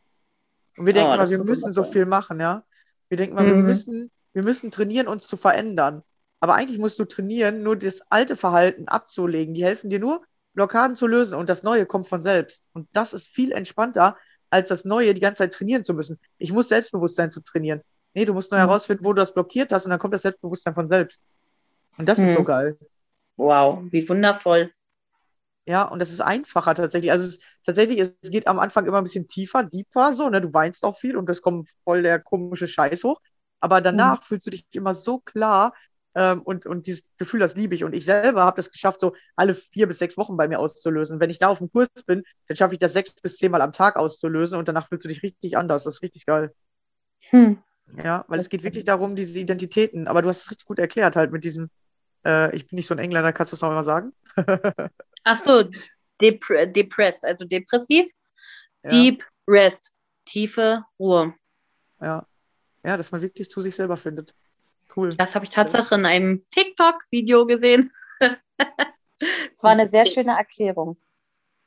Und 0.78 0.86
wir 0.86 0.94
denken 0.94 1.12
oh, 1.14 1.18
mal, 1.18 1.30
wir 1.30 1.44
müssen 1.44 1.74
so 1.74 1.84
viel 1.84 2.06
machen, 2.06 2.40
ja. 2.40 2.64
Wir 3.10 3.18
denken 3.18 3.36
mal, 3.36 3.44
mhm. 3.44 3.56
wir 3.56 3.64
müssen, 3.64 4.12
wir 4.34 4.44
müssen 4.44 4.72
trainieren, 4.72 5.08
uns 5.08 5.28
zu 5.28 5.38
verändern. 5.38 6.04
Aber 6.40 6.54
eigentlich 6.54 6.80
musst 6.80 7.00
du 7.00 7.06
trainieren, 7.06 7.64
nur 7.64 7.76
das 7.76 8.02
alte 8.10 8.36
Verhalten 8.36 8.88
abzulegen. 8.88 9.54
Die 9.54 9.64
helfen 9.64 9.90
dir 9.90 10.00
nur, 10.00 10.24
Blockaden 10.54 10.96
zu 10.96 11.08
lösen 11.08 11.36
und 11.36 11.50
das 11.50 11.64
Neue 11.64 11.86
kommt 11.86 12.08
von 12.08 12.22
selbst. 12.22 12.64
Und 12.74 12.88
das 12.94 13.14
ist 13.14 13.28
viel 13.28 13.52
entspannter, 13.52 14.18
als 14.50 14.70
das 14.70 14.86
Neue 14.86 15.14
die 15.14 15.20
ganze 15.20 15.40
Zeit 15.40 15.54
trainieren 15.54 15.84
zu 15.84 15.94
müssen. 15.94 16.20
Ich 16.38 16.52
muss 16.52 16.70
Selbstbewusstsein 16.70 17.32
zu 17.32 17.42
trainieren. 17.42 17.82
Nee, 18.14 18.26
du 18.26 18.34
musst 18.34 18.52
nur 18.52 18.60
mhm. 18.60 18.68
herausfinden, 18.68 19.04
wo 19.04 19.14
du 19.14 19.20
das 19.20 19.34
blockiert 19.34 19.72
hast 19.72 19.86
und 19.86 19.92
dann 19.92 20.00
kommt 20.00 20.14
das 20.14 20.22
Selbstbewusstsein 20.22 20.74
von 20.74 20.90
selbst. 20.90 21.22
Und 21.98 22.08
das 22.08 22.18
hm. 22.18 22.26
ist 22.26 22.34
so 22.34 22.40
hm. 22.40 22.46
geil. 22.46 22.78
Wow, 23.38 23.84
wie 23.92 24.08
wundervoll. 24.10 24.72
Ja, 25.68 25.84
und 25.84 26.00
das 26.00 26.12
ist 26.12 26.22
einfacher 26.22 26.76
tatsächlich. 26.76 27.12
Also 27.12 27.28
es, 27.28 27.40
tatsächlich, 27.66 28.00
es 28.00 28.32
geht 28.32 28.48
am 28.48 28.58
Anfang 28.60 28.86
immer 28.86 29.00
ein 29.00 29.04
bisschen 29.04 29.28
tiefer, 29.28 29.64
deeper, 29.64 30.14
so, 30.14 30.30
ne? 30.30 30.40
Du 30.40 30.54
weinst 30.54 30.86
auch 30.86 30.98
viel 30.98 31.18
und 31.18 31.30
es 31.30 31.42
kommt 31.42 31.70
voll 31.84 32.04
der 32.04 32.20
komische 32.20 32.68
Scheiß 32.68 33.04
hoch. 33.04 33.20
Aber 33.60 33.82
danach 33.82 34.22
mhm. 34.22 34.24
fühlst 34.24 34.48
du 34.48 34.52
dich 34.52 34.66
immer 34.72 34.94
so 34.94 35.20
klar 35.20 35.74
ähm, 36.16 36.42
und, 36.42 36.66
und 36.66 36.88
dieses 36.88 37.12
Gefühl, 37.18 37.42
das 37.42 37.56
liebe 37.56 37.76
ich. 37.76 37.84
Und 37.84 37.94
ich 37.94 38.06
selber 38.06 38.46
habe 38.46 38.56
das 38.56 38.72
geschafft, 38.72 39.02
so 39.02 39.14
alle 39.36 39.56
vier 39.56 39.88
bis 39.88 40.00
sechs 40.00 40.18
Wochen 40.18 40.38
bei 40.38 40.48
mir 40.48 40.60
auszulösen. 40.60 41.20
Wenn 41.20 41.30
ich 41.30 41.40
da 41.40 41.50
auf 41.50 41.58
dem 41.60 41.70
Kurs 41.70 41.90
bin, 42.06 42.24
dann 42.48 42.56
schaffe 42.58 42.74
ich 42.74 42.80
das 42.80 42.94
sechs 42.94 43.14
bis 43.22 43.36
zehnmal 43.36 43.62
am 43.62 43.74
Tag 43.74 43.98
auszulösen 43.98 44.58
und 44.58 44.70
danach 44.70 44.88
fühlst 44.88 45.04
du 45.04 45.10
dich 45.10 45.22
richtig 45.22 45.58
anders. 45.58 45.84
Das 45.84 45.96
ist 45.96 46.02
richtig 46.02 46.26
geil. 46.26 46.54
Hm. 47.30 47.62
Ja, 48.04 48.26
weil 48.28 48.40
es 48.40 48.50
geht 48.50 48.64
wirklich 48.64 48.86
darum, 48.86 49.16
diese 49.16 49.38
Identitäten. 49.38 50.08
Aber 50.08 50.22
du 50.22 50.30
hast 50.30 50.44
es 50.44 50.52
richtig 50.52 50.66
gut 50.66 50.80
erklärt, 50.80 51.16
halt 51.16 51.32
mit 51.32 51.44
diesem, 51.44 51.70
äh, 52.26 52.56
ich 52.56 52.68
bin 52.68 52.78
nicht 52.78 52.88
so 52.88 52.96
ein 52.96 53.00
Engländer, 53.00 53.34
kannst 53.34 53.54
du 53.54 53.56
es 53.56 53.62
noch 53.62 53.70
mal 53.70 53.84
sagen? 53.84 54.14
Ach 55.24 55.38
so, 55.38 55.64
dep 56.22 56.44
depressed, 56.74 57.26
also 57.26 57.46
depressiv. 57.46 58.10
Ja. 58.84 58.90
Deep 58.90 59.26
Rest, 59.48 59.94
tiefe 60.26 60.84
Ruhe. 61.00 61.34
Ja. 62.02 62.26
Ja, 62.84 62.96
dass 62.96 63.12
man 63.12 63.22
wirklich 63.22 63.50
zu 63.50 63.62
sich 63.62 63.76
selber 63.76 63.98
findet. 63.98 64.34
Cool. 64.96 65.14
Das 65.16 65.36
habe 65.36 65.46
ich 65.46 65.52
tatsächlich 65.52 65.92
in 65.92 66.06
einem 66.06 66.44
TikTok-Video 66.52 67.46
gesehen. 67.46 67.92
Es 69.52 69.64
war 69.64 69.72
eine 69.72 69.88
sehr 69.88 70.06
schöne 70.06 70.38
Erklärung. 70.38 70.96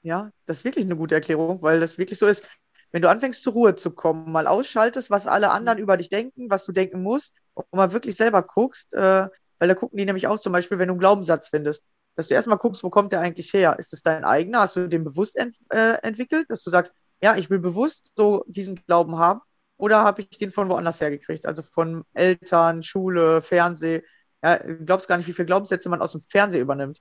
Ja, 0.02 0.30
das 0.46 0.58
ist 0.58 0.64
wirklich 0.64 0.84
eine 0.84 0.96
gute 0.96 1.16
Erklärung, 1.16 1.60
weil 1.62 1.80
das 1.80 1.98
wirklich 1.98 2.18
so 2.18 2.28
ist, 2.28 2.46
wenn 2.92 3.02
du 3.02 3.10
anfängst 3.10 3.42
zur 3.42 3.52
Ruhe 3.52 3.74
zu 3.74 3.90
kommen, 3.90 4.30
mal 4.30 4.46
ausschaltest, 4.46 5.10
was 5.10 5.26
alle 5.26 5.50
anderen 5.50 5.78
mhm. 5.78 5.82
über 5.82 5.96
dich 5.96 6.08
denken, 6.08 6.48
was 6.48 6.64
du 6.64 6.72
denken 6.72 7.02
musst, 7.02 7.34
und 7.54 7.66
mal 7.72 7.92
wirklich 7.92 8.16
selber 8.16 8.42
guckst, 8.42 8.92
äh, 8.94 9.28
weil 9.60 9.68
da 9.68 9.74
gucken 9.74 9.96
die 9.96 10.04
nämlich 10.04 10.26
auch 10.26 10.40
zum 10.40 10.52
Beispiel, 10.52 10.80
wenn 10.80 10.88
du 10.88 10.94
einen 10.94 11.00
Glaubenssatz 11.00 11.48
findest 11.48 11.84
dass 12.16 12.28
du 12.28 12.34
erstmal 12.34 12.58
guckst, 12.58 12.82
wo 12.82 12.90
kommt 12.90 13.12
der 13.12 13.20
eigentlich 13.20 13.52
her? 13.52 13.76
Ist 13.78 13.92
es 13.92 14.02
dein 14.02 14.24
eigener? 14.24 14.60
Hast 14.60 14.76
du 14.76 14.88
den 14.88 15.04
bewusst 15.04 15.36
ent 15.36 15.56
äh, 15.70 15.94
entwickelt, 16.02 16.46
dass 16.50 16.62
du 16.62 16.70
sagst, 16.70 16.92
ja, 17.22 17.36
ich 17.36 17.50
will 17.50 17.60
bewusst 17.60 18.12
so 18.16 18.44
diesen 18.46 18.74
Glauben 18.74 19.18
haben? 19.18 19.40
Oder 19.76 20.02
habe 20.02 20.22
ich 20.22 20.38
den 20.38 20.52
von 20.52 20.68
woanders 20.68 21.00
hergekriegt? 21.00 21.46
Also 21.46 21.62
von 21.62 22.04
Eltern, 22.12 22.82
Schule, 22.82 23.40
Fernseh. 23.40 24.02
Ja, 24.42 24.58
du 24.58 24.84
glaubst 24.84 25.08
gar 25.08 25.16
nicht, 25.16 25.28
wie 25.28 25.32
viele 25.32 25.46
Glaubenssätze 25.46 25.88
man 25.88 26.02
aus 26.02 26.12
dem 26.12 26.20
Fernsehen 26.20 26.60
übernimmt, 26.60 27.00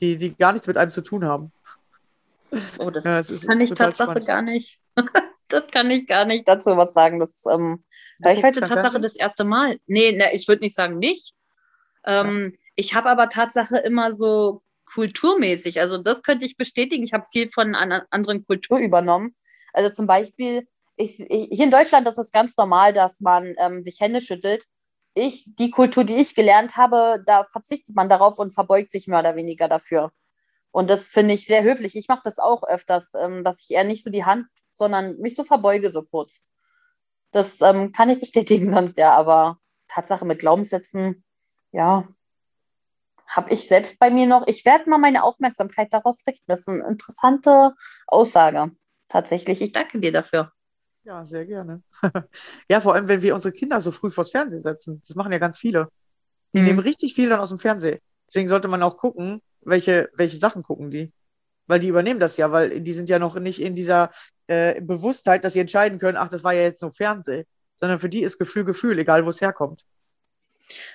die, 0.00 0.18
die 0.18 0.36
gar 0.36 0.52
nichts 0.52 0.66
mit 0.66 0.76
einem 0.76 0.90
zu 0.90 1.00
tun 1.00 1.24
haben. 1.24 1.52
Oh, 2.78 2.90
das, 2.90 3.04
ja, 3.06 3.16
das, 3.18 3.46
kann 3.46 3.60
ich 3.60 3.72
Tatsache 3.72 4.20
gar 4.20 4.42
nicht. 4.42 4.78
das 5.48 5.68
kann 5.68 5.90
ich 5.90 6.06
gar 6.06 6.26
nicht 6.26 6.46
dazu 6.48 6.76
was 6.76 6.92
sagen. 6.92 7.18
Das, 7.18 7.44
ähm, 7.50 7.84
weil 8.18 8.36
ich 8.36 8.44
heute 8.44 8.60
Tatsache 8.60 9.00
das 9.00 9.16
erste 9.16 9.44
Mal. 9.44 9.78
Nee, 9.86 10.12
ne, 10.12 10.34
ich 10.34 10.48
würde 10.48 10.62
nicht 10.62 10.74
sagen 10.74 10.98
nicht. 10.98 11.34
Ähm. 12.04 12.56
Ich 12.80 12.94
habe 12.94 13.10
aber 13.10 13.28
Tatsache 13.28 13.76
immer 13.76 14.10
so 14.10 14.62
kulturmäßig, 14.86 15.80
also 15.80 15.98
das 15.98 16.22
könnte 16.22 16.46
ich 16.46 16.56
bestätigen. 16.56 17.04
Ich 17.04 17.12
habe 17.12 17.26
viel 17.30 17.46
von 17.46 17.74
einer 17.74 18.06
anderen 18.10 18.42
Kultur 18.42 18.78
übernommen. 18.78 19.34
Also 19.74 19.90
zum 19.90 20.06
Beispiel, 20.06 20.66
ich, 20.96 21.20
ich, 21.20 21.48
hier 21.50 21.64
in 21.64 21.70
Deutschland 21.70 22.08
ist 22.08 22.18
es 22.18 22.32
ganz 22.32 22.56
normal, 22.56 22.94
dass 22.94 23.20
man 23.20 23.54
ähm, 23.58 23.82
sich 23.82 24.00
Hände 24.00 24.22
schüttelt. 24.22 24.64
Ich, 25.12 25.44
die 25.58 25.70
Kultur, 25.70 26.04
die 26.04 26.14
ich 26.14 26.34
gelernt 26.34 26.78
habe, 26.78 27.22
da 27.26 27.44
verzichtet 27.44 27.94
man 27.94 28.08
darauf 28.08 28.38
und 28.38 28.54
verbeugt 28.54 28.90
sich 28.90 29.06
mehr 29.06 29.20
oder 29.20 29.36
weniger 29.36 29.68
dafür. 29.68 30.10
Und 30.70 30.88
das 30.88 31.08
finde 31.08 31.34
ich 31.34 31.46
sehr 31.46 31.62
höflich. 31.62 31.96
Ich 31.96 32.08
mache 32.08 32.22
das 32.24 32.38
auch 32.38 32.62
öfters, 32.64 33.12
ähm, 33.14 33.44
dass 33.44 33.60
ich 33.60 33.72
eher 33.72 33.84
nicht 33.84 34.04
so 34.04 34.10
die 34.10 34.24
Hand, 34.24 34.46
sondern 34.72 35.18
mich 35.18 35.34
so 35.36 35.44
verbeuge 35.44 35.92
so 35.92 36.02
kurz. 36.02 36.44
Das 37.30 37.60
ähm, 37.60 37.92
kann 37.92 38.08
ich 38.08 38.20
bestätigen 38.20 38.70
sonst 38.72 38.96
ja, 38.96 39.12
aber 39.12 39.58
Tatsache 39.86 40.24
mit 40.24 40.38
Glaubenssätzen, 40.38 41.24
ja, 41.72 42.08
habe 43.30 43.52
ich 43.52 43.68
selbst 43.68 43.98
bei 43.98 44.10
mir 44.10 44.26
noch. 44.26 44.46
Ich 44.46 44.64
werde 44.64 44.90
mal 44.90 44.98
meine 44.98 45.22
Aufmerksamkeit 45.22 45.92
darauf 45.92 46.18
richten. 46.26 46.44
Das 46.48 46.60
ist 46.60 46.68
eine 46.68 46.86
interessante 46.88 47.74
Aussage. 48.06 48.72
Tatsächlich. 49.08 49.60
Ich 49.62 49.72
danke 49.72 50.00
dir 50.00 50.12
dafür. 50.12 50.52
Ja, 51.04 51.24
sehr 51.24 51.46
gerne. 51.46 51.82
ja, 52.68 52.80
vor 52.80 52.94
allem, 52.94 53.08
wenn 53.08 53.22
wir 53.22 53.34
unsere 53.34 53.52
Kinder 53.52 53.80
so 53.80 53.90
früh 53.90 54.10
vors 54.10 54.30
Fernsehen 54.30 54.62
setzen. 54.62 55.02
Das 55.06 55.16
machen 55.16 55.32
ja 55.32 55.38
ganz 55.38 55.58
viele. 55.58 55.88
Die 56.52 56.58
mhm. 56.58 56.64
nehmen 56.66 56.78
richtig 56.80 57.14
viel 57.14 57.28
dann 57.28 57.40
aus 57.40 57.48
dem 57.48 57.58
Fernsehen. 57.58 58.00
Deswegen 58.26 58.48
sollte 58.48 58.68
man 58.68 58.82
auch 58.82 58.96
gucken, 58.96 59.40
welche, 59.60 60.10
welche 60.14 60.36
Sachen 60.36 60.62
gucken 60.62 60.90
die. 60.90 61.12
Weil 61.66 61.80
die 61.80 61.88
übernehmen 61.88 62.20
das 62.20 62.36
ja, 62.36 62.50
weil 62.50 62.80
die 62.80 62.92
sind 62.92 63.08
ja 63.08 63.20
noch 63.20 63.36
nicht 63.36 63.60
in 63.60 63.76
dieser 63.76 64.10
äh, 64.48 64.80
Bewusstheit, 64.80 65.44
dass 65.44 65.52
sie 65.52 65.60
entscheiden 65.60 66.00
können, 66.00 66.16
ach, 66.16 66.28
das 66.28 66.42
war 66.42 66.52
ja 66.52 66.62
jetzt 66.62 66.82
nur 66.82 66.92
Fernsehen. 66.92 67.44
Sondern 67.76 68.00
für 68.00 68.08
die 68.08 68.22
ist 68.22 68.38
Gefühl 68.38 68.64
Gefühl, 68.64 68.98
egal 68.98 69.24
wo 69.24 69.30
es 69.30 69.40
herkommt. 69.40 69.86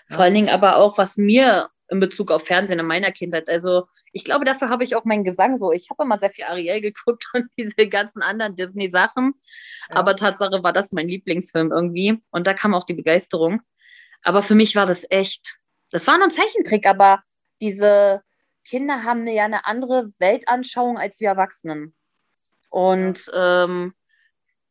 Vor 0.10 0.24
allen 0.24 0.34
Dingen 0.34 0.50
aber 0.50 0.78
auch, 0.78 0.98
was 0.98 1.18
mir 1.18 1.70
in 1.90 2.00
Bezug 2.00 2.32
auf 2.32 2.46
Fernsehen 2.46 2.80
in 2.80 2.86
meiner 2.86 3.12
Kindheit. 3.12 3.50
Also 3.50 3.86
ich 4.12 4.24
glaube, 4.24 4.46
dafür 4.46 4.70
habe 4.70 4.84
ich 4.84 4.96
auch 4.96 5.06
meinen 5.06 5.24
Gesang 5.24 5.58
so. 5.58 5.72
Ich 5.72 5.90
habe 5.90 6.04
immer 6.04 6.20
sehr 6.20 6.30
viel 6.30 6.46
Ariel 6.46 6.82
geguckt 6.82 7.26
und 7.34 7.46
diese 7.58 7.88
ganzen 7.88 8.22
anderen 8.22 8.56
Disney-Sachen. 8.56 9.34
Ja. 9.90 9.96
Aber 9.96 10.16
Tatsache 10.16 10.64
war 10.64 10.74
das 10.74 10.92
mein 10.92 11.08
Lieblingsfilm 11.08 11.72
irgendwie. 11.72 12.22
Und 12.32 12.48
da 12.48 12.54
kam 12.54 12.74
auch 12.74 12.84
die 12.84 12.94
Begeisterung. 12.94 13.62
Aber 14.24 14.42
für 14.42 14.56
mich 14.56 14.76
war 14.76 14.86
das 14.86 15.06
echt, 15.10 15.60
das 15.92 16.08
war 16.08 16.18
nur 16.18 16.28
ein 16.28 16.32
Zeichentrick, 16.32 16.88
aber 16.88 17.22
diese 17.62 18.24
Kinder 18.68 19.04
haben 19.04 19.28
ja 19.28 19.46
eine 19.46 19.66
andere 19.66 20.10
Weltanschauung 20.18 20.98
als 20.98 21.20
wir 21.20 21.30
Erwachsenen. 21.30 21.94
Und 22.70 23.32
ähm, 23.34 23.94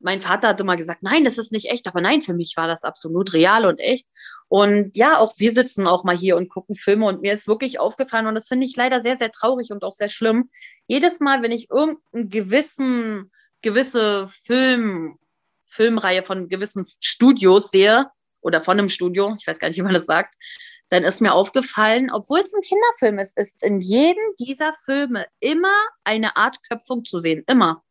mein 0.05 0.21
Vater 0.21 0.49
hat 0.49 0.61
immer 0.61 0.77
gesagt, 0.77 1.03
nein, 1.03 1.25
das 1.25 1.39
ist 1.39 1.51
nicht 1.51 1.71
echt, 1.71 1.89
aber 1.89 2.03
nein, 2.03 2.21
für 2.21 2.35
mich 2.35 2.55
war 2.57 2.69
das 2.69 2.85
absolut 2.85 3.33
real 3.33 3.65
und 3.65 3.79
echt. 3.79 4.07
Und 4.49 4.97
ja, 4.97 5.19
auch 5.19 5.33
wir 5.39 5.53
sitzen 5.53 5.87
auch 5.87 6.05
mal 6.05 6.17
hier 6.17 6.37
und 6.37 6.51
gucken 6.51 6.75
Filme 6.75 7.07
und 7.07 7.23
mir 7.23 7.33
ist 7.33 7.49
wirklich 7.49 7.81
aufgefallen 7.81 8.27
und 8.27 8.35
das 8.35 8.47
finde 8.47 8.67
ich 8.67 8.77
leider 8.77 9.01
sehr, 9.01 9.17
sehr 9.17 9.33
traurig 9.33 9.73
und 9.73 9.83
auch 9.83 9.95
sehr 9.95 10.11
schlimm. 10.11 10.51
Jedes 10.87 11.21
Mal, 11.21 11.43
wenn 11.43 11.53
ich 11.53 11.71
irgendeinen 11.71 12.29
gewissen, 12.29 13.33
gewisse 13.63 14.27
Film, 14.27 15.19
Filmreihe 15.65 16.23
von 16.23 16.49
gewissen 16.49 16.87
Studios 17.01 17.71
sehe 17.71 18.11
oder 18.43 18.61
von 18.61 18.79
einem 18.79 18.91
Studio, 18.91 19.35
ich 19.41 19.47
weiß 19.47 19.59
gar 19.59 19.69
nicht, 19.69 19.79
wie 19.79 19.83
man 19.83 19.95
das 19.95 20.05
sagt, 20.05 20.35
dann 20.91 21.03
ist 21.03 21.23
mir 21.23 21.33
aufgefallen, 21.33 22.11
obwohl 22.13 22.41
es 22.41 22.53
ein 22.53 22.61
Kinderfilm 22.61 23.19
ist, 23.19 23.39
ist 23.39 23.63
in 23.63 23.81
jedem 23.81 24.23
dieser 24.39 24.75
Filme 24.85 25.27
immer 25.41 25.75
eine 26.05 26.37
Art 26.37 26.59
Köpfung 26.69 27.07
zu 27.07 27.19
sehen. 27.19 27.43
Immer. 27.47 27.83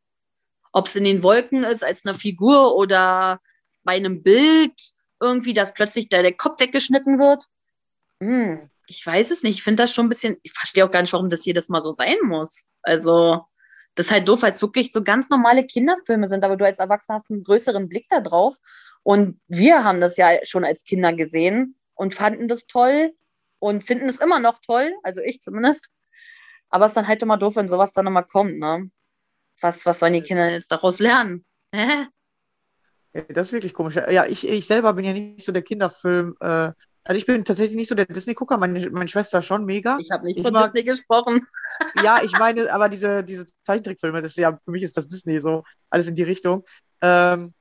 Ob 0.74 0.88
es 0.88 0.96
in 0.96 1.06
den 1.06 1.24
Wolken 1.24 1.64
ist, 1.64 1.84
als 1.84 2.06
eine 2.06 2.16
Figur 2.16 2.76
oder 2.76 3.40
bei 3.84 3.94
einem 3.94 4.24
Bild 4.24 4.74
irgendwie, 5.22 5.54
dass 5.54 5.74
plötzlich 5.74 6.10
der, 6.10 6.24
der 6.24 6.36
Kopf 6.36 6.60
weggeschnitten 6.60 7.20
wird. 7.20 7.46
Hm, 8.20 8.60
ich 8.88 9.06
weiß 9.06 9.32
es 9.32 9.44
nicht. 9.44 9.58
Ich 9.58 9.64
finde 9.64 9.84
das 9.84 9.94
schon 9.94 10.08
ein 10.08 10.10
bisschen, 10.10 10.38
ich 10.44 10.52
verstehe 10.52 10.86
auch 10.86 10.92
gar 10.92 11.02
nicht, 11.02 11.14
warum 11.14 11.30
das 11.30 11.46
jedes 11.46 11.70
Mal 11.70 11.82
so 11.82 11.92
sein 11.92 12.18
muss. 12.24 12.68
Also, 12.82 13.46
das 13.96 14.08
ist 14.08 14.12
halt 14.12 14.28
doof, 14.28 14.42
weil 14.42 14.52
es 14.52 14.62
wirklich 14.62 14.92
so 14.92 15.04
ganz 15.04 15.30
normale 15.30 15.66
Kinderfilme 15.66 16.28
sind, 16.28 16.44
aber 16.44 16.58
du 16.58 16.66
als 16.66 16.80
Erwachsener 16.80 17.16
hast 17.16 17.30
einen 17.30 17.44
größeren 17.44 17.88
Blick 17.88 18.08
da 18.10 18.20
drauf. 18.20 18.58
Und 19.04 19.40
wir 19.48 19.84
haben 19.84 20.02
das 20.02 20.18
ja 20.18 20.30
schon 20.44 20.66
als 20.66 20.84
Kinder 20.84 21.14
gesehen 21.14 21.76
und 21.94 22.14
fanden 22.14 22.48
das 22.48 22.66
toll 22.66 23.14
und 23.60 23.84
finden 23.84 24.10
es 24.10 24.20
immer 24.20 24.40
noch 24.40 24.60
toll, 24.60 24.94
also 25.04 25.22
ich 25.22 25.42
zumindest. 25.42 25.92
Aber 26.70 26.86
es 26.86 26.92
ist 26.92 26.98
dann 26.98 27.08
halt 27.08 27.22
immer 27.22 27.38
doof, 27.38 27.56
wenn 27.56 27.68
sowas 27.68 27.94
dann 27.94 28.06
nochmal 28.06 28.26
kommt, 28.26 28.58
ne? 28.58 28.90
Was, 29.62 29.86
was 29.86 30.00
sollen 30.00 30.14
die 30.14 30.22
Kinder 30.22 30.50
jetzt 30.50 30.72
daraus 30.72 31.00
lernen? 31.00 31.46
Das 33.14 33.48
ist 33.48 33.54
wirklich 33.54 33.74
komisch. 33.74 33.96
Ja, 33.96 34.26
ich, 34.26 34.48
ich 34.48 34.66
selber 34.66 34.94
bin 34.94 35.06
ja 35.06 35.14
nicht 35.14 35.46
so 35.46 35.52
der 35.52 35.62
Kinderfilm. 35.62 36.36
Äh, 36.40 36.72
also 37.06 37.18
ich 37.18 37.26
bin 37.26 37.44
tatsächlich 37.44 37.76
nicht 37.76 37.90
so 37.90 37.96
der 37.96 38.06
Disney-Gucker, 38.06 38.58
meine, 38.58 38.90
meine 38.90 39.08
Schwester 39.08 39.42
schon 39.42 39.66
mega. 39.66 39.98
Ich 40.00 40.10
habe 40.10 40.26
nicht 40.26 40.38
ich 40.38 40.44
von 40.44 40.54
mag, 40.54 40.66
Disney 40.66 40.84
gesprochen. 40.84 41.46
Ja, 42.04 42.22
ich 42.24 42.32
meine, 42.38 42.72
aber 42.72 42.88
diese, 42.88 43.24
diese 43.24 43.48
Zeichentrickfilme, 43.66 44.22
das 44.22 44.34
ist 44.34 44.38
ja, 44.38 44.60
für 44.64 44.72
mich 44.72 44.84
ist 44.84 44.96
das 44.96 45.08
Disney 45.08 45.42
so, 45.42 45.64
alles 45.90 46.08
in 46.08 46.14
die 46.14 46.24
Richtung. 46.24 46.64
Ähm, 47.02 47.56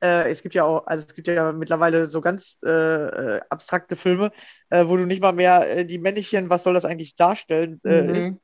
äh, 0.00 0.30
es 0.30 0.42
gibt 0.42 0.54
ja 0.54 0.62
auch, 0.62 0.86
also 0.86 1.04
es 1.06 1.14
gibt 1.14 1.26
ja 1.26 1.50
mittlerweile 1.52 2.08
so 2.08 2.20
ganz 2.20 2.58
äh, 2.64 2.68
äh 2.70 3.40
abstrakte 3.50 3.96
Filme, 3.96 4.30
äh, 4.70 4.86
wo 4.86 4.96
du 4.96 5.06
nicht 5.06 5.20
mal 5.20 5.32
mehr 5.32 5.78
äh, 5.78 5.84
die 5.84 5.98
Männchen, 5.98 6.50
was 6.50 6.62
soll 6.62 6.74
das 6.74 6.84
eigentlich 6.84 7.16
darstellen, 7.16 7.80
äh, 7.84 8.02
mhm. 8.02 8.14
ist. 8.14 8.34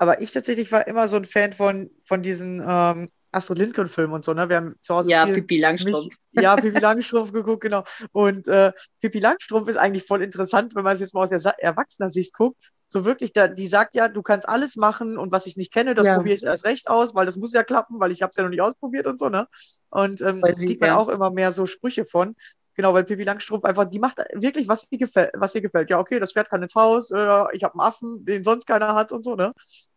Aber 0.00 0.22
ich 0.22 0.32
tatsächlich 0.32 0.72
war 0.72 0.86
immer 0.86 1.08
so 1.08 1.16
ein 1.16 1.26
Fan 1.26 1.52
von, 1.52 1.90
von 2.06 2.22
diesen 2.22 2.64
ähm, 2.66 3.10
Astrid 3.32 3.58
Lindgren-Film 3.58 4.12
und 4.12 4.24
so, 4.24 4.32
ne? 4.32 4.48
Wir 4.48 4.56
haben 4.56 4.74
zu 4.80 4.94
Hause 4.94 5.10
ja, 5.10 5.26
Pippi 5.26 5.58
Langstrumpf. 5.58 6.16
Mich, 6.32 6.42
ja, 6.42 6.56
Pippi 6.56 6.78
Langstrumpf 6.80 7.32
geguckt, 7.32 7.60
genau. 7.60 7.84
Und 8.12 8.48
äh, 8.48 8.72
Pippi 9.02 9.20
Langstrumpf 9.20 9.68
ist 9.68 9.76
eigentlich 9.76 10.06
voll 10.06 10.22
interessant, 10.22 10.74
wenn 10.74 10.84
man 10.84 10.94
es 10.94 11.00
jetzt 11.00 11.12
mal 11.12 11.24
aus 11.24 11.28
der 11.28 11.54
Erwachsener-Sicht 11.58 12.32
guckt. 12.32 12.56
So 12.88 13.04
wirklich, 13.04 13.34
da, 13.34 13.46
die 13.46 13.66
sagt 13.66 13.94
ja, 13.94 14.08
du 14.08 14.22
kannst 14.22 14.48
alles 14.48 14.76
machen 14.76 15.18
und 15.18 15.32
was 15.32 15.44
ich 15.44 15.58
nicht 15.58 15.70
kenne, 15.70 15.94
das 15.94 16.06
ja. 16.06 16.16
probiere 16.16 16.36
ich 16.36 16.44
erst 16.44 16.64
recht 16.64 16.88
aus, 16.88 17.14
weil 17.14 17.26
das 17.26 17.36
muss 17.36 17.52
ja 17.52 17.62
klappen, 17.62 18.00
weil 18.00 18.10
ich 18.10 18.22
habe 18.22 18.30
es 18.30 18.38
ja 18.38 18.42
noch 18.42 18.50
nicht 18.50 18.62
ausprobiert 18.62 19.06
und 19.06 19.20
so, 19.20 19.28
ne? 19.28 19.48
Und 19.90 20.22
ähm, 20.22 20.40
da 20.40 20.54
sieht 20.54 20.80
man 20.80 20.92
auch 20.92 21.10
immer 21.10 21.30
mehr 21.30 21.52
so 21.52 21.66
Sprüche 21.66 22.06
von. 22.06 22.34
Genau, 22.74 22.94
weil 22.94 23.04
Pippi 23.04 23.24
Langstrumpf 23.24 23.64
einfach, 23.64 23.84
die 23.84 23.98
macht 23.98 24.18
wirklich, 24.32 24.66
was 24.66 24.86
ihr 24.90 24.98
gefällt, 24.98 25.32
was 25.34 25.54
ihr 25.54 25.60
gefällt. 25.60 25.90
Ja, 25.90 25.98
okay, 25.98 26.18
das 26.18 26.32
Pferd 26.32 26.48
kann 26.48 26.62
ins 26.62 26.74
Haus, 26.74 27.10
äh, 27.10 27.44
ich 27.52 27.62
habe 27.62 27.74
einen 27.74 27.80
Affen, 27.80 28.24
den 28.24 28.42
sonst 28.42 28.66
keiner 28.66 28.94
hat 28.94 29.12
und 29.12 29.22
so, 29.22 29.34
ne? 29.34 29.52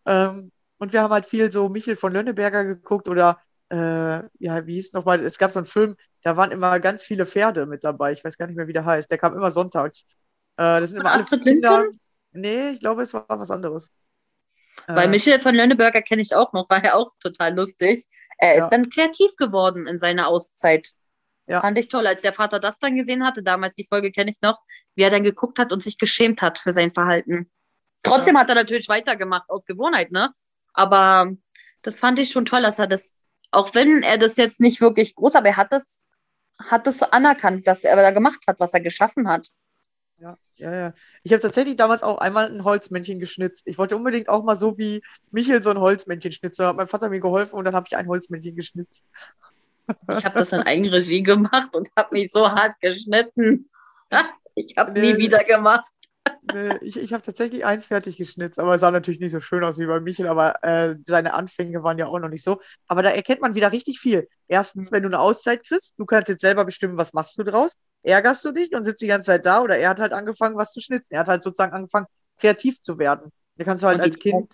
Ähm, 0.05 0.51
und 0.77 0.93
wir 0.93 1.01
haben 1.01 1.11
halt 1.13 1.25
viel 1.25 1.51
so 1.51 1.69
Michel 1.69 1.95
von 1.95 2.13
Lönneberger 2.13 2.63
geguckt 2.65 3.07
oder, 3.07 3.39
äh, 3.69 3.75
ja, 4.39 4.65
wie 4.65 4.73
hieß 4.75 4.93
nochmal, 4.93 5.19
es 5.21 5.37
gab 5.37 5.51
so 5.51 5.59
einen 5.59 5.65
Film, 5.67 5.95
da 6.23 6.37
waren 6.37 6.51
immer 6.51 6.79
ganz 6.79 7.03
viele 7.03 7.25
Pferde 7.25 7.65
mit 7.65 7.83
dabei. 7.83 8.11
Ich 8.13 8.23
weiß 8.23 8.37
gar 8.37 8.47
nicht 8.47 8.55
mehr, 8.55 8.67
wie 8.67 8.73
der 8.73 8.85
heißt. 8.85 9.09
Der 9.11 9.17
kam 9.17 9.33
immer 9.35 9.51
sonntags. 9.51 10.05
Äh, 10.57 10.81
das 10.81 10.89
sind 10.89 10.99
immer 10.99 11.11
alle 11.11 11.25
Kinder. 11.25 11.85
Nee, 12.31 12.71
ich 12.71 12.79
glaube, 12.79 13.03
es 13.03 13.13
war 13.13 13.25
was 13.29 13.51
anderes. 13.51 13.91
Weil 14.87 15.05
Äh, 15.05 15.09
Michel 15.09 15.39
von 15.39 15.55
Lönneberger 15.55 16.01
kenne 16.01 16.21
ich 16.21 16.35
auch 16.35 16.51
noch, 16.53 16.69
war 16.69 16.83
ja 16.83 16.95
auch 16.95 17.11
total 17.19 17.53
lustig. 17.55 18.05
Er 18.37 18.57
Ja. 18.57 18.63
ist 18.63 18.69
dann 18.71 18.89
kreativ 18.89 19.35
geworden 19.37 19.87
in 19.87 19.97
seiner 19.97 20.27
Auszeit. 20.27 20.89
Ja. 21.47 21.61
Fand 21.61 21.77
ich 21.77 21.89
toll, 21.89 22.07
als 22.07 22.21
der 22.21 22.33
Vater 22.33 22.59
das 22.59 22.79
dann 22.79 22.95
gesehen 22.95 23.25
hatte, 23.25 23.43
damals 23.43 23.75
die 23.75 23.85
Folge 23.85 24.11
kenne 24.11 24.31
ich 24.31 24.41
noch, 24.41 24.59
wie 24.95 25.03
er 25.03 25.09
dann 25.09 25.23
geguckt 25.23 25.59
hat 25.59 25.73
und 25.73 25.81
sich 25.83 25.97
geschämt 25.97 26.41
hat 26.41 26.59
für 26.59 26.71
sein 26.71 26.89
Verhalten. 26.91 27.49
Trotzdem 28.03 28.37
hat 28.37 28.49
er 28.49 28.55
natürlich 28.55 28.89
weitergemacht 28.89 29.49
aus 29.49 29.65
Gewohnheit, 29.65 30.11
ne? 30.11 30.31
Aber 30.73 31.31
das 31.81 31.99
fand 31.99 32.19
ich 32.19 32.31
schon 32.31 32.45
toll, 32.45 32.61
dass 32.61 32.79
er 32.79 32.87
das, 32.87 33.23
auch 33.51 33.73
wenn 33.75 34.03
er 34.03 34.17
das 34.17 34.37
jetzt 34.37 34.59
nicht 34.59 34.81
wirklich 34.81 35.15
groß, 35.15 35.35
aber 35.35 35.47
er 35.49 35.57
hat 35.57 35.71
das, 35.73 36.05
hat 36.59 36.87
das 36.87 37.01
anerkannt, 37.03 37.65
was 37.65 37.83
er 37.83 37.95
da 37.95 38.11
gemacht 38.11 38.41
hat, 38.47 38.59
was 38.59 38.73
er 38.73 38.81
geschaffen 38.81 39.27
hat. 39.27 39.47
Ja, 40.17 40.37
ja, 40.57 40.73
ja. 40.73 40.93
Ich 41.23 41.33
habe 41.33 41.41
tatsächlich 41.41 41.75
damals 41.75 42.03
auch 42.03 42.19
einmal 42.19 42.49
ein 42.49 42.63
Holzmännchen 42.63 43.19
geschnitzt. 43.19 43.63
Ich 43.65 43.77
wollte 43.77 43.97
unbedingt 43.97 44.29
auch 44.29 44.43
mal 44.43 44.55
so 44.55 44.77
wie 44.77 45.01
Michel 45.31 45.61
so 45.61 45.69
ein 45.69 45.79
Holzmännchen 45.79 46.31
schnitzen. 46.31 46.61
Da 46.61 46.69
hat 46.69 46.77
mein 46.77 46.87
Vater 46.87 47.09
mir 47.09 47.19
geholfen 47.19 47.55
und 47.55 47.65
dann 47.65 47.75
habe 47.75 47.87
ich 47.87 47.97
ein 47.97 48.07
Holzmännchen 48.07 48.55
geschnitzt. 48.55 49.03
Ich 50.17 50.23
habe 50.23 50.39
das 50.39 50.53
in 50.53 50.61
Eigenregie 50.61 51.23
gemacht 51.23 51.75
und 51.75 51.89
habe 51.97 52.15
mich 52.15 52.31
so 52.31 52.49
hart 52.49 52.79
geschnitten. 52.79 53.69
Ich 54.55 54.77
habe 54.77 54.91
nie 54.99 55.13
Nee. 55.13 55.17
wieder 55.17 55.43
gemacht. 55.43 55.91
Nee, 56.51 56.77
ich 56.81 56.97
ich 56.97 57.13
habe 57.13 57.23
tatsächlich 57.23 57.63
eins 57.63 57.85
fertig 57.85 58.17
geschnitzt, 58.17 58.59
aber 58.59 58.75
es 58.75 58.81
sah 58.81 58.91
natürlich 58.91 59.19
nicht 59.19 59.31
so 59.31 59.39
schön 59.39 59.63
aus 59.63 59.79
wie 59.79 59.85
bei 59.85 59.99
Michel, 59.99 60.27
aber 60.27 60.61
äh, 60.63 60.95
seine 61.07 61.33
Anfänge 61.33 61.83
waren 61.83 61.97
ja 61.97 62.07
auch 62.07 62.19
noch 62.19 62.29
nicht 62.29 62.43
so. 62.43 62.59
Aber 62.87 63.01
da 63.01 63.11
erkennt 63.11 63.41
man 63.41 63.55
wieder 63.55 63.71
richtig 63.71 63.99
viel. 63.99 64.27
Erstens, 64.47 64.91
wenn 64.91 65.03
du 65.03 65.09
eine 65.09 65.19
Auszeit 65.19 65.65
kriegst, 65.65 65.97
du 65.97 66.05
kannst 66.05 66.27
jetzt 66.27 66.41
selber 66.41 66.65
bestimmen, 66.65 66.97
was 66.97 67.13
machst 67.13 67.37
du 67.37 67.43
draus. 67.43 67.71
Ärgerst 68.01 68.43
du 68.43 68.51
dich 68.51 68.75
und 68.75 68.83
sitzt 68.83 69.01
die 69.01 69.07
ganze 69.07 69.27
Zeit 69.27 69.45
da 69.45 69.61
oder 69.61 69.77
er 69.77 69.89
hat 69.89 70.01
halt 70.01 70.11
angefangen, 70.11 70.57
was 70.57 70.73
zu 70.73 70.81
schnitzen. 70.81 71.13
Er 71.13 71.21
hat 71.21 71.27
halt 71.27 71.43
sozusagen 71.43 71.73
angefangen, 71.73 72.07
kreativ 72.37 72.81
zu 72.83 72.99
werden. 72.99 73.31
Da 73.55 73.63
kannst 73.63 73.83
du 73.83 73.87
halt 73.87 73.99
Und 73.99 74.03
als 74.03 74.19
Kind. 74.19 74.53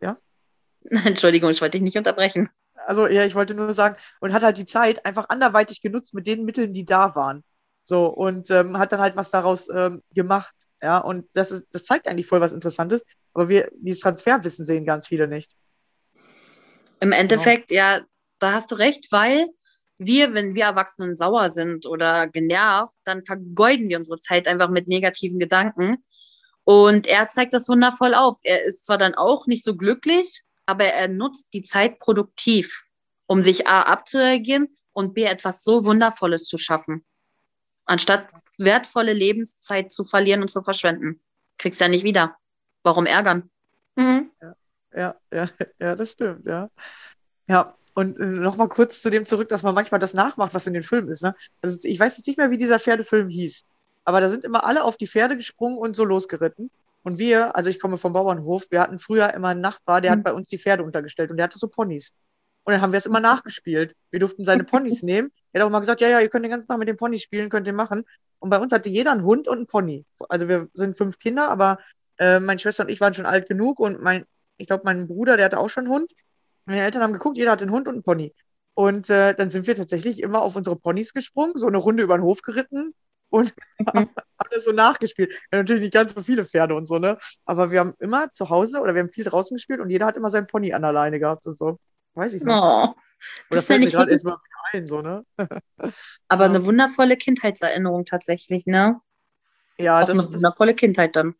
Ja? 0.00 0.18
Entschuldigung, 1.04 1.50
ich 1.50 1.60
wollte 1.60 1.72
dich 1.72 1.82
nicht 1.82 1.98
unterbrechen. 1.98 2.48
Also, 2.86 3.08
ja, 3.08 3.24
ich 3.24 3.34
wollte 3.34 3.54
nur 3.54 3.74
sagen, 3.74 3.96
und 4.20 4.32
hat 4.32 4.42
halt 4.42 4.56
die 4.56 4.66
Zeit 4.66 5.04
einfach 5.04 5.28
anderweitig 5.28 5.82
genutzt 5.82 6.14
mit 6.14 6.26
den 6.26 6.44
Mitteln, 6.44 6.72
die 6.72 6.84
da 6.84 7.14
waren. 7.14 7.42
So, 7.90 8.06
und 8.06 8.52
ähm, 8.52 8.78
hat 8.78 8.92
dann 8.92 9.00
halt 9.00 9.16
was 9.16 9.32
daraus 9.32 9.68
ähm, 9.68 10.00
gemacht. 10.14 10.54
Ja, 10.80 10.98
und 10.98 11.26
das 11.32 11.50
ist, 11.50 11.66
das 11.72 11.84
zeigt 11.84 12.06
eigentlich 12.06 12.28
voll 12.28 12.40
was 12.40 12.52
Interessantes. 12.52 13.02
Aber 13.34 13.48
wir, 13.48 13.68
dieses 13.74 14.00
Transferwissen 14.00 14.64
sehen 14.64 14.86
ganz 14.86 15.08
viele 15.08 15.26
nicht. 15.26 15.56
Im 17.00 17.10
Endeffekt, 17.10 17.72
ja, 17.72 18.02
da 18.38 18.52
hast 18.52 18.70
du 18.70 18.76
recht, 18.76 19.10
weil 19.10 19.48
wir, 19.98 20.34
wenn 20.34 20.54
wir 20.54 20.66
Erwachsenen 20.66 21.16
sauer 21.16 21.50
sind 21.50 21.84
oder 21.84 22.28
genervt, 22.28 22.94
dann 23.02 23.24
vergeuden 23.24 23.88
wir 23.88 23.98
unsere 23.98 24.20
Zeit 24.20 24.46
einfach 24.46 24.70
mit 24.70 24.86
negativen 24.86 25.40
Gedanken. 25.40 25.96
Und 26.62 27.08
er 27.08 27.26
zeigt 27.26 27.54
das 27.54 27.68
wundervoll 27.68 28.14
auf. 28.14 28.38
Er 28.44 28.64
ist 28.66 28.86
zwar 28.86 28.98
dann 28.98 29.16
auch 29.16 29.48
nicht 29.48 29.64
so 29.64 29.74
glücklich, 29.74 30.44
aber 30.64 30.84
er 30.84 31.08
nutzt 31.08 31.54
die 31.54 31.62
Zeit 31.62 31.98
produktiv, 31.98 32.84
um 33.26 33.42
sich 33.42 33.66
A 33.66 33.82
abzureagieren 33.82 34.68
und 34.92 35.12
B 35.12 35.24
etwas 35.24 35.64
so 35.64 35.84
Wundervolles 35.84 36.44
zu 36.44 36.56
schaffen. 36.56 37.04
Anstatt 37.84 38.28
wertvolle 38.58 39.12
Lebenszeit 39.12 39.90
zu 39.90 40.04
verlieren 40.04 40.42
und 40.42 40.48
zu 40.48 40.62
verschwenden. 40.62 41.20
Kriegst 41.58 41.80
ja 41.80 41.88
nicht 41.88 42.04
wieder. 42.04 42.36
Warum 42.82 43.06
ärgern? 43.06 43.50
Mhm. 43.96 44.30
Ja, 44.94 45.16
ja, 45.32 45.48
ja, 45.78 45.94
das 45.96 46.12
stimmt, 46.12 46.46
ja. 46.46 46.68
Ja, 47.46 47.74
und 47.94 48.18
äh, 48.18 48.24
nochmal 48.24 48.68
kurz 48.68 49.02
zu 49.02 49.10
dem 49.10 49.26
zurück, 49.26 49.48
dass 49.48 49.62
man 49.62 49.74
manchmal 49.74 50.00
das 50.00 50.14
nachmacht, 50.14 50.54
was 50.54 50.66
in 50.66 50.74
den 50.74 50.82
Filmen 50.82 51.08
ist, 51.10 51.22
ne? 51.22 51.34
Also 51.62 51.78
ich 51.82 51.98
weiß 51.98 52.16
jetzt 52.16 52.26
nicht 52.26 52.38
mehr, 52.38 52.50
wie 52.50 52.58
dieser 52.58 52.78
Pferdefilm 52.78 53.28
hieß, 53.28 53.64
aber 54.04 54.20
da 54.20 54.30
sind 54.30 54.44
immer 54.44 54.64
alle 54.64 54.84
auf 54.84 54.96
die 54.96 55.08
Pferde 55.08 55.36
gesprungen 55.36 55.78
und 55.78 55.96
so 55.96 56.04
losgeritten. 56.04 56.70
Und 57.02 57.18
wir, 57.18 57.56
also 57.56 57.70
ich 57.70 57.80
komme 57.80 57.98
vom 57.98 58.12
Bauernhof, 58.12 58.66
wir 58.70 58.80
hatten 58.80 58.98
früher 58.98 59.32
immer 59.34 59.48
einen 59.48 59.60
Nachbar, 59.62 60.00
der 60.00 60.12
hat 60.12 60.18
Mhm. 60.20 60.22
bei 60.24 60.32
uns 60.32 60.48
die 60.48 60.58
Pferde 60.58 60.84
untergestellt 60.84 61.30
und 61.30 61.38
der 61.38 61.44
hatte 61.44 61.58
so 61.58 61.68
Ponys. 61.68 62.12
Und 62.70 62.74
dann 62.74 62.82
haben 62.82 62.92
wir 62.92 62.98
es 62.98 63.06
immer 63.06 63.18
nachgespielt. 63.18 63.96
Wir 64.12 64.20
durften 64.20 64.44
seine 64.44 64.62
Ponys 64.62 65.02
nehmen. 65.02 65.32
Er 65.52 65.60
hat 65.60 65.66
auch 65.66 65.72
mal 65.72 65.80
gesagt, 65.80 66.00
ja, 66.00 66.08
ja, 66.08 66.20
ihr 66.20 66.28
könnt 66.28 66.44
den 66.44 66.52
ganzen 66.52 66.68
Tag 66.68 66.78
mit 66.78 66.86
den 66.86 66.96
Ponys 66.96 67.22
spielen, 67.22 67.50
könnt 67.50 67.66
ihr 67.66 67.72
machen. 67.72 68.04
Und 68.38 68.50
bei 68.50 68.58
uns 68.58 68.72
hatte 68.72 68.88
jeder 68.88 69.10
einen 69.10 69.24
Hund 69.24 69.48
und 69.48 69.56
einen 69.56 69.66
Pony. 69.66 70.06
Also 70.28 70.48
wir 70.48 70.68
sind 70.72 70.96
fünf 70.96 71.18
Kinder, 71.18 71.50
aber 71.50 71.80
äh, 72.18 72.38
meine 72.38 72.60
Schwester 72.60 72.84
und 72.84 72.90
ich 72.90 73.00
waren 73.00 73.12
schon 73.12 73.26
alt 73.26 73.48
genug 73.48 73.80
und 73.80 74.00
mein, 74.00 74.24
ich 74.56 74.68
glaube, 74.68 74.82
mein 74.84 75.08
Bruder, 75.08 75.36
der 75.36 75.46
hatte 75.46 75.58
auch 75.58 75.68
schon 75.68 75.86
einen 75.86 75.92
Hund. 75.92 76.12
Meine 76.64 76.82
Eltern 76.82 77.02
haben 77.02 77.12
geguckt, 77.12 77.36
jeder 77.36 77.50
hatte 77.50 77.64
einen 77.64 77.72
Hund 77.72 77.88
und 77.88 77.94
einen 77.94 78.02
Pony. 78.04 78.32
Und 78.74 79.10
äh, 79.10 79.34
dann 79.34 79.50
sind 79.50 79.66
wir 79.66 79.74
tatsächlich 79.74 80.20
immer 80.20 80.40
auf 80.40 80.54
unsere 80.54 80.76
Ponys 80.76 81.12
gesprungen, 81.12 81.54
so 81.56 81.66
eine 81.66 81.78
Runde 81.78 82.04
über 82.04 82.16
den 82.16 82.22
Hof 82.22 82.42
geritten 82.42 82.94
und 83.30 83.52
haben 83.94 84.10
das 84.50 84.64
so 84.64 84.72
nachgespielt. 84.72 85.32
Ja, 85.50 85.58
natürlich 85.58 85.82
nicht 85.82 85.94
ganz 85.94 86.14
so 86.14 86.22
viele 86.22 86.44
Pferde 86.44 86.76
und 86.76 86.86
so, 86.86 86.98
ne? 86.98 87.18
Aber 87.44 87.72
wir 87.72 87.80
haben 87.80 87.94
immer 87.98 88.32
zu 88.32 88.48
Hause 88.48 88.80
oder 88.80 88.94
wir 88.94 89.00
haben 89.00 89.10
viel 89.10 89.24
draußen 89.24 89.56
gespielt 89.56 89.80
und 89.80 89.90
jeder 89.90 90.06
hat 90.06 90.16
immer 90.16 90.30
seinen 90.30 90.46
Pony 90.46 90.72
an 90.72 90.82
der 90.82 90.92
Leine 90.92 91.18
gehabt 91.18 91.46
und 91.46 91.58
so. 91.58 91.78
Weiß 92.20 92.34
ich 92.34 92.42
noch. 92.42 92.60
Oh, 92.62 92.94
Oder 93.50 93.56
das 93.56 93.66
fällt 93.66 93.80
mir 93.80 93.86
nicht 93.86 93.94
gerade 93.94 94.10
erstmal 94.12 94.36
ein, 94.72 94.86
so, 94.86 95.00
ne? 95.00 95.24
aber 96.28 96.44
eine 96.44 96.66
wundervolle 96.66 97.16
Kindheitserinnerung 97.16 98.04
tatsächlich, 98.04 98.66
ne? 98.66 99.00
Ja, 99.78 100.00
Auch 100.02 100.08
das, 100.08 100.18
eine 100.18 100.34
wundervolle 100.34 100.74
Kindheit 100.74 101.16
dann. 101.16 101.34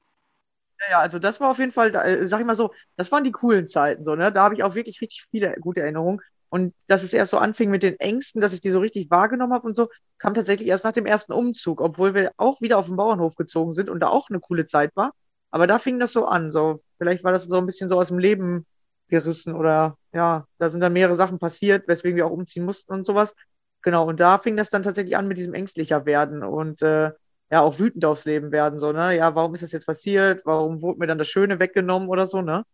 Ja, 0.80 0.90
ja, 0.92 1.00
also 1.00 1.18
das 1.18 1.40
war 1.40 1.50
auf 1.50 1.58
jeden 1.58 1.72
Fall, 1.72 1.94
äh, 1.94 2.26
sag 2.26 2.40
ich 2.40 2.46
mal 2.46 2.56
so, 2.56 2.72
das 2.96 3.12
waren 3.12 3.24
die 3.24 3.32
coolen 3.32 3.68
Zeiten, 3.68 4.04
so, 4.04 4.14
ne? 4.14 4.32
Da 4.32 4.42
habe 4.42 4.54
ich 4.54 4.62
auch 4.62 4.74
wirklich 4.74 5.00
richtig 5.02 5.26
viele 5.30 5.54
gute 5.60 5.82
Erinnerungen. 5.82 6.20
Und 6.48 6.74
dass 6.88 7.02
es 7.02 7.12
erst 7.12 7.30
so 7.30 7.38
anfing 7.38 7.70
mit 7.70 7.82
den 7.82 8.00
Ängsten, 8.00 8.40
dass 8.40 8.52
ich 8.52 8.60
die 8.60 8.70
so 8.70 8.80
richtig 8.80 9.10
wahrgenommen 9.10 9.52
habe 9.52 9.68
und 9.68 9.76
so, 9.76 9.88
kam 10.18 10.34
tatsächlich 10.34 10.68
erst 10.68 10.84
nach 10.84 10.92
dem 10.92 11.06
ersten 11.06 11.32
Umzug, 11.32 11.80
obwohl 11.80 12.14
wir 12.14 12.32
auch 12.38 12.60
wieder 12.60 12.78
auf 12.78 12.86
den 12.86 12.96
Bauernhof 12.96 13.36
gezogen 13.36 13.72
sind 13.72 13.90
und 13.90 14.00
da 14.00 14.08
auch 14.08 14.30
eine 14.30 14.40
coole 14.40 14.66
Zeit 14.66 14.96
war. 14.96 15.12
Aber 15.50 15.66
da 15.66 15.78
fing 15.78 16.00
das 16.00 16.12
so 16.12 16.26
an, 16.26 16.50
so, 16.50 16.80
vielleicht 16.98 17.22
war 17.24 17.32
das 17.32 17.44
so 17.44 17.56
ein 17.58 17.66
bisschen 17.66 17.88
so 17.88 18.00
aus 18.00 18.08
dem 18.08 18.18
Leben 18.18 18.66
gerissen 19.08 19.54
oder 19.54 19.96
ja, 20.12 20.46
da 20.58 20.70
sind 20.70 20.80
dann 20.80 20.92
mehrere 20.92 21.16
Sachen 21.16 21.38
passiert, 21.38 21.88
weswegen 21.88 22.16
wir 22.16 22.26
auch 22.26 22.30
umziehen 22.32 22.64
mussten 22.64 22.92
und 22.92 23.06
sowas. 23.06 23.34
Genau, 23.82 24.06
und 24.06 24.20
da 24.20 24.38
fing 24.38 24.56
das 24.56 24.70
dann 24.70 24.82
tatsächlich 24.82 25.16
an 25.16 25.28
mit 25.28 25.38
diesem 25.38 25.54
ängstlicher 25.54 26.04
werden 26.06 26.42
und 26.44 26.82
äh, 26.82 27.12
ja, 27.50 27.62
auch 27.62 27.78
wütend 27.78 28.04
aufs 28.04 28.24
Leben 28.26 28.52
werden, 28.52 28.78
so, 28.78 28.92
ne? 28.92 29.16
Ja, 29.16 29.34
warum 29.34 29.54
ist 29.54 29.62
das 29.62 29.72
jetzt 29.72 29.86
passiert? 29.86 30.42
Warum 30.44 30.82
wurde 30.82 31.00
mir 31.00 31.06
dann 31.06 31.18
das 31.18 31.28
Schöne 31.28 31.58
weggenommen 31.58 32.08
oder 32.08 32.26
so, 32.26 32.42
ne? 32.42 32.64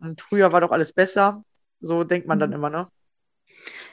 Und 0.00 0.20
früher 0.20 0.52
war 0.52 0.60
doch 0.60 0.70
alles 0.72 0.92
besser. 0.92 1.44
So 1.80 2.04
denkt 2.04 2.26
man 2.26 2.38
dann 2.38 2.50
Mhm. 2.50 2.56
immer, 2.56 2.70
ne? 2.70 2.88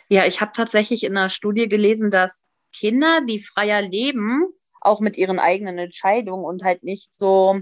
Ja, 0.09 0.25
ich 0.25 0.41
habe 0.41 0.51
tatsächlich 0.53 1.03
in 1.03 1.17
einer 1.17 1.29
Studie 1.29 1.67
gelesen, 1.67 2.09
dass 2.11 2.47
Kinder, 2.73 3.21
die 3.27 3.39
freier 3.39 3.81
leben, 3.81 4.45
auch 4.81 4.99
mit 4.99 5.17
ihren 5.17 5.39
eigenen 5.39 5.77
Entscheidungen 5.77 6.45
und 6.45 6.63
halt 6.63 6.83
nicht 6.83 7.15
so 7.15 7.59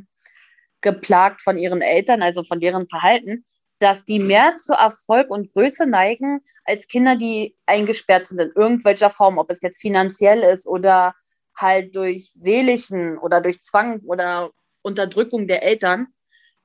geplagt 0.82 1.42
von 1.42 1.58
ihren 1.58 1.82
Eltern, 1.82 2.22
also 2.22 2.44
von 2.44 2.60
deren 2.60 2.90
Verhalten, 2.90 3.44
dass 3.84 4.06
die 4.06 4.20
mehr 4.20 4.56
zu 4.56 4.72
Erfolg 4.72 5.30
und 5.30 5.52
Größe 5.52 5.86
neigen 5.86 6.40
als 6.64 6.88
Kinder, 6.88 7.18
die 7.18 7.54
eingesperrt 7.66 8.26
sind 8.26 8.40
in 8.40 8.54
irgendwelcher 8.56 9.10
Form, 9.10 9.38
ob 9.38 9.52
es 9.52 9.62
jetzt 9.62 9.82
finanziell 9.82 10.40
ist 10.40 10.66
oder 10.66 11.14
halt 11.54 11.94
durch 11.94 12.32
seelischen 12.32 13.18
oder 13.18 13.42
durch 13.42 13.60
Zwang 13.60 14.02
oder 14.06 14.52
Unterdrückung 14.84 15.48
der 15.48 15.64
Eltern, 15.64 16.08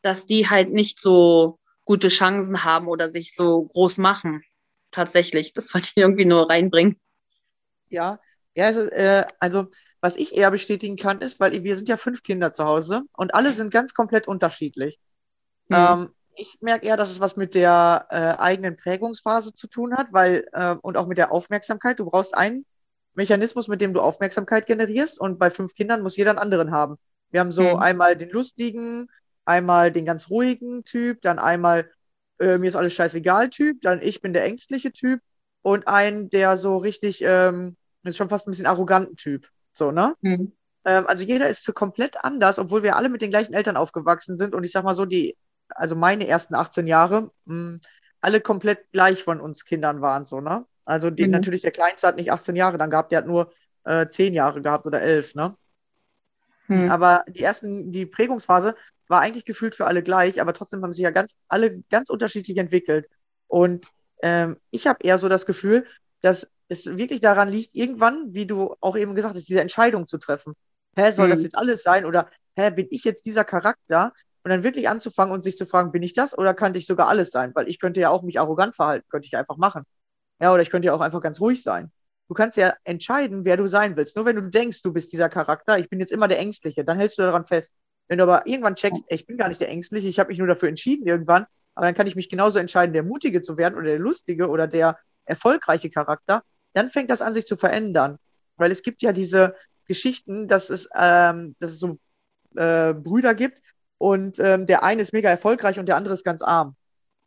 dass 0.01 0.27
die 0.27 0.49
halt 0.49 0.71
nicht 0.71 1.01
so 1.01 1.59
gute 1.85 2.07
Chancen 2.07 2.63
haben 2.63 2.87
oder 2.87 3.11
sich 3.11 3.35
so 3.35 3.65
groß 3.65 3.99
machen. 3.99 4.45
Tatsächlich, 4.93 5.53
das 5.53 5.75
wollte 5.75 5.89
ich 5.89 6.01
irgendwie 6.01 6.25
nur 6.25 6.49
reinbringen. 6.49 7.01
Ja, 7.89 8.21
ja, 8.55 8.67
also, 8.67 8.83
äh, 8.91 9.27
also 9.41 9.67
was 10.01 10.15
ich 10.15 10.37
eher 10.37 10.53
bestätigen 10.53 10.97
kann, 10.97 11.21
ist, 11.21 11.41
weil 11.41 11.65
wir 11.65 11.75
sind 11.75 11.89
ja 11.89 11.97
fünf 11.97 12.23
Kinder 12.23 12.53
zu 12.53 12.65
Hause 12.65 13.03
und 13.17 13.35
alle 13.35 13.53
sind 13.53 13.73
ganz 13.73 13.93
komplett 13.93 14.29
unterschiedlich. 14.29 15.01
Hm. 15.69 15.77
Ähm, 15.77 16.15
ich 16.39 16.59
merke 16.61 16.87
eher, 16.87 16.97
dass 16.97 17.11
es 17.11 17.21
was 17.21 17.37
mit 17.37 17.55
der 17.55 18.07
äh, 18.11 18.41
eigenen 18.41 18.77
Prägungsphase 18.77 19.55
zu 19.55 19.67
tun 19.69 19.97
hat, 19.97 20.13
weil 20.13 20.47
äh, 20.53 20.75
und 20.83 20.97
auch 20.97 21.07
mit 21.07 21.19
der 21.19 21.33
Aufmerksamkeit. 21.33 21.99
Du 21.99 22.07
brauchst 22.07 22.35
einen 22.37 22.65
Mechanismus, 23.15 23.69
mit 23.69 23.81
dem 23.81 23.95
du 23.95 24.01
Aufmerksamkeit 24.01 24.67
generierst 24.67 25.21
und 25.21 25.39
bei 25.39 25.51
fünf 25.51 25.75
Kindern 25.75 26.03
muss 26.03 26.17
jeder 26.17 26.31
einen 26.31 26.39
anderen 26.39 26.71
haben. 26.71 26.97
Wir 27.31 27.41
haben 27.41 27.53
so 27.53 27.73
Hm. 27.73 27.79
einmal 27.79 28.17
den 28.17 28.31
lustigen, 28.31 29.09
einmal 29.45 29.93
den 29.93 30.05
ganz 30.07 30.31
ruhigen 30.31 30.85
Typ, 30.85 31.21
dann 31.23 31.39
einmal 31.39 31.91
äh, 32.39 32.59
mir 32.59 32.69
ist 32.69 32.77
alles 32.77 32.95
scheißegal 32.95 33.51
Typ, 33.51 33.81
dann 33.83 34.01
ich 34.03 34.21
bin 34.21 34.33
der 34.33 34.45
ängstliche 34.45 34.93
Typ 34.93 35.21
und 35.63 35.89
einen, 35.89 36.31
der 36.31 36.57
so 36.57 36.77
richtig, 36.79 37.23
ähm, 37.23 37.77
ist 38.05 38.17
schon 38.17 38.29
fast 38.29 38.47
ein 38.47 38.53
bisschen 38.53 38.67
arroganten 38.67 39.17
Typ. 39.17 39.49
So, 39.73 39.91
ne? 39.91 40.15
Hm. 40.23 40.53
Ähm, 40.85 41.07
also 41.07 41.25
jeder 41.25 41.49
ist 41.49 41.65
so 41.65 41.73
komplett 41.73 42.25
anders, 42.25 42.59
obwohl 42.59 42.83
wir 42.83 42.97
alle 42.97 43.09
mit 43.09 43.23
den 43.23 43.31
gleichen 43.31 43.55
Eltern 43.55 43.77
aufgewachsen 43.77 44.37
sind. 44.37 44.55
Und 44.55 44.65
ich 44.65 44.73
sag 44.73 44.85
mal 44.85 44.95
so, 44.95 45.05
die, 45.05 45.37
also 45.71 45.97
meine 45.97 46.27
ersten 46.27 46.55
18 46.55 46.87
Jahre, 46.87 47.31
mh, 47.47 47.79
alle 48.21 48.41
komplett 48.41 48.91
gleich 48.93 49.23
von 49.23 49.41
uns 49.41 49.65
Kindern 49.65 50.01
waren, 50.01 50.27
so, 50.27 50.41
ne? 50.41 50.67
Also 50.85 51.11
die, 51.11 51.29
Mhm. 51.29 51.29
natürlich 51.29 51.63
der 51.63 51.71
Kleinste 51.73 52.07
hat 52.09 52.17
nicht 52.17 52.33
18 52.33 52.57
Jahre 52.57 52.79
dann 52.79 52.91
gehabt, 52.91 53.13
der 53.13 53.19
hat 53.19 53.27
nur 53.27 53.53
äh, 53.85 54.09
10 54.09 54.35
Jahre 54.35 54.63
gehabt 54.63 54.87
oder 54.87 55.01
11, 55.03 55.35
ne? 55.35 55.57
Hm. 56.69 56.89
Aber 56.89 57.25
die 57.29 57.43
ersten, 57.43 57.91
die 57.93 58.07
Prägungsphase 58.07 58.75
war 59.09 59.21
eigentlich 59.21 59.45
gefühlt 59.45 59.75
für 59.77 59.87
alle 59.87 60.03
gleich, 60.03 60.41
aber 60.41 60.53
trotzdem 60.55 60.83
haben 60.83 60.93
sich 60.93 61.03
ja 61.03 61.11
ganz, 61.11 61.37
alle 61.49 61.81
ganz 61.91 62.11
unterschiedlich 62.11 62.57
entwickelt. 62.57 63.07
Und 63.47 63.89
ähm, 64.23 64.59
ich 64.71 64.87
habe 64.87 64.99
eher 65.03 65.19
so 65.19 65.29
das 65.29 65.47
Gefühl, 65.47 65.87
dass 66.21 66.51
es 66.69 66.85
wirklich 66.87 67.21
daran 67.21 67.49
liegt, 67.49 67.75
irgendwann, 67.75 68.35
wie 68.35 68.47
du 68.47 68.75
auch 68.81 68.97
eben 68.97 69.15
gesagt 69.15 69.35
hast, 69.35 69.49
diese 69.49 69.61
Entscheidung 69.63 70.07
zu 70.07 70.19
treffen. 70.19 70.55
Hä, 70.97 71.13
soll 71.13 71.29
das 71.29 71.43
Mhm. 71.43 71.43
jetzt 71.43 71.57
alles 71.57 71.83
sein? 71.83 72.05
Oder 72.05 72.31
hä, 72.57 72.71
bin 72.71 72.87
ich 72.91 73.05
jetzt 73.05 73.25
dieser 73.27 73.45
Charakter? 73.45 74.13
Und 74.45 74.51
dann 74.51 74.63
wirklich 74.63 74.89
anzufangen 74.89 75.35
und 75.35 75.43
sich 75.43 75.57
zu 75.57 75.67
fragen, 75.67 75.93
bin 75.93 76.03
ich 76.03 76.15
das 76.15 76.37
oder 76.37 76.55
könnte 76.55 76.79
ich 76.79 76.87
sogar 76.87 77.09
alles 77.09 77.31
sein? 77.31 77.53
Weil 77.55 77.69
ich 77.69 77.81
könnte 77.81 78.01
ja 78.01 78.11
auch 78.11 78.23
mich 78.23 78.39
arrogant 78.39 78.75
verhalten, 78.75 79.07
könnte 79.11 79.27
ich 79.27 79.37
einfach 79.37 79.57
machen. 79.57 79.85
Ja, 80.41 80.53
oder 80.53 80.63
ich 80.63 80.71
könnte 80.71 80.87
ja 80.87 80.95
auch 80.95 81.01
einfach 81.01 81.21
ganz 81.21 81.41
ruhig 81.41 81.63
sein. 81.63 81.91
Du 82.29 82.35
kannst 82.35 82.57
ja 82.57 82.75
entscheiden, 82.85 83.45
wer 83.45 83.57
du 83.57 83.67
sein 83.67 83.97
willst. 83.97 84.15
Nur 84.17 84.27
wenn 84.27 84.37
du 84.37 84.43
denkst, 84.43 84.83
du 84.83 84.93
bist 84.93 85.13
dieser 85.13 85.29
Charakter, 85.29 85.79
ich 85.79 85.89
bin 85.89 85.99
jetzt 85.99 86.13
immer 86.13 86.29
der 86.29 86.39
Ängstliche, 86.39 86.85
dann 86.85 86.99
hältst 86.99 87.19
du 87.19 87.23
daran 87.23 87.47
fest. 87.47 87.75
Wenn 88.07 88.19
du 88.19 88.25
aber 88.25 88.47
irgendwann 88.47 88.77
checkst, 88.77 89.03
ey, 89.09 89.17
ich 89.17 89.27
bin 89.27 89.37
gar 89.37 89.49
nicht 89.49 89.61
der 89.61 89.69
Ängstliche, 89.69 90.09
ich 90.09 90.19
habe 90.19 90.29
mich 90.29 90.39
nur 90.39 90.47
dafür 90.47 90.69
entschieden 90.69 91.07
irgendwann, 91.07 91.47
aber 91.75 91.87
dann 91.87 91.95
kann 91.95 92.07
ich 92.07 92.17
mich 92.17 92.29
genauso 92.29 92.59
entscheiden, 92.59 92.93
der 92.93 93.03
Mutige 93.03 93.43
zu 93.43 93.57
werden 93.57 93.75
oder 93.75 93.87
der 93.87 93.99
Lustige 93.99 94.49
oder 94.49 94.67
der 94.67 94.99
erfolgreiche 95.25 95.91
Charakter, 95.91 96.43
dann 96.75 96.91
fängt 96.91 97.11
das 97.11 97.23
an, 97.23 97.35
sich 97.35 97.47
zu 97.47 97.57
verändern. 97.57 98.19
Weil 98.57 98.71
es 98.73 98.83
gibt 98.83 99.03
ja 99.03 99.13
diese 99.13 99.55
Geschichten, 99.87 100.49
dass 100.49 100.71
es, 100.71 100.89
ähm, 100.95 101.57
dass 101.61 101.71
es 101.71 101.79
so 101.79 101.99
äh, 102.57 102.95
Brüder 102.95 103.35
gibt 103.35 103.63
und 103.99 104.39
ähm, 104.39 104.67
der 104.67 104.83
eine 104.83 105.03
ist 105.03 105.13
mega 105.13 105.29
erfolgreich 105.29 105.79
und 105.79 105.87
der 105.87 105.97
andere 105.97 106.15
ist 106.15 106.25
ganz 106.25 106.43
arm. 106.43 106.77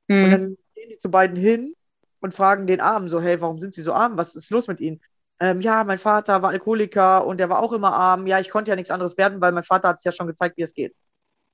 Mhm. 0.07 0.23
Und 0.23 0.31
dann 0.31 0.57
gehen 0.75 0.89
die 0.89 0.99
zu 0.99 1.11
beiden 1.11 1.35
hin 1.35 1.75
und 2.21 2.33
fragen 2.33 2.67
den 2.67 2.81
Armen 2.81 3.09
so, 3.09 3.21
hey, 3.21 3.41
warum 3.41 3.59
sind 3.59 3.73
sie 3.73 3.81
so 3.81 3.93
arm? 3.93 4.17
Was 4.17 4.35
ist 4.35 4.49
los 4.49 4.67
mit 4.67 4.79
ihnen? 4.79 5.01
Ähm, 5.39 5.61
ja, 5.61 5.83
mein 5.83 5.97
Vater 5.97 6.41
war 6.41 6.51
Alkoholiker 6.51 7.25
und 7.25 7.37
der 7.39 7.49
war 7.49 7.59
auch 7.59 7.73
immer 7.73 7.93
arm. 7.93 8.27
Ja, 8.27 8.39
ich 8.39 8.49
konnte 8.49 8.69
ja 8.69 8.75
nichts 8.75 8.91
anderes 8.91 9.17
werden, 9.17 9.41
weil 9.41 9.51
mein 9.51 9.63
Vater 9.63 9.89
hat 9.89 9.97
es 9.97 10.03
ja 10.03 10.11
schon 10.11 10.27
gezeigt, 10.27 10.57
wie 10.57 10.61
es 10.61 10.73
geht. 10.73 10.95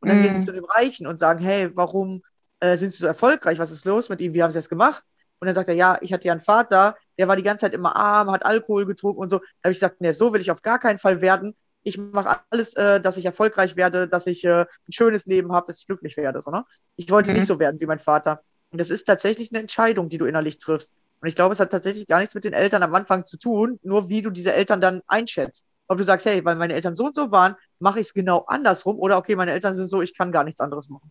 Und 0.02 0.10
dann 0.10 0.20
mm. 0.20 0.24
gehen 0.24 0.34
sie 0.34 0.40
mhm. 0.42 0.46
zu 0.46 0.52
dem 0.52 0.66
Reichen 0.66 1.08
und 1.08 1.20
sagen, 1.20 1.40
hey, 1.40 1.72
warum 1.76 2.22
äh, 2.60 2.76
sind 2.76 2.94
sie 2.94 3.00
so 3.00 3.08
erfolgreich? 3.08 3.60
Was 3.60 3.72
ist 3.72 3.86
los 3.86 4.10
mit 4.10 4.20
ihnen? 4.20 4.34
Wie 4.34 4.44
haben 4.44 4.52
sie 4.52 4.60
das 4.60 4.70
gemacht? 4.70 5.04
Und 5.40 5.46
dann 5.46 5.56
sagt 5.56 5.70
er, 5.70 5.76
ja, 5.76 5.98
ich 6.02 6.14
hatte 6.14 6.28
ja 6.28 6.34
einen 6.34 6.42
Vater, 6.42 6.98
der 7.18 7.28
war 7.28 7.36
die 7.36 7.44
ganze 7.44 7.62
Zeit 7.62 7.74
immer 7.74 7.96
arm, 7.96 8.32
hat 8.32 8.46
Alkohol 8.46 8.86
getrunken 8.86 9.22
und 9.22 9.30
so. 9.30 9.40
Da 9.40 9.46
habe 9.66 9.72
ich 9.72 9.78
gesagt, 9.78 10.02
nee, 10.02 10.12
so 10.12 10.34
will 10.34 10.42
ich 10.42 10.52
auf 10.52 10.62
gar 10.62 10.80
keinen 10.80 11.00
Fall 11.00 11.22
werden. 11.22 11.56
Ich 11.88 11.98
mache 11.98 12.42
alles, 12.50 12.74
äh, 12.74 13.00
dass 13.00 13.16
ich 13.16 13.24
erfolgreich 13.24 13.78
werde, 13.78 14.10
dass 14.10 14.28
ich 14.28 14.44
äh, 14.44 14.64
ein 14.64 14.92
schönes 14.92 15.26
Leben 15.26 15.54
habe, 15.54 15.68
dass 15.68 15.80
ich 15.80 15.88
glücklich 15.88 16.18
werde. 16.18 16.42
So, 16.42 16.52
ne? 16.52 16.66
Ich 16.98 17.10
wollte 17.10 17.32
mhm. 17.32 17.38
nicht 17.38 17.48
so 17.48 17.60
werden 17.60 17.80
wie 17.80 17.86
mein 17.86 18.00
Vater. 18.00 18.42
Und 18.72 18.82
das 18.82 18.90
ist 18.90 19.06
tatsächlich 19.06 19.52
eine 19.52 19.62
Entscheidung, 19.62 20.10
die 20.10 20.18
du 20.18 20.26
innerlich 20.26 20.58
triffst. 20.58 20.92
Und 21.22 21.30
ich 21.30 21.36
glaube, 21.36 21.54
es 21.54 21.62
hat 21.62 21.72
tatsächlich 21.72 22.06
gar 22.06 22.20
nichts 22.20 22.36
mit 22.36 22.44
den 22.44 22.52
Eltern 22.52 22.84
am 22.84 22.94
Anfang 22.94 23.26
zu 23.26 23.38
tun, 23.38 23.80
nur 23.84 24.10
wie 24.10 24.22
du 24.22 24.32
diese 24.32 24.52
Eltern 24.54 24.82
dann 24.82 25.02
einschätzt. 25.08 25.66
Ob 25.88 25.98
du 25.98 26.04
sagst, 26.04 26.26
hey, 26.26 26.44
weil 26.44 26.58
meine 26.58 26.74
Eltern 26.74 26.98
so 26.98 27.06
und 27.06 27.16
so 27.16 27.32
waren, 27.32 27.56
mache 27.80 28.02
ich 28.02 28.08
es 28.08 28.14
genau 28.14 28.40
andersrum 28.48 29.00
oder 29.00 29.18
okay, 29.18 29.38
meine 29.38 29.54
Eltern 29.54 29.74
sind 29.74 29.90
so, 29.90 30.02
ich 30.02 30.14
kann 30.14 30.34
gar 30.34 30.44
nichts 30.44 30.60
anderes 30.60 30.90
machen. 30.90 31.10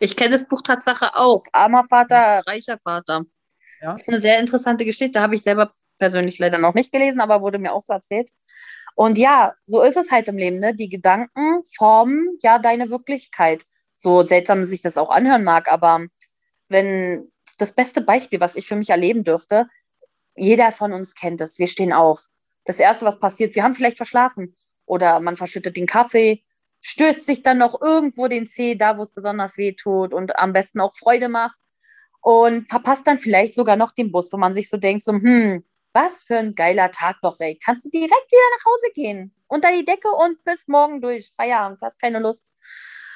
Ich 0.00 0.16
kenne 0.16 0.30
das 0.30 0.48
Buch 0.48 0.62
Tatsache 0.62 1.14
auch. 1.14 1.44
Armer 1.52 1.84
Vater, 1.84 2.42
reicher 2.48 2.78
Vater. 2.78 3.22
Ja. 3.80 3.92
Das 3.92 4.02
ist 4.02 4.08
eine 4.08 4.20
sehr 4.20 4.40
interessante 4.40 4.84
Geschichte. 4.84 5.20
Habe 5.20 5.36
ich 5.36 5.42
selber 5.42 5.70
persönlich 5.98 6.40
leider 6.40 6.58
noch 6.58 6.74
nicht 6.74 6.90
gelesen, 6.90 7.20
aber 7.20 7.42
wurde 7.42 7.60
mir 7.60 7.72
auch 7.72 7.82
so 7.82 7.92
erzählt. 7.92 8.30
Und 8.98 9.16
ja, 9.16 9.54
so 9.66 9.80
ist 9.82 9.96
es 9.96 10.10
halt 10.10 10.28
im 10.28 10.36
Leben. 10.36 10.58
Ne? 10.58 10.74
Die 10.74 10.88
Gedanken 10.88 11.62
formen 11.76 12.36
ja 12.42 12.58
deine 12.58 12.90
Wirklichkeit. 12.90 13.62
So 13.94 14.24
seltsam 14.24 14.64
sich 14.64 14.82
das 14.82 14.98
auch 14.98 15.10
anhören 15.10 15.44
mag, 15.44 15.70
aber 15.70 16.06
wenn 16.68 17.30
das 17.58 17.70
beste 17.70 18.00
Beispiel, 18.00 18.40
was 18.40 18.56
ich 18.56 18.66
für 18.66 18.74
mich 18.74 18.90
erleben 18.90 19.22
dürfte, 19.22 19.68
jeder 20.34 20.72
von 20.72 20.92
uns 20.92 21.14
kennt 21.14 21.40
es. 21.40 21.60
Wir 21.60 21.68
stehen 21.68 21.92
auf. 21.92 22.26
Das 22.64 22.80
Erste, 22.80 23.06
was 23.06 23.20
passiert, 23.20 23.54
wir 23.54 23.62
haben 23.62 23.76
vielleicht 23.76 23.98
verschlafen 23.98 24.56
oder 24.84 25.20
man 25.20 25.36
verschüttet 25.36 25.76
den 25.76 25.86
Kaffee, 25.86 26.42
stößt 26.80 27.22
sich 27.22 27.44
dann 27.44 27.58
noch 27.58 27.80
irgendwo 27.80 28.26
den 28.26 28.46
Zeh 28.46 28.74
da, 28.74 28.98
wo 28.98 29.02
es 29.02 29.12
besonders 29.12 29.58
weh 29.58 29.74
tut 29.74 30.12
und 30.12 30.36
am 30.36 30.52
besten 30.52 30.80
auch 30.80 30.92
Freude 30.92 31.28
macht 31.28 31.60
und 32.20 32.68
verpasst 32.68 33.06
dann 33.06 33.18
vielleicht 33.18 33.54
sogar 33.54 33.76
noch 33.76 33.92
den 33.92 34.10
Bus, 34.10 34.32
wo 34.32 34.38
man 34.38 34.54
sich 34.54 34.68
so 34.68 34.76
denkt, 34.76 35.04
so, 35.04 35.12
hm, 35.12 35.62
was 36.02 36.22
für 36.22 36.36
ein 36.36 36.54
geiler 36.54 36.90
Tag 36.90 37.16
doch, 37.22 37.36
ey. 37.40 37.58
Kannst 37.64 37.84
du 37.84 37.90
direkt 37.90 38.10
wieder 38.10 38.56
nach 38.56 38.64
Hause 38.64 38.92
gehen, 38.94 39.34
unter 39.46 39.72
die 39.72 39.84
Decke 39.84 40.10
und 40.10 40.42
bis 40.44 40.68
morgen 40.68 41.00
durch, 41.00 41.32
Feierabend, 41.36 41.80
hast 41.82 42.00
keine 42.00 42.20
Lust. 42.20 42.50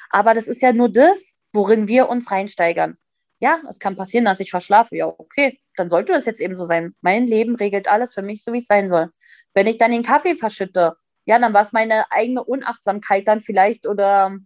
Aber 0.09 0.33
das 0.33 0.47
ist 0.47 0.61
ja 0.61 0.73
nur 0.73 0.89
das, 0.89 1.33
worin 1.53 1.87
wir 1.87 2.09
uns 2.09 2.31
reinsteigern 2.31 2.97
ja, 3.43 3.59
es 3.69 3.79
kann 3.79 3.97
passieren, 3.97 4.23
dass 4.23 4.39
ich 4.39 4.51
verschlafe. 4.51 4.95
Ja, 4.95 5.07
okay, 5.07 5.59
dann 5.75 5.89
sollte 5.89 6.13
das 6.13 6.25
jetzt 6.25 6.39
eben 6.39 6.55
so 6.55 6.63
sein. 6.63 6.95
Mein 7.01 7.27
Leben 7.27 7.55
regelt 7.55 7.89
alles 7.89 8.13
für 8.13 8.21
mich, 8.21 8.41
so 8.41 8.53
wie 8.53 8.59
es 8.59 8.67
sein 8.67 8.87
soll. 8.87 9.11
Wenn 9.53 9.67
ich 9.67 9.77
dann 9.77 9.91
den 9.91 10.01
Kaffee 10.01 10.35
verschütte, 10.35 10.95
ja, 11.25 11.37
dann 11.39 11.53
war 11.53 11.61
es 11.61 11.73
meine 11.73 12.09
eigene 12.09 12.41
Unachtsamkeit 12.41 13.27
dann 13.27 13.41
vielleicht 13.41 13.85
oder 13.85 14.37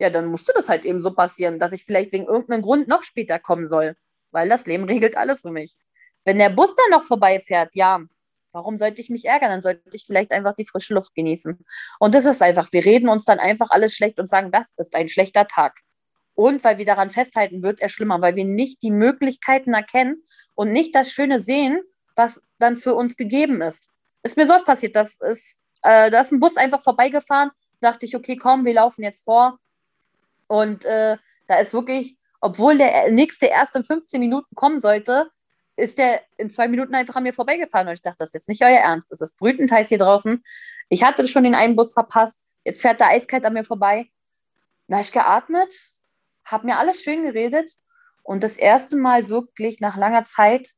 ja, 0.00 0.10
dann 0.10 0.26
musste 0.26 0.52
das 0.52 0.68
halt 0.68 0.84
eben 0.84 1.00
so 1.00 1.14
passieren, 1.14 1.60
dass 1.60 1.72
ich 1.72 1.84
vielleicht 1.84 2.12
wegen 2.12 2.26
irgendeinem 2.26 2.62
Grund 2.62 2.88
noch 2.88 3.04
später 3.04 3.38
kommen 3.38 3.68
soll, 3.68 3.94
weil 4.32 4.48
das 4.48 4.66
Leben 4.66 4.84
regelt 4.84 5.16
alles 5.16 5.42
für 5.42 5.52
mich. 5.52 5.76
Wenn 6.24 6.38
der 6.38 6.50
Bus 6.50 6.74
dann 6.74 6.98
noch 6.98 7.06
vorbeifährt, 7.06 7.74
ja, 7.74 8.00
warum 8.52 8.78
sollte 8.78 9.00
ich 9.00 9.10
mich 9.10 9.26
ärgern? 9.26 9.50
Dann 9.50 9.60
sollte 9.60 9.82
ich 9.92 10.06
vielleicht 10.06 10.32
einfach 10.32 10.54
die 10.54 10.64
frische 10.64 10.94
Luft 10.94 11.14
genießen. 11.14 11.58
Und 11.98 12.14
das 12.14 12.24
ist 12.24 12.40
einfach, 12.40 12.68
wir 12.72 12.84
reden 12.84 13.08
uns 13.08 13.24
dann 13.24 13.40
einfach 13.40 13.70
alles 13.70 13.94
schlecht 13.94 14.18
und 14.18 14.28
sagen, 14.28 14.50
das 14.50 14.72
ist 14.76 14.94
ein 14.94 15.08
schlechter 15.08 15.46
Tag. 15.46 15.80
Und 16.34 16.64
weil 16.64 16.78
wir 16.78 16.84
daran 16.84 17.10
festhalten, 17.10 17.62
wird 17.62 17.80
er 17.80 17.88
schlimmer, 17.88 18.20
weil 18.20 18.36
wir 18.36 18.44
nicht 18.44 18.82
die 18.82 18.90
Möglichkeiten 18.90 19.74
erkennen 19.74 20.22
und 20.54 20.72
nicht 20.72 20.94
das 20.94 21.10
Schöne 21.10 21.40
sehen, 21.40 21.80
was 22.16 22.42
dann 22.58 22.76
für 22.76 22.94
uns 22.94 23.16
gegeben 23.16 23.60
ist. 23.60 23.90
Ist 24.22 24.36
mir 24.36 24.46
so 24.46 24.54
oft 24.54 24.64
passiert, 24.64 24.96
dass 24.96 25.16
ist, 25.20 25.60
äh, 25.82 26.10
da 26.10 26.20
ist 26.20 26.32
ein 26.32 26.40
Bus 26.40 26.56
einfach 26.56 26.82
vorbeigefahren, 26.82 27.50
dachte 27.80 28.06
ich, 28.06 28.16
okay, 28.16 28.36
komm, 28.36 28.64
wir 28.64 28.74
laufen 28.74 29.02
jetzt 29.02 29.24
vor. 29.24 29.58
Und 30.46 30.84
äh, 30.84 31.16
da 31.46 31.58
ist 31.58 31.72
wirklich, 31.72 32.16
obwohl 32.40 32.78
der 32.78 33.10
nächste 33.10 33.46
erst 33.46 33.76
in 33.76 33.84
15 33.84 34.20
Minuten 34.20 34.54
kommen 34.54 34.80
sollte, 34.80 35.30
ist 35.76 35.98
der 35.98 36.22
in 36.36 36.48
zwei 36.48 36.68
Minuten 36.68 36.94
einfach 36.94 37.16
an 37.16 37.24
mir 37.24 37.32
vorbeigefahren. 37.32 37.88
Und 37.88 37.94
ich 37.94 38.02
dachte, 38.02 38.18
das 38.18 38.28
ist 38.28 38.34
jetzt 38.34 38.48
nicht 38.48 38.62
euer 38.62 38.78
Ernst. 38.78 39.10
Das 39.10 39.20
ist 39.20 39.36
brütend 39.36 39.70
heiß 39.70 39.88
hier 39.88 39.98
draußen. 39.98 40.42
Ich 40.88 41.02
hatte 41.02 41.26
schon 41.26 41.44
den 41.44 41.54
einen 41.54 41.76
Bus 41.76 41.92
verpasst. 41.92 42.44
Jetzt 42.64 42.82
fährt 42.82 43.00
der 43.00 43.08
eiskalt 43.08 43.44
an 43.44 43.54
mir 43.54 43.64
vorbei. 43.64 44.08
Da 44.88 44.96
habe 44.96 45.04
ich 45.04 45.12
geatmet, 45.12 45.74
habe 46.44 46.66
mir 46.66 46.76
alles 46.78 47.02
schön 47.02 47.22
geredet 47.22 47.72
und 48.22 48.42
das 48.42 48.56
erste 48.56 48.96
Mal 48.96 49.28
wirklich 49.28 49.80
nach 49.80 49.96
langer 49.96 50.22
Zeit 50.24 50.68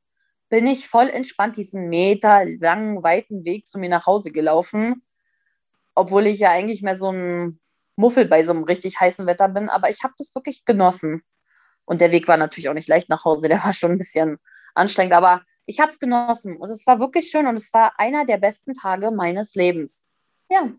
bin 0.48 0.66
ich 0.66 0.88
voll 0.88 1.08
entspannt 1.08 1.56
diesen 1.56 1.88
Meter 1.88 2.44
langen, 2.44 3.02
weiten 3.02 3.44
Weg 3.44 3.66
zu 3.66 3.78
mir 3.78 3.88
nach 3.88 4.06
Hause 4.06 4.30
gelaufen, 4.30 5.04
obwohl 5.94 6.26
ich 6.26 6.38
ja 6.38 6.50
eigentlich 6.50 6.82
mehr 6.82 6.94
so 6.94 7.10
ein 7.10 7.58
Muffel 7.96 8.26
bei 8.26 8.44
so 8.44 8.52
einem 8.52 8.64
richtig 8.64 9.00
heißen 9.00 9.26
Wetter 9.26 9.48
bin, 9.48 9.68
aber 9.68 9.90
ich 9.90 10.04
habe 10.04 10.14
das 10.18 10.34
wirklich 10.34 10.64
genossen. 10.64 11.22
Und 11.84 12.00
der 12.00 12.12
Weg 12.12 12.28
war 12.28 12.36
natürlich 12.36 12.68
auch 12.68 12.74
nicht 12.74 12.88
leicht 12.88 13.08
nach 13.08 13.24
Hause, 13.24 13.48
der 13.48 13.64
war 13.64 13.72
schon 13.72 13.92
ein 13.92 13.98
bisschen 13.98 14.38
anstrengend, 14.76 15.14
aber 15.14 15.42
ich 15.66 15.80
habe 15.80 15.90
es 15.90 15.98
genossen 15.98 16.56
und 16.56 16.70
es 16.70 16.86
war 16.86 17.00
wirklich 17.00 17.28
schön 17.28 17.46
und 17.46 17.56
es 17.56 17.72
war 17.72 17.98
einer 17.98 18.24
der 18.24 18.38
besten 18.38 18.74
Tage 18.74 19.10
meines 19.10 19.54
Lebens. 19.54 20.06
Ja. 20.48 20.72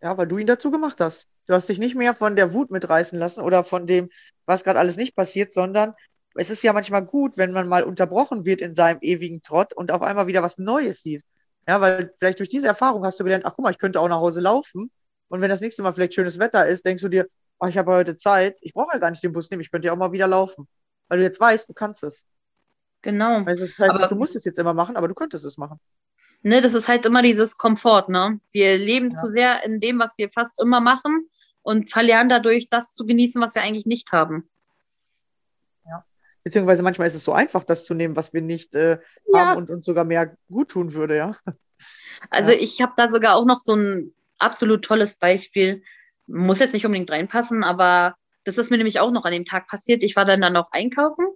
Ja, 0.00 0.16
weil 0.18 0.26
du 0.26 0.38
ihn 0.38 0.46
dazu 0.46 0.70
gemacht 0.70 1.00
hast. 1.00 1.28
Du 1.46 1.54
hast 1.54 1.68
dich 1.68 1.78
nicht 1.78 1.94
mehr 1.94 2.14
von 2.14 2.36
der 2.36 2.52
Wut 2.54 2.70
mitreißen 2.70 3.18
lassen 3.18 3.40
oder 3.40 3.64
von 3.64 3.86
dem, 3.86 4.10
was 4.46 4.64
gerade 4.64 4.78
alles 4.78 4.96
nicht 4.96 5.16
passiert, 5.16 5.52
sondern 5.52 5.94
es 6.34 6.50
ist 6.50 6.62
ja 6.62 6.72
manchmal 6.72 7.04
gut, 7.04 7.36
wenn 7.36 7.52
man 7.52 7.68
mal 7.68 7.84
unterbrochen 7.84 8.44
wird 8.44 8.60
in 8.60 8.74
seinem 8.74 8.98
ewigen 9.00 9.42
Trott 9.42 9.74
und 9.74 9.92
auf 9.92 10.02
einmal 10.02 10.26
wieder 10.26 10.42
was 10.42 10.58
Neues 10.58 11.02
sieht. 11.02 11.22
Ja, 11.66 11.80
weil 11.80 12.12
vielleicht 12.18 12.38
durch 12.38 12.48
diese 12.48 12.66
Erfahrung 12.66 13.04
hast 13.04 13.20
du 13.20 13.24
gelernt, 13.24 13.44
ach 13.44 13.52
guck 13.54 13.64
mal, 13.64 13.70
ich 13.70 13.78
könnte 13.78 14.00
auch 14.00 14.08
nach 14.08 14.20
Hause 14.20 14.40
laufen. 14.40 14.90
Und 15.28 15.40
wenn 15.40 15.50
das 15.50 15.60
nächste 15.60 15.82
Mal 15.82 15.92
vielleicht 15.92 16.14
schönes 16.14 16.38
Wetter 16.38 16.66
ist, 16.66 16.84
denkst 16.84 17.02
du 17.02 17.08
dir, 17.08 17.26
ach, 17.58 17.68
ich 17.68 17.78
habe 17.78 17.92
heute 17.92 18.16
Zeit, 18.16 18.56
ich 18.60 18.74
brauche 18.74 18.92
ja 18.92 18.98
gar 18.98 19.10
nicht 19.10 19.22
den 19.22 19.32
Bus 19.32 19.50
nehmen, 19.50 19.62
ich 19.62 19.70
könnte 19.70 19.86
ja 19.86 19.92
auch 19.92 19.98
mal 19.98 20.12
wieder 20.12 20.26
laufen. 20.26 20.66
Weil 21.12 21.18
du 21.18 21.24
jetzt 21.24 21.38
weißt, 21.40 21.68
du 21.68 21.74
kannst 21.74 22.02
es. 22.02 22.26
Genau. 23.02 23.42
Also 23.44 23.66
das 23.66 23.76
heißt, 23.76 23.90
aber, 23.90 24.06
du 24.06 24.14
musst 24.14 24.34
es 24.34 24.46
jetzt 24.46 24.58
immer 24.58 24.72
machen, 24.72 24.96
aber 24.96 25.08
du 25.08 25.14
könntest 25.14 25.44
es 25.44 25.58
machen 25.58 25.78
ne, 26.42 26.60
das 26.60 26.74
ist 26.74 26.88
halt 26.88 27.06
immer 27.06 27.22
dieses 27.22 27.56
Komfort, 27.56 28.08
ne? 28.08 28.40
Wir 28.52 28.76
leben 28.78 29.10
ja. 29.10 29.16
zu 29.16 29.30
sehr 29.30 29.64
in 29.64 29.80
dem, 29.80 29.98
was 29.98 30.18
wir 30.18 30.30
fast 30.30 30.60
immer 30.60 30.80
machen 30.80 31.26
und 31.62 31.90
verlernen 31.90 32.28
dadurch, 32.28 32.68
das 32.68 32.94
zu 32.94 33.04
genießen, 33.04 33.40
was 33.40 33.54
wir 33.54 33.62
eigentlich 33.62 33.86
nicht 33.86 34.12
haben. 34.12 34.48
Ja. 35.86 36.04
Beziehungsweise 36.42 36.82
manchmal 36.82 37.06
ist 37.06 37.14
es 37.14 37.24
so 37.24 37.32
einfach, 37.32 37.64
das 37.64 37.84
zu 37.84 37.94
nehmen, 37.94 38.16
was 38.16 38.32
wir 38.32 38.42
nicht 38.42 38.74
äh, 38.74 38.98
ja. 39.32 39.46
haben 39.46 39.58
und 39.58 39.70
uns 39.70 39.86
sogar 39.86 40.04
mehr 40.04 40.36
gut 40.50 40.70
tun 40.70 40.94
würde, 40.94 41.16
ja. 41.16 41.36
Also 42.30 42.52
ja. 42.52 42.58
ich 42.60 42.80
habe 42.80 42.92
da 42.96 43.10
sogar 43.10 43.34
auch 43.34 43.44
noch 43.44 43.56
so 43.56 43.74
ein 43.74 44.14
absolut 44.38 44.84
tolles 44.84 45.18
Beispiel. 45.18 45.82
Muss 46.28 46.60
jetzt 46.60 46.74
nicht 46.74 46.86
unbedingt 46.86 47.10
reinpassen, 47.10 47.64
aber 47.64 48.16
das 48.44 48.58
ist 48.58 48.70
mir 48.70 48.76
nämlich 48.76 49.00
auch 49.00 49.10
noch 49.10 49.24
an 49.24 49.32
dem 49.32 49.44
Tag 49.44 49.68
passiert. 49.68 50.02
Ich 50.02 50.16
war 50.16 50.24
dann 50.24 50.40
dann 50.40 50.52
noch 50.52 50.72
einkaufen 50.72 51.26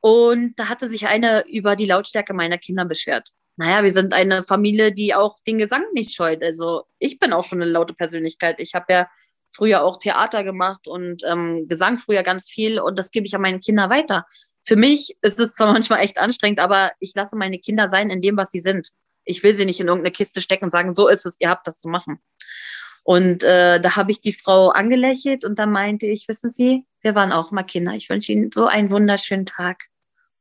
und 0.00 0.58
da 0.58 0.68
hatte 0.68 0.88
sich 0.88 1.06
eine 1.06 1.44
über 1.48 1.76
die 1.76 1.86
Lautstärke 1.86 2.34
meiner 2.34 2.58
Kinder 2.58 2.84
beschwert 2.84 3.30
naja, 3.56 3.84
wir 3.84 3.92
sind 3.92 4.12
eine 4.12 4.42
Familie, 4.42 4.92
die 4.92 5.14
auch 5.14 5.38
den 5.46 5.58
Gesang 5.58 5.84
nicht 5.92 6.14
scheut. 6.14 6.42
Also 6.42 6.84
ich 6.98 7.18
bin 7.18 7.32
auch 7.32 7.44
schon 7.44 7.62
eine 7.62 7.70
laute 7.70 7.94
Persönlichkeit. 7.94 8.58
Ich 8.58 8.74
habe 8.74 8.92
ja 8.92 9.08
früher 9.48 9.84
auch 9.84 9.98
Theater 9.98 10.42
gemacht 10.42 10.88
und 10.88 11.22
ähm, 11.24 11.68
Gesang 11.68 11.96
früher 11.96 12.24
ganz 12.24 12.50
viel 12.50 12.80
und 12.80 12.98
das 12.98 13.12
gebe 13.12 13.26
ich 13.26 13.34
an 13.34 13.42
meine 13.42 13.60
Kinder 13.60 13.90
weiter. 13.90 14.26
Für 14.62 14.76
mich 14.76 15.16
ist 15.22 15.38
es 15.38 15.54
zwar 15.54 15.72
manchmal 15.72 16.00
echt 16.00 16.18
anstrengend, 16.18 16.58
aber 16.58 16.90
ich 16.98 17.12
lasse 17.14 17.36
meine 17.36 17.58
Kinder 17.58 17.88
sein 17.88 18.10
in 18.10 18.20
dem, 18.20 18.36
was 18.36 18.50
sie 18.50 18.60
sind. 18.60 18.90
Ich 19.24 19.42
will 19.42 19.54
sie 19.54 19.64
nicht 19.64 19.80
in 19.80 19.86
irgendeine 19.86 20.12
Kiste 20.12 20.40
stecken 20.40 20.64
und 20.64 20.70
sagen, 20.70 20.92
so 20.92 21.08
ist 21.08 21.24
es, 21.24 21.36
ihr 21.38 21.48
habt 21.48 21.66
das 21.66 21.78
zu 21.78 21.88
machen. 21.88 22.20
Und 23.04 23.42
äh, 23.44 23.80
da 23.80 23.96
habe 23.96 24.10
ich 24.10 24.20
die 24.20 24.32
Frau 24.32 24.70
angelächelt 24.70 25.44
und 25.44 25.58
dann 25.58 25.70
meinte 25.70 26.06
ich, 26.06 26.26
wissen 26.26 26.50
Sie, 26.50 26.86
wir 27.02 27.14
waren 27.14 27.32
auch 27.32 27.50
mal 27.52 27.62
Kinder. 27.62 27.92
Ich 27.92 28.08
wünsche 28.10 28.32
Ihnen 28.32 28.50
so 28.52 28.66
einen 28.66 28.90
wunderschönen 28.90 29.46
Tag 29.46 29.84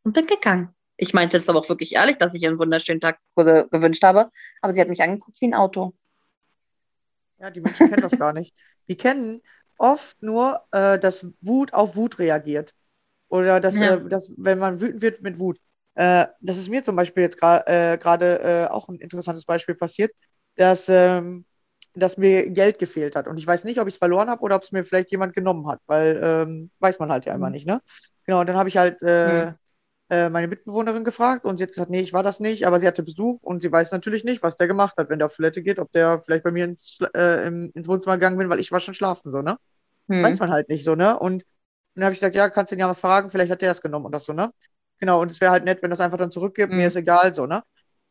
und 0.03 0.13
bin 0.15 0.25
gegangen. 0.27 0.73
Ich 0.95 1.13
meinte 1.13 1.37
es 1.37 1.49
aber 1.49 1.59
auch 1.59 1.69
wirklich 1.69 1.93
ehrlich, 1.95 2.17
dass 2.17 2.33
ich 2.33 2.47
einen 2.47 2.59
wunderschönen 2.59 3.01
Tag 3.01 3.19
gewünscht 3.35 4.03
habe. 4.03 4.29
Aber 4.61 4.71
sie 4.71 4.79
hat 4.79 4.87
mich 4.87 5.03
angeguckt 5.03 5.41
wie 5.41 5.47
ein 5.47 5.53
Auto. 5.53 5.93
Ja, 7.39 7.49
die 7.49 7.59
Menschen 7.61 7.89
kennen 7.89 8.01
das 8.01 8.17
gar 8.17 8.31
nicht. 8.31 8.53
Die 8.87 8.95
kennen 8.95 9.41
oft 9.77 10.21
nur, 10.23 10.61
äh, 10.71 10.97
dass 10.99 11.27
Wut 11.41 11.73
auf 11.73 11.95
Wut 11.97 12.19
reagiert. 12.19 12.73
Oder 13.27 13.59
dass, 13.59 13.75
Ja. 13.75 13.95
äh, 13.95 14.07
dass 14.07 14.31
wenn 14.37 14.59
man 14.59 14.79
wütend 14.79 15.01
wird 15.01 15.21
mit 15.21 15.39
Wut. 15.39 15.59
Äh, 15.95 16.27
das 16.39 16.57
ist 16.57 16.69
mir 16.69 16.83
zum 16.83 16.95
Beispiel 16.95 17.23
jetzt 17.23 17.41
gra- 17.41 17.65
äh, 17.67 17.97
gerade 17.97 18.39
äh, 18.39 18.67
auch 18.67 18.87
ein 18.87 18.99
interessantes 18.99 19.45
Beispiel 19.45 19.75
passiert, 19.75 20.11
dass, 20.55 20.87
ähm, 20.87 21.45
dass 21.93 22.17
mir 22.17 22.49
Geld 22.51 22.79
gefehlt 22.79 23.15
hat. 23.15 23.27
Und 23.27 23.37
ich 23.37 23.47
weiß 23.47 23.63
nicht, 23.65 23.79
ob 23.79 23.87
ich 23.87 23.95
es 23.95 23.97
verloren 23.99 24.29
habe 24.29 24.41
oder 24.41 24.55
ob 24.55 24.63
es 24.63 24.71
mir 24.71 24.83
vielleicht 24.85 25.11
jemand 25.11 25.33
genommen 25.35 25.67
hat, 25.67 25.81
weil 25.87 26.21
ähm, 26.23 26.69
weiß 26.79 26.99
man 26.99 27.11
halt 27.11 27.25
ja 27.25 27.35
immer 27.35 27.49
Mhm. 27.49 27.51
nicht, 27.51 27.67
ne? 27.67 27.81
Genau, 28.25 28.39
und 28.41 28.47
dann 28.47 28.57
habe 28.57 28.69
ich 28.69 28.77
halt 28.77 29.01
äh, 29.03 29.43
Mhm. 29.43 29.53
äh, 30.09 30.29
meine 30.29 30.47
Mitbewohnerin 30.47 31.03
gefragt 31.03 31.45
und 31.45 31.57
sie 31.57 31.63
hat 31.63 31.71
gesagt, 31.71 31.89
nee, 31.91 32.01
ich 32.01 32.13
war 32.13 32.23
das 32.23 32.39
nicht, 32.39 32.65
aber 32.67 32.79
sie 32.79 32.87
hatte 32.87 33.03
Besuch 33.03 33.41
und 33.43 33.61
sie 33.61 33.71
weiß 33.71 33.91
natürlich 33.91 34.23
nicht, 34.23 34.43
was 34.43 34.57
der 34.57 34.67
gemacht 34.67 34.95
hat, 34.97 35.09
wenn 35.09 35.19
der 35.19 35.27
auf 35.27 35.35
Toilette 35.35 35.63
geht, 35.63 35.79
ob 35.79 35.91
der 35.91 36.21
vielleicht 36.21 36.43
bei 36.43 36.51
mir 36.51 36.65
ins, 36.65 36.99
äh, 37.15 37.47
im, 37.47 37.71
ins 37.75 37.87
Wohnzimmer 37.87 38.17
gegangen 38.17 38.37
bin, 38.37 38.49
weil 38.49 38.59
ich 38.59 38.71
war 38.71 38.79
schon 38.79 38.93
schlafen, 38.95 39.31
so, 39.33 39.41
ne? 39.41 39.57
Hm. 40.09 40.37
Weiß 40.37 40.39
man 40.39 40.51
halt 40.51 40.69
nicht 40.69 40.83
so, 40.85 40.95
ne? 40.95 41.17
Und 41.19 41.45
dann 41.95 42.05
habe 42.05 42.13
ich 42.13 42.19
gesagt, 42.19 42.35
ja, 42.35 42.49
kannst 42.49 42.71
du 42.71 42.75
ihn 42.75 42.79
ja 42.79 42.87
mal 42.87 42.93
fragen, 42.95 43.29
vielleicht 43.29 43.51
hat 43.51 43.61
der 43.61 43.69
das 43.69 43.81
genommen 43.81 44.05
oder 44.05 44.19
so, 44.19 44.33
ne? 44.33 44.51
Genau, 44.99 45.21
und 45.21 45.31
es 45.31 45.41
wäre 45.41 45.51
halt 45.51 45.65
nett, 45.65 45.81
wenn 45.83 45.89
das 45.91 45.99
einfach 45.99 46.17
dann 46.17 46.31
zurückgibt, 46.31 46.73
mir 46.73 46.87
Mhm. 46.87 46.89
ist 46.89 46.95
egal, 46.95 47.33
so, 47.33 47.45
ne? 47.45 47.63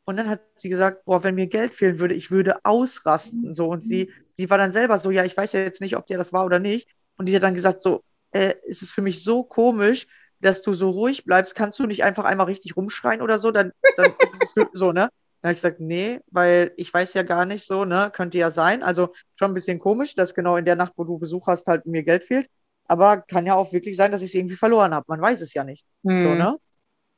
Und 0.05 0.17
dann 0.17 0.29
hat 0.29 0.41
sie 0.57 0.69
gesagt, 0.69 1.05
boah, 1.05 1.23
wenn 1.25 1.35
mir 1.37 1.47
Geld 1.47 1.75
fehlen 1.75 1.99
würde, 1.99 2.15
ich 2.15 2.31
würde 2.31 2.65
ausrasten, 2.65 3.55
so. 3.55 3.69
Und 3.69 3.87
sie, 3.87 4.11
sie 4.37 4.51
war 4.51 4.59
dann 4.59 4.73
selber 4.73 4.99
so, 4.99 5.11
ja, 5.11 5.25
ich 5.25 5.37
weiß 5.37 5.53
ja 5.53 5.61
jetzt 5.61 5.81
nicht, 5.81 5.97
ob 5.97 6.07
der 6.07 6.19
das 6.19 6.33
war 6.33 6.45
oder 6.45 6.59
nicht. 6.59 6.89
Und 7.17 7.27
die 7.27 7.37
hat 7.37 7.43
dann 7.43 7.55
gesagt, 7.55 7.83
so, 7.83 8.03
äh, 8.33 8.55
es 8.69 8.83
ist 8.83 8.93
für 8.93 9.03
mich 9.03 9.23
so 9.23 9.45
komisch, 9.45 10.07
dass 10.41 10.63
du 10.63 10.75
so 10.75 10.91
ruhig 10.91 11.25
bleibst, 11.25 11.55
kannst 11.55 11.79
du 11.79 11.87
nicht 11.87 12.03
einfach 12.05 12.25
einmal 12.25 12.47
richtig 12.47 12.77
rumschreien 12.77 13.23
oder 13.23 13.39
so, 13.39 13.53
dann, 13.53 13.73
dann 13.95 14.15
ist 14.19 14.35
es 14.43 14.53
so, 14.55 14.67
so, 14.73 14.93
ne? 14.93 15.09
Dann 15.41 15.49
habe 15.51 15.55
ich 15.55 15.63
gesagt, 15.63 15.81
nee, 15.81 16.21
weil 16.31 16.73
ich 16.77 16.93
weiß 16.93 17.15
ja 17.15 17.23
gar 17.23 17.45
nicht 17.47 17.67
so, 17.67 17.85
ne? 17.85 18.11
Könnte 18.13 18.39
ja 18.39 18.51
sein. 18.51 18.83
Also 18.83 19.13
schon 19.37 19.51
ein 19.53 19.55
bisschen 19.55 19.79
komisch, 19.79 20.15
dass 20.15 20.35
genau 20.35 20.57
in 20.57 20.65
der 20.65 20.77
Nacht, 20.77 20.93
wo 20.97 21.05
du 21.05 21.19
Besuch 21.19 21.47
hast, 21.47 21.67
halt 21.67 21.87
mir 21.87 22.03
Geld 22.05 22.25
fehlt. 22.25 22.49
Aber 22.87 23.23
kann 23.23 23.47
ja 23.47 23.55
auch 23.55 23.73
wirklich 23.73 23.97
sein, 23.97 24.13
dass 24.13 24.23
ich 24.23 24.31
es 24.31 24.35
irgendwie 24.35 24.57
verloren 24.57 24.95
habe. 24.95 25.05
Man 25.09 25.21
weiß 25.21 25.41
es 25.41 25.55
ja 25.55 25.65
nicht. 25.65 25.85
So, 26.17 26.35
Hm. 26.35 26.39
ne? 26.39 26.57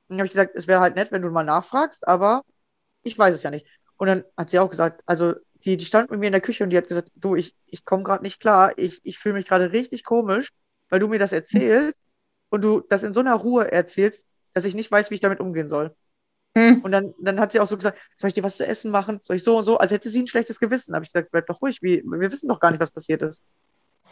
Dann 0.08 0.18
habe 0.18 0.26
ich 0.26 0.32
gesagt, 0.32 0.54
es 0.56 0.68
wäre 0.68 0.80
halt 0.80 0.96
nett, 0.96 1.12
wenn 1.12 1.22
du 1.22 1.30
mal 1.30 1.44
nachfragst, 1.44 2.06
aber 2.08 2.42
ich 3.04 3.18
weiß 3.18 3.34
es 3.34 3.42
ja 3.42 3.50
nicht. 3.50 3.66
Und 3.96 4.08
dann 4.08 4.24
hat 4.36 4.50
sie 4.50 4.58
auch 4.58 4.70
gesagt, 4.70 5.02
also 5.06 5.34
die, 5.64 5.76
die 5.76 5.84
stand 5.84 6.10
mit 6.10 6.20
mir 6.20 6.26
in 6.26 6.32
der 6.32 6.40
Küche 6.40 6.64
und 6.64 6.70
die 6.70 6.76
hat 6.76 6.88
gesagt, 6.88 7.10
du, 7.14 7.36
ich, 7.36 7.54
ich 7.66 7.84
komme 7.84 8.02
gerade 8.02 8.22
nicht 8.22 8.40
klar, 8.40 8.72
ich, 8.76 9.00
ich 9.04 9.18
fühle 9.18 9.36
mich 9.36 9.46
gerade 9.46 9.72
richtig 9.72 10.04
komisch, 10.04 10.50
weil 10.90 11.00
du 11.00 11.08
mir 11.08 11.18
das 11.18 11.32
erzählst 11.32 11.94
und 12.50 12.62
du 12.62 12.80
das 12.88 13.02
in 13.02 13.14
so 13.14 13.20
einer 13.20 13.34
Ruhe 13.34 13.70
erzählst, 13.70 14.24
dass 14.52 14.64
ich 14.64 14.74
nicht 14.74 14.90
weiß, 14.90 15.10
wie 15.10 15.14
ich 15.14 15.20
damit 15.20 15.40
umgehen 15.40 15.68
soll. 15.68 15.94
Hm. 16.56 16.82
Und 16.82 16.92
dann, 16.92 17.14
dann 17.18 17.40
hat 17.40 17.52
sie 17.52 17.60
auch 17.60 17.66
so 17.66 17.76
gesagt, 17.76 17.98
soll 18.16 18.28
ich 18.28 18.34
dir 18.34 18.44
was 18.44 18.56
zu 18.56 18.66
essen 18.66 18.90
machen? 18.90 19.18
Soll 19.20 19.36
ich 19.36 19.44
so 19.44 19.58
und 19.58 19.64
so? 19.64 19.78
Als 19.78 19.90
hätte 19.90 20.08
sie 20.08 20.22
ein 20.22 20.28
schlechtes 20.28 20.60
Gewissen. 20.60 20.94
habe 20.94 21.04
ich 21.04 21.12
gesagt, 21.12 21.32
bleib 21.32 21.46
doch 21.46 21.60
ruhig, 21.60 21.82
wie, 21.82 22.02
wir 22.04 22.30
wissen 22.30 22.48
doch 22.48 22.60
gar 22.60 22.70
nicht, 22.70 22.80
was 22.80 22.92
passiert 22.92 23.22
ist. 23.22 23.42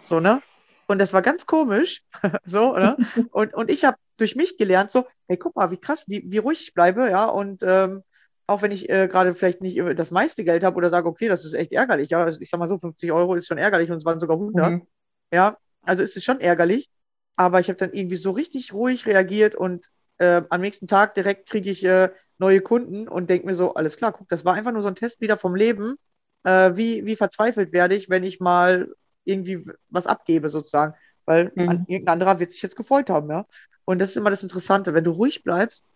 So, 0.02 0.18
ne? 0.18 0.42
Und 0.88 0.98
das 0.98 1.12
war 1.12 1.22
ganz 1.22 1.46
komisch. 1.46 2.02
so, 2.44 2.76
ne? 2.76 2.96
Und, 3.30 3.54
und 3.54 3.70
ich 3.70 3.84
habe 3.84 3.96
durch 4.16 4.34
mich 4.34 4.56
gelernt, 4.56 4.90
so, 4.90 5.06
hey, 5.28 5.36
guck 5.36 5.54
mal, 5.54 5.70
wie 5.70 5.76
krass, 5.76 6.04
wie, 6.08 6.24
wie 6.26 6.38
ruhig 6.38 6.60
ich 6.60 6.74
bleibe, 6.74 7.08
ja. 7.08 7.26
Und 7.26 7.62
ähm, 7.62 8.02
auch 8.46 8.62
wenn 8.62 8.72
ich 8.72 8.88
äh, 8.90 9.08
gerade 9.08 9.34
vielleicht 9.34 9.60
nicht 9.62 9.78
das 9.96 10.10
meiste 10.10 10.44
Geld 10.44 10.64
habe 10.64 10.76
oder 10.76 10.90
sage, 10.90 11.08
okay, 11.08 11.28
das 11.28 11.44
ist 11.44 11.54
echt 11.54 11.72
ärgerlich, 11.72 12.10
ja. 12.10 12.26
Ich 12.28 12.50
sag 12.50 12.58
mal 12.58 12.68
so, 12.68 12.78
50 12.78 13.12
Euro 13.12 13.34
ist 13.34 13.46
schon 13.46 13.58
ärgerlich 13.58 13.90
und 13.90 13.98
es 13.98 14.04
waren 14.04 14.20
sogar 14.20 14.38
100. 14.38 14.76
Hm. 14.76 14.86
Ja, 15.32 15.56
also 15.82 16.02
ist 16.02 16.16
es 16.16 16.24
schon 16.24 16.40
ärgerlich, 16.40 16.90
aber 17.36 17.60
ich 17.60 17.68
habe 17.68 17.78
dann 17.78 17.92
irgendwie 17.92 18.16
so 18.16 18.30
richtig 18.32 18.72
ruhig 18.72 19.06
reagiert 19.06 19.54
und 19.54 19.90
äh, 20.18 20.42
am 20.50 20.60
nächsten 20.60 20.86
Tag 20.86 21.14
direkt 21.14 21.48
kriege 21.48 21.70
ich 21.70 21.84
äh, 21.84 22.10
neue 22.38 22.60
Kunden 22.60 23.08
und 23.08 23.30
denke 23.30 23.46
mir 23.46 23.54
so, 23.54 23.74
alles 23.74 23.96
klar, 23.96 24.12
guck, 24.12 24.28
das 24.28 24.44
war 24.44 24.54
einfach 24.54 24.72
nur 24.72 24.82
so 24.82 24.88
ein 24.88 24.94
Test 24.94 25.20
wieder 25.20 25.36
vom 25.36 25.54
Leben. 25.54 25.96
Äh, 26.44 26.76
wie, 26.76 27.06
wie 27.06 27.16
verzweifelt 27.16 27.72
werde 27.72 27.94
ich, 27.94 28.10
wenn 28.10 28.24
ich 28.24 28.40
mal 28.40 28.92
irgendwie 29.24 29.64
was 29.88 30.06
abgebe, 30.06 30.48
sozusagen. 30.48 30.94
Weil 31.24 31.56
Mhm. 31.56 31.66
an, 31.68 31.84
irgendein 31.86 32.14
anderer 32.14 32.40
wird 32.40 32.50
sich 32.52 32.62
jetzt 32.62 32.76
gefreut 32.76 33.10
haben, 33.10 33.30
ja. 33.30 33.46
Und 33.84 34.00
das 34.00 34.10
ist 34.10 34.16
immer 34.16 34.30
das 34.30 34.42
Interessante. 34.42 34.94
Wenn 34.94 35.04
du 35.04 35.12
ruhig 35.12 35.42
bleibst, 35.44 35.86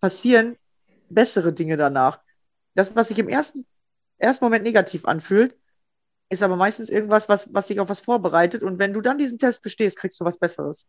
passieren 0.00 0.56
bessere 1.14 1.52
Dinge 1.52 1.76
danach. 1.76 2.20
Das, 2.74 2.94
was 2.96 3.08
sich 3.08 3.18
im 3.18 3.28
ersten, 3.28 3.66
ersten 4.18 4.44
Moment 4.44 4.64
negativ 4.64 5.04
anfühlt, 5.04 5.56
ist 6.30 6.42
aber 6.42 6.56
meistens 6.56 6.88
irgendwas, 6.88 7.28
was, 7.28 7.52
was 7.52 7.66
dich 7.66 7.80
auf 7.80 7.88
was 7.88 8.00
vorbereitet. 8.00 8.62
Und 8.62 8.78
wenn 8.78 8.92
du 8.92 9.00
dann 9.00 9.18
diesen 9.18 9.38
Test 9.38 9.62
bestehst, 9.62 9.98
kriegst 9.98 10.20
du 10.20 10.24
was 10.24 10.38
Besseres. 10.38 10.86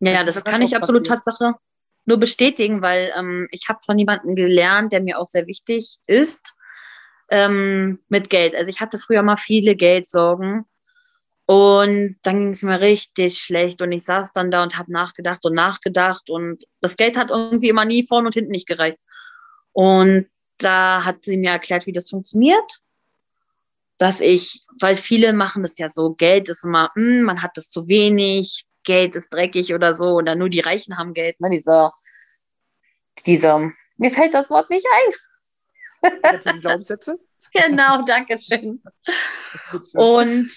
Ja, 0.00 0.24
Das 0.24 0.34
das 0.36 0.44
kann 0.44 0.62
ich 0.62 0.76
absolut. 0.76 1.06
Tatsache 1.06 1.54
nur 2.04 2.18
bestätigen, 2.18 2.82
weil 2.82 3.12
ähm, 3.16 3.48
ich 3.52 3.68
habe 3.68 3.78
von 3.84 3.98
jemandem 3.98 4.34
gelernt, 4.34 4.92
der 4.92 5.00
mir 5.00 5.18
auch 5.18 5.26
sehr 5.26 5.46
wichtig 5.46 5.98
ist, 6.06 6.56
ähm, 7.30 8.00
mit 8.08 8.28
Geld. 8.28 8.54
Also 8.56 8.68
ich 8.68 8.80
hatte 8.80 8.98
früher 8.98 9.22
mal 9.22 9.36
viele 9.36 9.76
Geldsorgen 9.76 10.64
und 11.52 12.16
dann 12.22 12.38
ging 12.38 12.48
es 12.48 12.62
mir 12.62 12.80
richtig 12.80 13.38
schlecht 13.38 13.82
und 13.82 13.92
ich 13.92 14.06
saß 14.06 14.32
dann 14.32 14.50
da 14.50 14.62
und 14.62 14.78
habe 14.78 14.90
nachgedacht 14.90 15.44
und 15.44 15.52
nachgedacht 15.52 16.30
und 16.30 16.64
das 16.80 16.96
Geld 16.96 17.18
hat 17.18 17.30
irgendwie 17.30 17.68
immer 17.68 17.84
nie 17.84 18.06
vorne 18.06 18.28
und 18.28 18.32
hinten 18.32 18.52
nicht 18.52 18.66
gereicht. 18.66 18.98
Und 19.72 20.30
da 20.56 21.04
hat 21.04 21.26
sie 21.26 21.36
mir 21.36 21.50
erklärt, 21.50 21.86
wie 21.86 21.92
das 21.92 22.08
funktioniert. 22.08 22.80
Dass 23.98 24.22
ich, 24.22 24.62
weil 24.80 24.96
viele 24.96 25.34
machen 25.34 25.62
das 25.62 25.76
ja 25.76 25.90
so, 25.90 26.14
Geld 26.14 26.48
ist 26.48 26.64
immer, 26.64 26.90
hm, 26.94 27.20
man 27.20 27.42
hat 27.42 27.50
das 27.58 27.68
zu 27.68 27.86
wenig, 27.86 28.64
Geld 28.82 29.14
ist 29.14 29.28
dreckig 29.28 29.74
oder 29.74 29.94
so, 29.94 30.06
oder 30.14 30.34
nur 30.34 30.48
die 30.48 30.60
Reichen 30.60 30.96
haben 30.96 31.12
Geld, 31.12 31.38
ne? 31.38 31.50
Dieser, 31.50 31.92
dieser, 33.26 33.70
mir 33.98 34.10
fällt 34.10 34.32
das 34.32 34.48
Wort 34.48 34.70
nicht 34.70 34.86
ein. 36.00 36.60
Glaubenssätze. 36.60 37.18
Genau, 37.52 38.02
danke 38.06 38.38
schön. 38.38 38.82
Und 39.92 40.50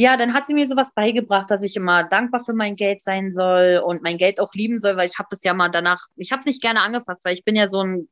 ja, 0.00 0.16
dann 0.16 0.32
hat 0.32 0.46
sie 0.46 0.54
mir 0.54 0.66
sowas 0.66 0.94
beigebracht, 0.94 1.50
dass 1.50 1.62
ich 1.62 1.76
immer 1.76 2.04
dankbar 2.04 2.42
für 2.42 2.54
mein 2.54 2.74
Geld 2.74 3.02
sein 3.02 3.30
soll 3.30 3.82
und 3.84 4.02
mein 4.02 4.16
Geld 4.16 4.40
auch 4.40 4.54
lieben 4.54 4.78
soll, 4.78 4.96
weil 4.96 5.06
ich 5.06 5.18
habe 5.18 5.28
das 5.30 5.44
ja 5.44 5.52
mal 5.52 5.68
danach, 5.68 6.00
ich 6.16 6.32
habe 6.32 6.40
es 6.40 6.46
nicht 6.46 6.62
gerne 6.62 6.80
angefasst, 6.80 7.22
weil 7.22 7.34
ich 7.34 7.44
bin 7.44 7.54
ja 7.54 7.68
so 7.68 7.82
ein, 7.82 8.08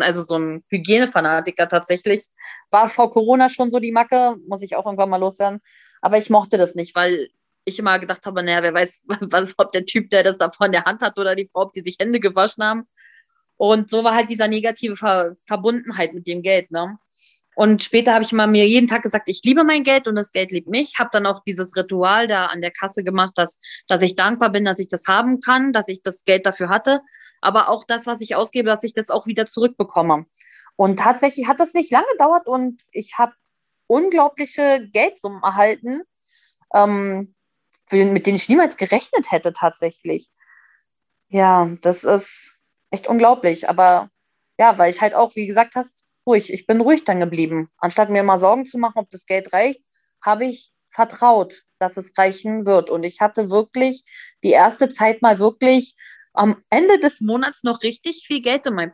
also 0.00 0.22
so 0.22 0.38
ein 0.38 0.62
Hygienefanatiker 0.68 1.66
tatsächlich. 1.66 2.26
War 2.70 2.90
vor 2.90 3.10
Corona 3.10 3.48
schon 3.48 3.70
so 3.70 3.78
die 3.78 3.90
Macke, 3.90 4.36
muss 4.48 4.60
ich 4.60 4.76
auch 4.76 4.84
irgendwann 4.84 5.08
mal 5.08 5.16
loswerden. 5.16 5.62
Aber 6.02 6.18
ich 6.18 6.28
mochte 6.28 6.58
das 6.58 6.74
nicht, 6.74 6.94
weil 6.94 7.30
ich 7.64 7.78
immer 7.78 7.98
gedacht 7.98 8.26
habe, 8.26 8.42
naja, 8.42 8.62
wer 8.62 8.74
weiß, 8.74 9.06
was, 9.20 9.58
ob 9.58 9.72
der 9.72 9.86
Typ, 9.86 10.10
der 10.10 10.22
das 10.22 10.36
da 10.36 10.50
vor 10.52 10.66
in 10.66 10.72
der 10.72 10.84
Hand 10.84 11.00
hat 11.00 11.18
oder 11.18 11.34
die 11.36 11.48
Frau, 11.50 11.62
ob 11.62 11.72
die 11.72 11.80
sich 11.80 11.96
Hände 11.98 12.20
gewaschen 12.20 12.62
haben. 12.62 12.86
Und 13.56 13.88
so 13.88 14.04
war 14.04 14.14
halt 14.14 14.28
dieser 14.28 14.48
negative 14.48 14.94
Ver 14.94 15.36
Verbundenheit 15.46 16.12
mit 16.12 16.26
dem 16.26 16.42
Geld, 16.42 16.70
ne? 16.70 16.98
Und 17.56 17.82
später 17.82 18.14
habe 18.14 18.24
ich 18.24 18.32
immer 18.32 18.46
mir 18.46 18.66
jeden 18.66 18.86
Tag 18.86 19.02
gesagt, 19.02 19.28
ich 19.28 19.42
liebe 19.44 19.64
mein 19.64 19.82
Geld 19.82 20.08
und 20.08 20.14
das 20.14 20.30
Geld 20.30 20.52
liebt 20.52 20.68
mich. 20.68 20.98
Habe 20.98 21.10
dann 21.12 21.26
auch 21.26 21.42
dieses 21.44 21.76
Ritual 21.76 22.26
da 22.26 22.46
an 22.46 22.60
der 22.60 22.70
Kasse 22.70 23.02
gemacht, 23.04 23.32
dass, 23.36 23.60
dass 23.88 24.02
ich 24.02 24.16
dankbar 24.16 24.50
bin, 24.50 24.64
dass 24.64 24.78
ich 24.78 24.88
das 24.88 25.06
haben 25.08 25.40
kann, 25.40 25.72
dass 25.72 25.88
ich 25.88 26.02
das 26.02 26.24
Geld 26.24 26.46
dafür 26.46 26.68
hatte. 26.68 27.00
Aber 27.40 27.68
auch 27.68 27.84
das, 27.84 28.06
was 28.06 28.20
ich 28.20 28.36
ausgebe, 28.36 28.68
dass 28.68 28.84
ich 28.84 28.92
das 28.92 29.10
auch 29.10 29.26
wieder 29.26 29.46
zurückbekomme. 29.46 30.26
Und 30.76 30.98
tatsächlich 30.98 31.48
hat 31.48 31.60
das 31.60 31.74
nicht 31.74 31.90
lange 31.90 32.06
gedauert 32.12 32.46
und 32.46 32.82
ich 32.92 33.18
habe 33.18 33.34
unglaubliche 33.86 34.88
Geldsummen 34.92 35.42
erhalten, 35.42 36.02
ähm, 36.72 37.34
mit 37.90 38.26
denen 38.26 38.36
ich 38.36 38.48
niemals 38.48 38.76
gerechnet 38.76 39.32
hätte 39.32 39.52
tatsächlich. 39.52 40.28
Ja, 41.28 41.68
das 41.82 42.04
ist 42.04 42.54
echt 42.90 43.08
unglaublich. 43.08 43.68
Aber 43.68 44.10
ja, 44.58 44.78
weil 44.78 44.90
ich 44.90 45.00
halt 45.00 45.14
auch, 45.14 45.34
wie 45.36 45.46
gesagt 45.46 45.74
hast, 45.74 46.04
ruhig. 46.26 46.52
Ich 46.52 46.66
bin 46.66 46.80
ruhig 46.80 47.04
dann 47.04 47.20
geblieben. 47.20 47.68
Anstatt 47.78 48.10
mir 48.10 48.20
immer 48.20 48.40
Sorgen 48.40 48.64
zu 48.64 48.78
machen, 48.78 48.98
ob 48.98 49.10
das 49.10 49.26
Geld 49.26 49.52
reicht, 49.52 49.80
habe 50.22 50.44
ich 50.46 50.70
vertraut, 50.88 51.62
dass 51.78 51.96
es 51.96 52.12
reichen 52.18 52.66
wird. 52.66 52.90
Und 52.90 53.04
ich 53.04 53.20
hatte 53.20 53.50
wirklich 53.50 54.02
die 54.42 54.50
erste 54.50 54.88
Zeit 54.88 55.22
mal 55.22 55.38
wirklich 55.38 55.94
am 56.32 56.62
Ende 56.70 56.98
des 56.98 57.20
Monats 57.20 57.62
noch 57.62 57.82
richtig 57.82 58.24
viel 58.26 58.40
Geld 58.40 58.66
in 58.66 58.74
meinem 58.74 58.92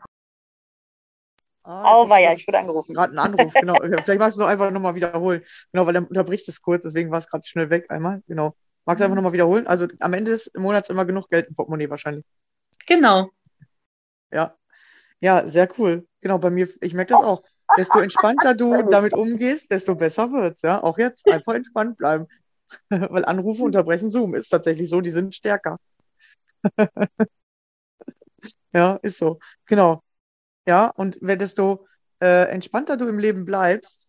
Ah, 1.62 1.98
Oh, 1.98 2.08
war 2.08 2.20
ja, 2.20 2.32
ich 2.32 2.46
wurde 2.46 2.58
angerufen. 2.58 2.94
gerade 2.94 3.10
einen 3.10 3.18
Anruf, 3.18 3.52
genau. 3.52 3.74
Vielleicht 3.80 4.20
magst 4.20 4.36
du 4.38 4.42
noch 4.42 4.48
einfach 4.48 4.70
nochmal 4.70 4.94
wiederholen. 4.94 5.42
Genau, 5.72 5.84
weil 5.84 5.94
dann 5.94 6.06
unterbricht 6.06 6.48
es 6.48 6.62
kurz, 6.62 6.84
deswegen 6.84 7.10
war 7.10 7.18
es 7.18 7.28
gerade 7.28 7.44
schnell 7.44 7.70
weg 7.70 7.90
einmal. 7.90 8.22
Genau. 8.28 8.54
Magst 8.84 9.00
du 9.00 9.04
einfach 9.04 9.16
nochmal 9.16 9.32
wiederholen? 9.32 9.66
Also 9.66 9.88
am 9.98 10.12
Ende 10.14 10.30
des 10.30 10.52
Monats 10.56 10.90
immer 10.90 11.04
genug 11.04 11.28
Geld 11.28 11.48
im 11.48 11.56
Portemonnaie 11.56 11.90
wahrscheinlich. 11.90 12.24
Genau. 12.86 13.30
Ja. 14.30 14.54
Ja, 15.20 15.48
sehr 15.48 15.68
cool. 15.78 16.06
Genau, 16.20 16.38
bei 16.38 16.50
mir, 16.50 16.68
ich 16.80 16.94
merke 16.94 17.14
das 17.14 17.22
auch. 17.22 17.42
Desto 17.76 17.98
entspannter 18.00 18.54
du 18.54 18.82
damit 18.90 19.12
umgehst, 19.14 19.70
desto 19.70 19.94
besser 19.94 20.30
wird's, 20.32 20.62
ja. 20.62 20.82
Auch 20.82 20.98
jetzt 20.98 21.30
einfach 21.30 21.54
entspannt 21.54 21.96
bleiben. 21.98 22.26
Weil 22.90 23.24
Anrufe 23.24 23.62
unterbrechen 23.62 24.10
Zoom 24.10 24.34
ist 24.34 24.48
tatsächlich 24.48 24.90
so, 24.90 25.00
die 25.00 25.10
sind 25.10 25.34
stärker. 25.34 25.78
Ja, 28.72 28.96
ist 29.02 29.18
so. 29.18 29.38
Genau. 29.66 30.02
Ja, 30.66 30.88
und 30.88 31.18
desto 31.22 31.86
äh, 32.20 32.48
entspannter 32.50 32.96
du 32.96 33.08
im 33.08 33.18
Leben 33.18 33.44
bleibst, 33.44 34.00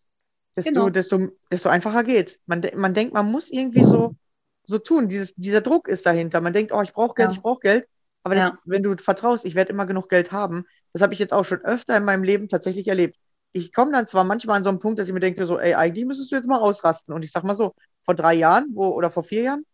desto, 0.56 0.72
Genau. 0.72 0.90
desto, 0.90 1.30
desto 1.52 1.70
einfacher 1.70 2.04
geht's. 2.04 2.40
Man, 2.46 2.62
de 2.62 2.76
man 2.76 2.94
denkt, 2.94 3.14
man 3.14 3.32
muss 3.32 3.50
irgendwie 3.50 3.84
so, 3.84 4.16
so 4.64 4.80
tun. 4.80 5.08
Dieses, 5.08 5.34
dieser 5.36 5.62
Druck 5.62 5.88
ist 5.88 6.06
dahinter. 6.06 6.42
Man 6.42 6.54
denkt, 6.54 6.72
oh, 6.72 6.82
ich 6.82 6.94
brauche 6.94 7.16
Geld, 7.16 7.30
Ja. 7.30 7.36
ich 7.36 7.42
brauche 7.42 7.60
Geld. 7.62 7.88
Aber 8.24 8.36
das, 8.36 8.46
Ja. 8.46 8.60
wenn 8.66 8.84
du 8.84 8.96
vertraust, 8.98 9.46
ich 9.46 9.56
werde 9.56 9.72
immer 9.72 9.86
genug 9.86 10.10
Geld 10.10 10.32
haben, 10.32 10.66
das 10.94 11.02
habe 11.02 11.14
ich 11.14 11.20
jetzt 11.20 11.34
auch 11.34 11.46
schon 11.46 11.64
öfter 11.64 11.96
in 11.98 12.04
meinem 12.06 12.24
Leben 12.24 12.50
tatsächlich 12.50 12.88
erlebt. 12.88 13.18
ich 13.54 13.74
komme 13.74 13.92
dann 13.92 14.08
zwar 14.08 14.24
manchmal 14.24 14.58
an 14.58 14.64
so 14.64 14.70
einen 14.70 14.80
Punkt, 14.80 15.00
dass 15.00 15.08
ich 15.08 15.14
mir 15.14 15.20
denke, 15.20 15.46
so, 15.46 15.60
ey, 15.60 15.74
eigentlich 15.74 16.06
müsstest 16.06 16.32
du 16.32 16.36
jetzt 16.36 16.48
mal 16.48 16.60
ausrasten. 16.60 17.14
Und 17.14 17.24
ich 17.24 17.32
sag 17.32 17.44
mal 17.44 17.56
so, 17.56 17.74
vor 18.06 18.16
drei 18.16 18.34
Jahren 18.36 18.68
wo, 18.74 18.88
oder 18.88 19.12
vor 19.12 19.24
vier 19.24 19.44
Jahren, 19.44 19.66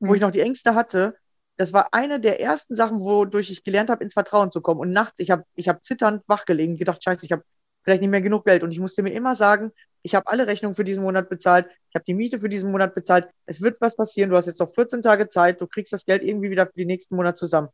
mhm. 0.00 0.08
wo 0.08 0.14
ich 0.14 0.20
noch 0.20 0.30
die 0.30 0.40
Ängste 0.40 0.74
hatte, 0.74 1.16
das 1.56 1.72
war 1.72 1.88
eine 1.92 2.20
der 2.20 2.40
ersten 2.40 2.74
Sachen, 2.74 3.00
wodurch 3.00 3.50
ich 3.50 3.64
gelernt 3.64 3.90
habe, 3.90 4.04
ins 4.04 4.12
Vertrauen 4.12 4.50
zu 4.50 4.60
kommen. 4.60 4.80
Und 4.80 4.92
nachts, 4.92 5.18
ich 5.20 5.30
habe 5.30 5.44
ich 5.54 5.68
hab 5.68 5.84
zitternd 5.84 6.22
wachgelegen, 6.28 6.76
gedacht, 6.76 7.02
scheiße, 7.02 7.24
ich 7.24 7.32
habe 7.32 7.44
vielleicht 7.82 8.02
nicht 8.02 8.10
mehr 8.10 8.20
genug 8.20 8.44
Geld. 8.44 8.62
Und 8.62 8.72
ich 8.72 8.80
musste 8.80 9.02
mir 9.02 9.12
immer 9.12 9.36
sagen, 9.36 9.70
ich 10.02 10.14
habe 10.14 10.26
alle 10.26 10.46
Rechnungen 10.46 10.76
für 10.76 10.84
diesen 10.84 11.02
Monat 11.02 11.28
bezahlt, 11.28 11.66
ich 11.88 11.94
habe 11.94 12.04
die 12.04 12.14
Miete 12.14 12.38
für 12.38 12.48
diesen 12.48 12.70
Monat 12.70 12.94
bezahlt, 12.94 13.28
es 13.46 13.60
wird 13.60 13.80
was 13.80 13.96
passieren, 13.96 14.30
du 14.30 14.36
hast 14.36 14.46
jetzt 14.46 14.60
noch 14.60 14.72
14 14.72 15.02
Tage 15.02 15.28
Zeit, 15.28 15.60
du 15.60 15.66
kriegst 15.66 15.92
das 15.92 16.04
Geld 16.04 16.22
irgendwie 16.22 16.50
wieder 16.50 16.66
für 16.66 16.76
den 16.76 16.88
nächsten 16.88 17.16
Monat 17.16 17.38
zusammen. 17.38 17.68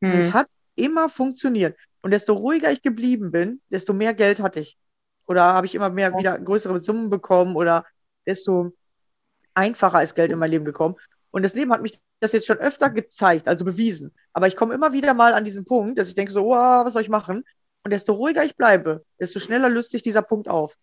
Mhm. 0.00 0.12
Und 0.12 0.18
es 0.18 0.32
hat 0.32 0.48
immer 0.74 1.08
funktioniert. 1.08 1.76
Und 2.00 2.12
desto 2.12 2.34
ruhiger 2.34 2.70
ich 2.70 2.82
geblieben 2.82 3.30
bin, 3.30 3.60
desto 3.70 3.92
mehr 3.92 4.14
Geld 4.14 4.40
hatte 4.40 4.60
ich. 4.60 4.78
Oder 5.26 5.52
habe 5.52 5.66
ich 5.66 5.74
immer 5.74 5.90
mehr 5.90 6.16
wieder 6.16 6.38
größere 6.38 6.82
Summen 6.82 7.10
bekommen 7.10 7.56
oder 7.56 7.84
desto 8.26 8.72
einfacher 9.54 10.02
ist 10.02 10.14
Geld 10.14 10.32
in 10.32 10.38
mein 10.38 10.50
Leben 10.50 10.64
gekommen. 10.64 10.96
Und 11.30 11.42
das 11.42 11.54
Leben 11.54 11.72
hat 11.72 11.82
mich 11.82 12.00
das 12.20 12.32
jetzt 12.32 12.46
schon 12.46 12.58
öfter 12.58 12.90
gezeigt, 12.90 13.48
also 13.48 13.64
bewiesen. 13.64 14.12
Aber 14.32 14.46
ich 14.46 14.56
komme 14.56 14.74
immer 14.74 14.92
wieder 14.92 15.14
mal 15.14 15.34
an 15.34 15.44
diesen 15.44 15.64
Punkt, 15.64 15.98
dass 15.98 16.08
ich 16.08 16.14
denke 16.14 16.32
so, 16.32 16.46
oh, 16.46 16.54
was 16.54 16.92
soll 16.92 17.02
ich 17.02 17.08
machen? 17.08 17.44
Und 17.84 17.90
desto 17.92 18.14
ruhiger 18.14 18.44
ich 18.44 18.56
bleibe, 18.56 19.04
desto 19.20 19.40
schneller 19.40 19.68
löst 19.68 19.90
sich 19.90 20.02
dieser 20.02 20.22
Punkt 20.22 20.48
auf. 20.48 20.76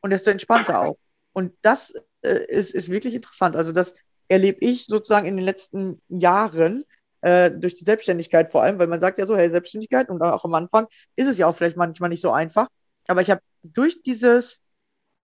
Und 0.00 0.10
desto 0.10 0.30
entspannter 0.30 0.80
auch. 0.80 0.96
Und 1.32 1.52
das 1.62 1.92
äh, 2.22 2.44
ist, 2.46 2.74
ist 2.74 2.88
wirklich 2.88 3.14
interessant. 3.14 3.56
Also 3.56 3.72
das 3.72 3.94
erlebe 4.28 4.58
ich 4.60 4.86
sozusagen 4.86 5.26
in 5.26 5.36
den 5.36 5.44
letzten 5.44 6.00
Jahren, 6.08 6.84
äh, 7.20 7.50
durch 7.50 7.74
die 7.74 7.84
Selbstständigkeit 7.84 8.50
vor 8.50 8.62
allem, 8.62 8.78
weil 8.78 8.86
man 8.86 9.00
sagt 9.00 9.18
ja 9.18 9.26
so, 9.26 9.36
hey, 9.36 9.50
Selbstständigkeit 9.50 10.08
und 10.08 10.22
auch 10.22 10.44
am 10.44 10.54
Anfang 10.54 10.86
ist 11.16 11.28
es 11.28 11.38
ja 11.38 11.46
auch 11.46 11.56
vielleicht 11.56 11.76
manchmal 11.76 12.10
nicht 12.10 12.22
so 12.22 12.32
einfach. 12.32 12.68
Aber 13.06 13.22
ich 13.22 13.30
habe 13.30 13.40
durch 13.62 14.02
dieses 14.02 14.60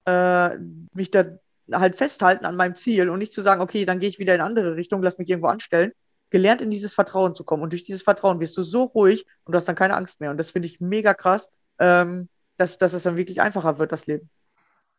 äh, 0.06 0.56
mich 0.92 1.10
da 1.10 1.24
halt 1.72 1.96
festhalten 1.96 2.44
an 2.44 2.56
meinem 2.56 2.74
Ziel 2.74 3.08
und 3.10 3.18
nicht 3.18 3.32
zu 3.32 3.42
sagen, 3.42 3.62
okay, 3.62 3.84
dann 3.84 4.00
gehe 4.00 4.08
ich 4.08 4.18
wieder 4.18 4.34
in 4.34 4.40
andere 4.40 4.76
Richtung, 4.76 5.02
lass 5.02 5.18
mich 5.18 5.28
irgendwo 5.28 5.48
anstellen, 5.48 5.92
gelernt 6.30 6.62
in 6.62 6.70
dieses 6.70 6.94
Vertrauen 6.94 7.34
zu 7.34 7.44
kommen. 7.44 7.62
Und 7.62 7.72
durch 7.72 7.84
dieses 7.84 8.02
Vertrauen 8.02 8.40
wirst 8.40 8.56
du 8.56 8.62
so 8.62 8.84
ruhig 8.84 9.26
und 9.44 9.52
du 9.52 9.56
hast 9.56 9.68
dann 9.68 9.76
keine 9.76 9.94
Angst 9.94 10.20
mehr. 10.20 10.30
Und 10.30 10.36
das 10.36 10.50
finde 10.50 10.68
ich 10.68 10.80
mega 10.80 11.14
krass, 11.14 11.50
ähm, 11.78 12.28
dass, 12.56 12.78
dass 12.78 12.92
es 12.92 13.04
dann 13.04 13.16
wirklich 13.16 13.40
einfacher 13.40 13.78
wird, 13.78 13.92
das 13.92 14.06
Leben. 14.06 14.28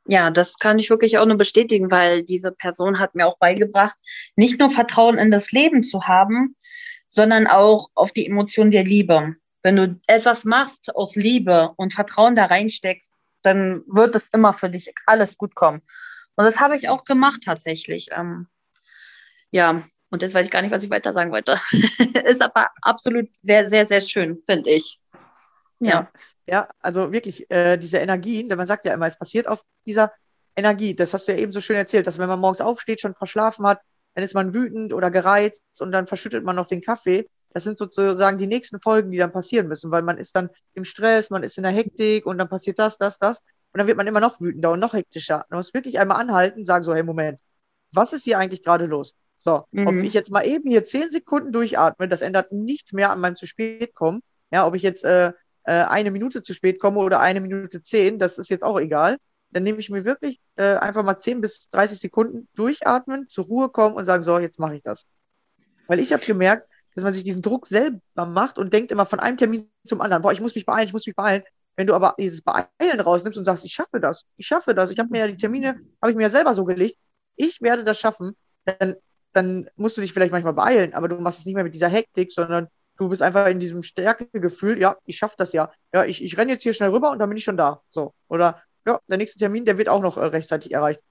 Ja, 0.07 0.29
das 0.29 0.57
kann 0.57 0.77
ich 0.77 0.89
wirklich 0.89 1.17
auch 1.17 1.25
nur 1.25 1.37
bestätigen, 1.37 1.89
weil 1.89 2.23
diese 2.23 2.51
Person 2.51 2.99
hat 2.99 3.15
mir 3.15 3.25
auch 3.25 3.39
beigebracht, 3.39 3.97
nicht 4.35 4.59
nur 4.59 4.69
Vertrauen 4.69 5.17
in 5.17 5.31
das 5.31 5.51
Leben 5.51 5.81
zu 5.81 6.07
haben, 6.07 6.55
sondern 7.09 7.47
auch 7.47 7.89
auf 7.95 8.11
die 8.11 8.27
Emotion 8.27 8.69
der 8.69 8.83
Liebe. 8.83 9.35
Wenn 9.63 9.75
du 9.77 9.99
etwas 10.05 10.45
machst 10.45 10.95
aus 10.95 11.15
Liebe 11.15 11.71
und 11.77 11.93
Vertrauen 11.93 12.35
da 12.35 12.45
reinsteckst, 12.45 13.13
dann 13.41 13.83
wird 13.87 14.15
es 14.15 14.29
immer 14.29 14.53
für 14.53 14.69
dich 14.69 14.93
alles 15.07 15.37
gut 15.37 15.55
kommen. 15.55 15.81
Und 16.35 16.45
das 16.45 16.59
habe 16.59 16.75
ich 16.75 16.89
auch 16.89 17.03
gemacht 17.03 17.41
tatsächlich. 17.43 18.09
Ähm, 18.11 18.47
ja, 19.51 19.83
und 20.09 20.21
jetzt 20.21 20.33
weiß 20.33 20.45
ich 20.45 20.51
gar 20.51 20.61
nicht, 20.61 20.71
was 20.71 20.83
ich 20.83 20.89
weiter 20.89 21.13
sagen 21.13 21.31
wollte. 21.31 21.59
ist 22.25 22.41
aber 22.41 22.69
absolut 22.81 23.27
sehr, 23.41 23.69
sehr, 23.69 23.85
sehr 23.85 24.01
schön, 24.01 24.43
finde 24.45 24.69
ich. 24.69 24.99
Ja. 25.79 25.89
ja. 25.89 26.11
Ja. 26.47 26.69
also 26.79 27.11
wirklich, 27.11 27.49
äh, 27.49 27.77
diese 27.77 27.97
Energien, 27.97 28.49
denn 28.49 28.57
man 28.57 28.67
sagt 28.67 28.85
ja 28.85 28.93
immer, 28.93 29.07
es 29.07 29.17
passiert 29.17 29.47
auf 29.47 29.61
dieser 29.85 30.11
Energie. 30.55 30.95
Das 30.95 31.13
hast 31.13 31.27
du 31.27 31.33
ja 31.33 31.37
eben 31.37 31.51
so 31.51 31.61
schön 31.61 31.75
erzählt, 31.75 32.07
dass 32.07 32.17
wenn 32.17 32.29
man 32.29 32.39
morgens 32.39 32.61
aufsteht, 32.61 33.01
schon 33.01 33.15
verschlafen 33.15 33.65
hat, 33.65 33.81
dann 34.13 34.23
ist 34.23 34.33
man 34.33 34.53
wütend 34.53 34.93
oder 34.93 35.11
gereizt 35.11 35.61
und 35.79 35.91
dann 35.91 36.07
verschüttet 36.07 36.43
man 36.43 36.55
noch 36.55 36.67
den 36.67 36.81
Kaffee. 36.81 37.27
Das 37.53 37.63
sind 37.63 37.77
sozusagen 37.77 38.37
die 38.37 38.47
nächsten 38.47 38.79
Folgen, 38.79 39.11
die 39.11 39.17
dann 39.17 39.31
passieren 39.31 39.67
müssen, 39.67 39.91
weil 39.91 40.01
man 40.01 40.17
ist 40.17 40.35
dann 40.35 40.49
im 40.73 40.83
Stress, 40.83 41.29
man 41.29 41.43
ist 41.43 41.57
in 41.57 41.63
der 41.63 41.71
Hektik 41.71 42.25
und 42.25 42.37
dann 42.37 42.49
passiert 42.49 42.79
das, 42.79 42.97
das, 42.97 43.17
das. 43.19 43.39
Und 43.71 43.79
dann 43.79 43.87
wird 43.87 43.97
man 43.97 44.07
immer 44.07 44.19
noch 44.21 44.39
wütender 44.39 44.71
und 44.71 44.79
noch 44.79 44.93
hektischer. 44.93 45.45
Man 45.49 45.59
muss 45.59 45.73
wirklich 45.73 45.99
einmal 45.99 46.19
anhalten 46.19 46.59
und 46.59 46.65
sagen 46.65 46.83
so, 46.83 46.93
hey, 46.93 47.03
Moment, 47.03 47.39
was 47.91 48.13
ist 48.13 48.23
hier 48.23 48.39
eigentlich 48.39 48.63
gerade 48.63 48.85
los? 48.85 49.15
So, 49.37 49.65
mhm. 49.71 49.87
ob 49.87 49.95
ich 49.95 50.13
jetzt 50.13 50.31
mal 50.31 50.45
eben 50.45 50.69
hier 50.69 50.85
zehn 50.85 51.11
Sekunden 51.11 51.51
durchatme, 51.51 52.07
das 52.07 52.21
ändert 52.21 52.51
nichts 52.51 52.93
mehr 52.93 53.11
an 53.11 53.19
meinem 53.19 53.35
zu 53.35 53.47
spät 53.47 53.93
kommen. 53.93 54.21
Ja, 54.51 54.65
ob 54.65 54.75
ich 54.75 54.81
jetzt 54.81 55.03
äh, 55.03 55.33
äh, 55.65 55.83
eine 55.83 56.11
Minute 56.11 56.41
zu 56.41 56.53
spät 56.53 56.79
komme 56.79 56.99
oder 56.99 57.19
eine 57.19 57.41
Minute 57.41 57.81
zehn, 57.81 58.19
das 58.19 58.37
ist 58.37 58.49
jetzt 58.49 58.63
auch 58.63 58.79
egal 58.79 59.17
dann 59.55 59.63
nehme 59.63 59.79
ich 59.79 59.89
mir 59.89 60.03
wirklich 60.03 60.41
äh, 60.57 60.75
einfach 60.75 61.01
mal 61.01 61.17
10 61.17 61.39
bis 61.39 61.69
30 61.69 61.99
Sekunden 61.99 62.49
durchatmen, 62.55 63.29
zur 63.29 63.45
Ruhe 63.45 63.69
kommen 63.69 63.95
und 63.95 64.03
sagen, 64.03 64.21
so, 64.21 64.37
jetzt 64.37 64.59
mache 64.59 64.75
ich 64.75 64.83
das. 64.83 65.05
Weil 65.87 65.99
ich 65.99 66.11
habe 66.11 66.25
gemerkt, 66.25 66.67
dass 66.93 67.05
man 67.05 67.13
sich 67.13 67.23
diesen 67.23 67.41
Druck 67.41 67.67
selber 67.67 68.25
macht 68.25 68.57
und 68.57 68.73
denkt 68.73 68.91
immer 68.91 69.05
von 69.05 69.21
einem 69.21 69.37
Termin 69.37 69.69
zum 69.85 70.01
anderen, 70.01 70.23
boah, 70.23 70.33
ich 70.33 70.41
muss 70.41 70.55
mich 70.55 70.65
beeilen, 70.65 70.87
ich 70.87 70.93
muss 70.93 71.05
mich 71.05 71.15
beeilen. 71.15 71.43
Wenn 71.77 71.87
du 71.87 71.93
aber 71.93 72.15
dieses 72.19 72.41
Beeilen 72.41 72.99
rausnimmst 72.99 73.37
und 73.37 73.45
sagst, 73.45 73.63
ich 73.63 73.71
schaffe 73.71 74.01
das, 74.01 74.25
ich 74.35 74.45
schaffe 74.45 74.75
das, 74.75 74.91
ich 74.91 74.99
habe 74.99 75.09
mir 75.09 75.19
ja 75.19 75.27
die 75.27 75.37
Termine, 75.37 75.79
habe 76.01 76.11
ich 76.11 76.17
mir 76.17 76.23
ja 76.23 76.29
selber 76.29 76.53
so 76.53 76.65
gelegt, 76.65 76.97
ich 77.37 77.61
werde 77.61 77.85
das 77.85 77.97
schaffen, 77.97 78.33
dann, 78.65 78.95
dann 79.31 79.69
musst 79.77 79.95
du 79.95 80.01
dich 80.01 80.11
vielleicht 80.11 80.33
manchmal 80.33 80.53
beeilen, 80.53 80.93
aber 80.93 81.07
du 81.07 81.15
machst 81.15 81.39
es 81.39 81.45
nicht 81.45 81.55
mehr 81.55 81.63
mit 81.63 81.73
dieser 81.73 81.87
Hektik, 81.87 82.33
sondern 82.33 82.67
du 82.97 83.09
bist 83.09 83.21
einfach 83.21 83.47
in 83.47 83.59
diesem 83.59 83.83
Stärkegefühl, 83.83 84.79
ja, 84.79 84.97
ich 85.05 85.17
schaffe 85.17 85.35
das 85.37 85.53
ja. 85.53 85.71
Ja, 85.93 86.05
ich, 86.05 86.23
ich 86.23 86.37
renne 86.37 86.53
jetzt 86.53 86.63
hier 86.63 86.73
schnell 86.73 86.89
rüber 86.89 87.11
und 87.11 87.19
dann 87.19 87.29
bin 87.29 87.37
ich 87.37 87.43
schon 87.43 87.57
da. 87.57 87.81
So. 87.89 88.13
Oder 88.27 88.61
ja, 88.85 88.99
der 89.07 89.17
nächste 89.17 89.39
Termin, 89.39 89.65
der 89.65 89.77
wird 89.77 89.89
auch 89.89 90.01
noch 90.01 90.17
äh, 90.17 90.25
rechtzeitig 90.25 90.71
erreicht. 90.71 91.01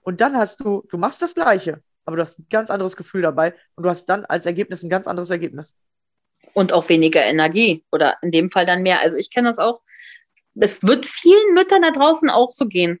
Und 0.00 0.20
dann 0.20 0.36
hast 0.36 0.60
du, 0.60 0.84
du 0.88 0.98
machst 0.98 1.20
das 1.20 1.34
Gleiche, 1.34 1.82
aber 2.04 2.16
du 2.16 2.22
hast 2.22 2.38
ein 2.38 2.46
ganz 2.48 2.70
anderes 2.70 2.96
Gefühl 2.96 3.22
dabei 3.22 3.54
und 3.74 3.84
du 3.84 3.90
hast 3.90 4.06
dann 4.06 4.24
als 4.24 4.46
Ergebnis 4.46 4.82
ein 4.82 4.90
ganz 4.90 5.06
anderes 5.06 5.30
Ergebnis. 5.30 5.74
Und 6.54 6.72
auch 6.72 6.88
weniger 6.88 7.22
Energie 7.24 7.84
oder 7.92 8.16
in 8.22 8.30
dem 8.30 8.48
Fall 8.48 8.64
dann 8.64 8.82
mehr. 8.82 9.00
Also 9.02 9.18
ich 9.18 9.32
kenne 9.32 9.48
das 9.48 9.58
auch. 9.58 9.80
Es 10.54 10.82
wird 10.82 11.06
vielen 11.06 11.54
Müttern 11.54 11.82
da 11.82 11.90
draußen 11.90 12.30
auch 12.30 12.50
so 12.50 12.66
gehen. 12.66 13.00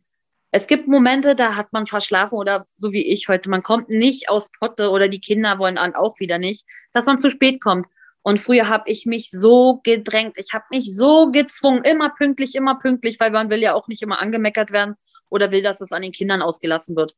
Es 0.50 0.66
gibt 0.66 0.88
Momente, 0.88 1.34
da 1.34 1.56
hat 1.56 1.72
man 1.72 1.86
verschlafen 1.86 2.38
oder 2.38 2.64
so 2.76 2.92
wie 2.92 3.06
ich 3.06 3.28
heute, 3.28 3.50
man 3.50 3.62
kommt 3.62 3.90
nicht 3.90 4.30
aus 4.30 4.50
Potte 4.50 4.90
oder 4.90 5.08
die 5.08 5.20
Kinder 5.20 5.58
wollen 5.58 5.76
an 5.76 5.94
auch 5.94 6.20
wieder 6.20 6.38
nicht, 6.38 6.66
dass 6.92 7.06
man 7.06 7.18
zu 7.18 7.30
spät 7.30 7.60
kommt. 7.60 7.86
Und 8.22 8.38
früher 8.38 8.68
habe 8.68 8.90
ich 8.90 9.06
mich 9.06 9.30
so 9.30 9.80
gedrängt, 9.84 10.36
ich 10.38 10.52
habe 10.52 10.64
mich 10.70 10.94
so 10.94 11.30
gezwungen, 11.30 11.84
immer 11.84 12.10
pünktlich, 12.10 12.54
immer 12.54 12.78
pünktlich, 12.78 13.18
weil 13.20 13.30
man 13.30 13.48
will 13.48 13.60
ja 13.60 13.74
auch 13.74 13.88
nicht 13.88 14.02
immer 14.02 14.20
angemeckert 14.20 14.72
werden 14.72 14.96
oder 15.30 15.50
will, 15.52 15.62
dass 15.62 15.80
es 15.80 15.92
an 15.92 16.02
den 16.02 16.12
Kindern 16.12 16.42
ausgelassen 16.42 16.96
wird. 16.96 17.14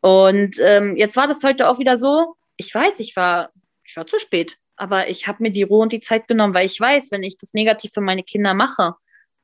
Und 0.00 0.56
ähm, 0.60 0.96
jetzt 0.96 1.16
war 1.16 1.28
das 1.28 1.44
heute 1.44 1.68
auch 1.68 1.78
wieder 1.78 1.96
so, 1.96 2.34
ich 2.56 2.74
weiß, 2.74 2.98
ich 3.00 3.14
war, 3.16 3.52
ich 3.84 3.96
war 3.96 4.06
zu 4.06 4.18
spät, 4.18 4.56
aber 4.76 5.08
ich 5.08 5.28
habe 5.28 5.42
mir 5.42 5.52
die 5.52 5.62
Ruhe 5.62 5.82
und 5.82 5.92
die 5.92 6.00
Zeit 6.00 6.26
genommen, 6.26 6.54
weil 6.54 6.66
ich 6.66 6.80
weiß, 6.80 7.12
wenn 7.12 7.22
ich 7.22 7.36
das 7.36 7.54
negativ 7.54 7.92
für 7.92 8.00
meine 8.00 8.24
Kinder 8.24 8.54
mache, 8.54 8.94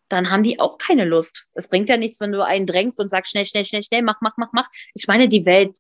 dann 0.09 0.31
haben 0.31 0.43
die 0.43 0.59
auch 0.59 0.79
keine 0.79 1.05
Lust. 1.05 1.49
Es 1.55 1.69
bringt 1.69 1.89
ja 1.89 1.97
nichts, 1.97 2.21
wenn 2.21 2.33
du 2.33 2.45
einen 2.45 2.67
drängst 2.67 2.99
und 2.99 3.11
sagst, 3.11 3.33
schnell, 3.33 3.45
schnell, 3.45 3.65
schnell, 3.65 3.83
schnell, 3.83 4.03
mach, 4.03 4.21
mach, 4.21 4.37
mach, 4.37 4.49
mach. 4.53 4.67
Ich 4.95 5.07
meine, 5.07 5.29
die 5.29 5.47
Welt, 5.47 5.77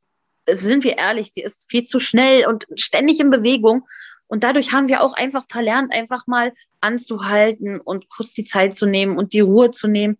sind 0.46 0.84
wir 0.84 0.98
ehrlich, 0.98 1.32
sie 1.32 1.42
ist 1.42 1.70
viel 1.70 1.82
zu 1.84 1.98
schnell 2.00 2.46
und 2.46 2.66
ständig 2.76 3.20
in 3.20 3.30
Bewegung. 3.30 3.86
Und 4.28 4.44
dadurch 4.44 4.72
haben 4.72 4.88
wir 4.88 5.02
auch 5.02 5.14
einfach 5.14 5.44
verlernt, 5.48 5.92
einfach 5.92 6.26
mal 6.26 6.52
anzuhalten 6.80 7.80
und 7.80 8.08
kurz 8.08 8.34
die 8.34 8.44
Zeit 8.44 8.74
zu 8.74 8.86
nehmen 8.86 9.16
und 9.16 9.32
die 9.32 9.40
Ruhe 9.40 9.70
zu 9.70 9.88
nehmen. 9.88 10.18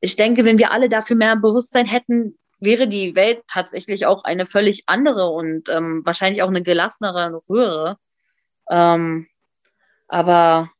Ich 0.00 0.16
denke, 0.16 0.44
wenn 0.44 0.58
wir 0.58 0.72
alle 0.72 0.88
dafür 0.88 1.16
mehr 1.16 1.36
Bewusstsein 1.36 1.86
hätten, 1.86 2.38
wäre 2.58 2.88
die 2.88 3.14
Welt 3.14 3.42
tatsächlich 3.46 4.06
auch 4.06 4.24
eine 4.24 4.46
völlig 4.46 4.84
andere 4.86 5.28
und 5.28 5.68
ähm, 5.68 6.02
wahrscheinlich 6.04 6.42
auch 6.42 6.48
eine 6.48 6.62
gelassenere, 6.62 7.42
höhere. 7.46 7.98
Ähm, 8.70 9.28
aber 10.08 10.70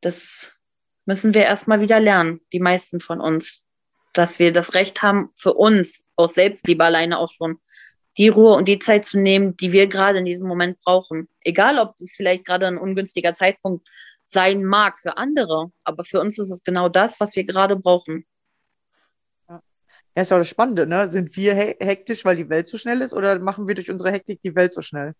das 0.00 0.58
müssen 1.06 1.34
wir 1.34 1.42
erstmal 1.42 1.80
wieder 1.80 2.00
lernen, 2.00 2.40
die 2.52 2.60
meisten 2.60 3.00
von 3.00 3.20
uns, 3.20 3.66
dass 4.12 4.38
wir 4.38 4.52
das 4.52 4.74
Recht 4.74 5.02
haben, 5.02 5.30
für 5.34 5.54
uns 5.54 6.08
aus 6.16 6.34
Selbstliebe 6.34 6.84
alleine 6.84 7.18
auch 7.18 7.30
schon 7.30 7.58
die 8.16 8.28
Ruhe 8.28 8.54
und 8.54 8.66
die 8.68 8.78
Zeit 8.78 9.04
zu 9.04 9.20
nehmen, 9.20 9.56
die 9.56 9.72
wir 9.72 9.86
gerade 9.88 10.18
in 10.18 10.24
diesem 10.24 10.48
Moment 10.48 10.78
brauchen. 10.80 11.28
Egal, 11.40 11.78
ob 11.78 12.00
es 12.00 12.12
vielleicht 12.12 12.44
gerade 12.44 12.66
ein 12.66 12.78
ungünstiger 12.78 13.32
Zeitpunkt 13.32 13.88
sein 14.24 14.64
mag 14.64 14.98
für 14.98 15.16
andere, 15.18 15.70
aber 15.84 16.04
für 16.04 16.20
uns 16.20 16.38
ist 16.38 16.50
es 16.50 16.62
genau 16.62 16.88
das, 16.88 17.20
was 17.20 17.36
wir 17.36 17.44
gerade 17.44 17.76
brauchen. 17.76 18.24
Ja, 19.48 19.60
ist 20.14 20.32
auch 20.32 20.38
das 20.38 20.48
Spannende, 20.48 20.86
ne? 20.86 21.08
Sind 21.08 21.36
wir 21.36 21.54
hektisch, 21.54 22.24
weil 22.24 22.36
die 22.36 22.48
Welt 22.48 22.68
so 22.68 22.78
schnell 22.78 23.00
ist, 23.00 23.12
oder 23.12 23.38
machen 23.38 23.66
wir 23.68 23.74
durch 23.74 23.90
unsere 23.90 24.12
Hektik 24.12 24.40
die 24.42 24.54
Welt 24.54 24.72
so 24.72 24.80
schnell? 24.80 25.14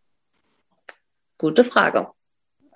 Gute 1.37 1.65
Frage. 1.65 2.09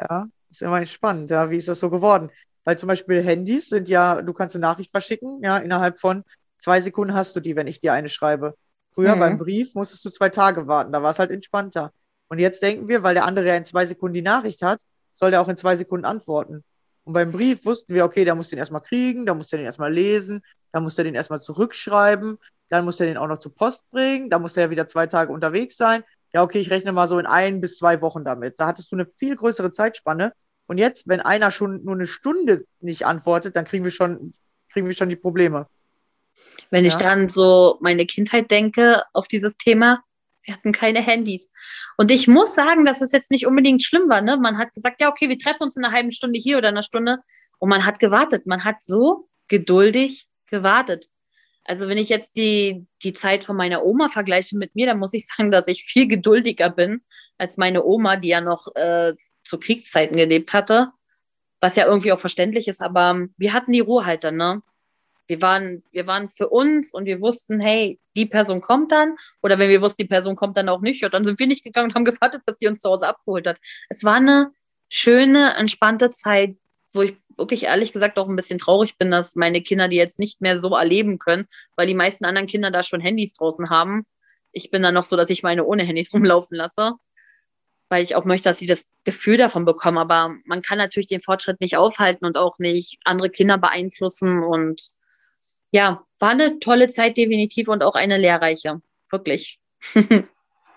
Ja, 0.01 0.27
ist 0.51 0.62
immer 0.62 0.85
spannend, 0.85 1.31
ja. 1.31 1.51
Wie 1.51 1.59
ist 1.59 1.69
das 1.69 1.81
so 1.81 1.91
geworden? 1.91 2.31
Weil 2.64 2.79
zum 2.79 2.89
Beispiel 2.89 3.23
Handys 3.23 3.69
sind 3.69 3.89
ja, 3.89 4.21
du 4.21 4.33
kannst 4.33 4.57
eine 4.57 4.62
Nachricht 4.62 4.91
verschicken, 4.91 5.41
ja, 5.43 5.59
innerhalb 5.59 6.01
von 6.01 6.25
zwei 6.61 6.81
Sekunden 6.81 7.14
hast 7.14 7.37
du 7.37 7.41
die, 7.41 7.57
wenn 7.57 7.66
ich 7.66 7.81
dir 7.81 7.93
eine 7.93 8.09
schreibe. 8.09 8.57
Früher 8.99 9.14
mhm. 9.14 9.20
beim 9.20 9.38
Brief 9.38 9.76
musstest 9.76 10.05
du 10.05 10.11
zwei 10.11 10.28
Tage 10.28 10.66
warten, 10.66 10.90
da 10.90 11.05
war 11.05 11.12
es 11.12 11.20
halt 11.20 11.30
entspannter. 11.30 11.92
Und 12.26 12.40
jetzt 12.40 12.64
denken 12.64 12.88
wir, 12.88 13.05
weil 13.05 13.14
der 13.14 13.26
andere 13.26 13.46
ja 13.46 13.55
in 13.55 13.64
zwei 13.64 13.86
Sekunden 13.86 14.14
die 14.14 14.22
Nachricht 14.22 14.61
hat, 14.61 14.80
soll 15.12 15.30
der 15.30 15.40
auch 15.40 15.46
in 15.46 15.57
zwei 15.57 15.76
Sekunden 15.76 16.05
antworten. 16.05 16.64
Und 17.05 17.12
beim 17.12 17.30
Brief 17.30 17.64
wussten 17.64 17.94
wir, 17.94 18.05
okay, 18.05 18.24
da 18.24 18.34
muss 18.34 18.49
den 18.49 18.59
erstmal 18.59 18.82
kriegen, 18.82 19.24
da 19.24 19.34
muss 19.34 19.46
der 19.46 19.61
den 19.61 19.66
erstmal 19.66 19.92
lesen, 19.92 20.42
da 20.72 20.80
muss 20.80 20.96
der 20.96 21.05
den 21.05 21.14
erstmal 21.14 21.40
zurückschreiben, 21.40 22.38
dann 22.70 22.84
muss 22.84 22.96
der 22.96 23.07
den 23.07 23.18
auch 23.18 23.28
noch 23.28 23.38
zur 23.38 23.55
Post 23.55 23.88
bringen, 23.92 24.30
da 24.30 24.40
muss 24.40 24.55
der 24.55 24.64
ja 24.64 24.70
wieder 24.70 24.88
zwei 24.88 25.07
Tage 25.07 25.32
unterwegs 25.32 25.76
sein. 25.76 26.03
Ja, 26.32 26.42
okay, 26.42 26.59
ich 26.59 26.70
rechne 26.70 26.90
mal 26.90 27.07
so 27.07 27.20
in 27.20 27.26
ein 27.26 27.61
bis 27.61 27.78
zwei 27.78 28.01
Wochen 28.01 28.24
damit. 28.24 28.59
Da 28.59 28.66
hattest 28.66 28.90
du 28.90 28.96
eine 28.96 29.07
viel 29.07 29.36
größere 29.36 29.70
Zeitspanne. 29.70 30.32
Und 30.66 30.78
jetzt, 30.78 31.07
wenn 31.07 31.20
einer 31.20 31.53
schon 31.53 31.84
nur 31.84 31.94
eine 31.94 32.09
Stunde 32.09 32.64
nicht 32.80 33.07
antwortet, 33.07 33.55
dann 33.55 33.64
kriegen 33.64 33.84
wir 33.84 33.92
schon 33.92 34.32
kriegen 34.72 34.88
wir 34.88 34.94
schon 34.94 35.09
die 35.09 35.14
Probleme. 35.14 35.68
Wenn 36.70 36.84
ja. 36.84 36.89
ich 36.89 36.97
dann 36.97 37.28
so 37.28 37.78
meine 37.80 38.07
Kindheit 38.07 38.51
denke 38.51 39.03
auf 39.12 39.28
dieses 39.28 39.57
Thema, 39.57 40.03
wir 40.43 40.55
hatten 40.55 40.72
keine 40.72 41.01
Handys. 41.01 41.51
Und 41.97 42.11
ich 42.11 42.26
muss 42.26 42.55
sagen, 42.55 42.84
dass 42.84 43.03
es 43.03 43.12
jetzt 43.12 43.30
nicht 43.30 43.47
unbedingt 43.47 43.82
schlimm 43.82 44.09
war. 44.09 44.22
Ne? 44.22 44.36
Man 44.39 44.59
hat 44.59 44.72
gesagt, 44.72 45.01
ja, 45.01 45.11
okay, 45.11 45.28
wir 45.28 45.39
treffen 45.39 45.64
uns 45.64 45.76
in 45.76 45.84
einer 45.84 45.95
halben 45.95 46.11
Stunde 46.11 46.41
hier 46.41 46.59
oder 46.59 46.68
einer 46.68 46.82
Stunde. 46.82 47.18
Und 47.59 47.68
man 47.68 47.84
hat 47.84 47.99
gewartet. 47.99 48.47
Man 48.47 48.64
hat 48.64 48.82
so 48.82 49.28
geduldig 49.49 50.26
gewartet. 50.47 51.07
Also 51.64 51.91
wenn 51.91 51.99
ich 51.99 52.09
jetzt 52.09 52.36
die, 52.36 52.86
die 53.03 53.12
Zeit 53.12 53.45
von 53.45 53.57
meiner 53.57 53.84
Oma 53.84 54.09
vergleiche 54.09 54.57
mit 54.57 54.74
mir, 54.74 54.86
dann 54.86 54.99
muss 54.99 55.12
ich 55.12 55.26
sagen, 55.36 55.51
dass 55.51 55.68
ich 55.68 55.84
viel 55.84 56.09
geduldiger 56.09 56.70
bin 56.70 57.03
als 57.36 57.59
meine 57.59 57.84
Oma, 57.84 58.16
die 58.16 58.28
ja 58.28 58.41
noch 58.41 58.74
äh, 58.74 59.14
zu 59.43 59.59
Kriegszeiten 59.59 60.16
gelebt 60.16 60.53
hatte. 60.53 60.93
Was 61.61 61.76
ja 61.76 61.86
irgendwie 61.86 62.12
auch 62.12 62.18
verständlich 62.18 62.68
ist, 62.68 62.80
aber 62.80 63.26
wir 63.36 63.53
hatten 63.53 63.72
die 63.72 63.80
Ruhe 63.80 64.07
halt 64.07 64.22
dann, 64.22 64.36
ne? 64.36 64.62
Wir 65.29 65.43
waren, 65.43 65.83
wir 65.93 66.07
waren 66.07 66.29
für 66.29 66.49
uns 66.49 66.93
und 66.93 67.07
wir 67.07 67.20
wussten, 67.20 67.61
hey, 67.61 68.01
die 68.16 68.26
Person 68.26 68.61
kommt 68.61 68.91
dann. 68.91 69.14
Oder 69.43 69.59
wenn 69.59 69.68
wir 69.68 69.83
wussten, 69.83 70.03
die 70.03 70.09
Person 70.09 70.37
kommt 70.37 70.57
dann 70.57 70.68
auch 70.68 70.81
nicht, 70.81 71.03
ja, 71.03 71.09
dann 71.09 71.24
sind 71.24 71.39
wir 71.39 71.47
nicht 71.47 71.64
gegangen 71.64 71.91
und 71.91 71.95
haben 71.95 72.05
gewartet, 72.07 72.43
bis 72.47 72.57
die 72.57 72.66
uns 72.66 72.81
zu 72.81 72.91
Hause 72.91 73.07
abgeholt 73.07 73.47
hat. 73.47 73.59
Es 73.89 74.05
war 74.05 74.14
eine 74.14 74.51
schöne, 74.89 75.55
entspannte 75.55 76.11
Zeit, 76.11 76.57
wo 76.93 77.03
ich 77.03 77.16
wirklich 77.37 77.64
ehrlich 77.64 77.93
gesagt 77.93 78.18
auch 78.18 78.29
ein 78.29 78.37
bisschen 78.37 78.59
traurig 78.59 78.97
bin, 78.99 79.11
dass 79.11 79.37
meine 79.37 79.62
Kinder 79.62 79.89
die 79.89 79.97
jetzt 79.97 80.18
nicht 80.18 80.41
mehr 80.41 80.59
so 80.59 80.74
erleben 80.74 81.18
können, 81.18 81.47
weil 81.76 81.87
die 81.87 81.95
meisten 81.95 82.24
anderen 82.24 82.49
Kinder 82.49 82.70
da 82.70 82.83
schon 82.83 83.01
Handys 83.01 83.33
draußen 83.35 83.70
haben. 83.70 84.05
Ich 84.53 84.70
bin 84.70 84.83
dann 84.83 84.95
noch 84.95 85.05
so, 85.05 85.16
dass 85.16 85.31
ich 85.31 85.43
meine 85.43 85.64
ohne 85.64 85.85
Handys 85.85 86.12
rumlaufen 86.14 86.57
lasse, 86.57 86.95
weil 87.89 88.03
ich 88.03 88.16
auch 88.16 88.24
möchte, 88.24 88.49
dass 88.49 88.59
sie 88.59 88.66
das 88.66 88.89
Gefühl 89.05 89.37
davon 89.37 89.64
bekommen. 89.64 89.99
Aber 89.99 90.35
man 90.45 90.62
kann 90.62 90.79
natürlich 90.79 91.07
den 91.07 91.20
Fortschritt 91.20 91.61
nicht 91.61 91.76
aufhalten 91.76 92.24
und 92.24 92.37
auch 92.37 92.59
nicht 92.59 92.99
andere 93.05 93.31
Kinder 93.31 93.59
beeinflussen 93.59 94.43
und 94.43 94.81
ja, 95.71 96.05
war 96.19 96.31
eine 96.31 96.59
tolle 96.59 96.89
Zeit 96.89 97.16
definitiv 97.16 97.69
und 97.69 97.83
auch 97.83 97.95
eine 97.95 98.16
lehrreiche. 98.16 98.81
Wirklich. 99.11 99.61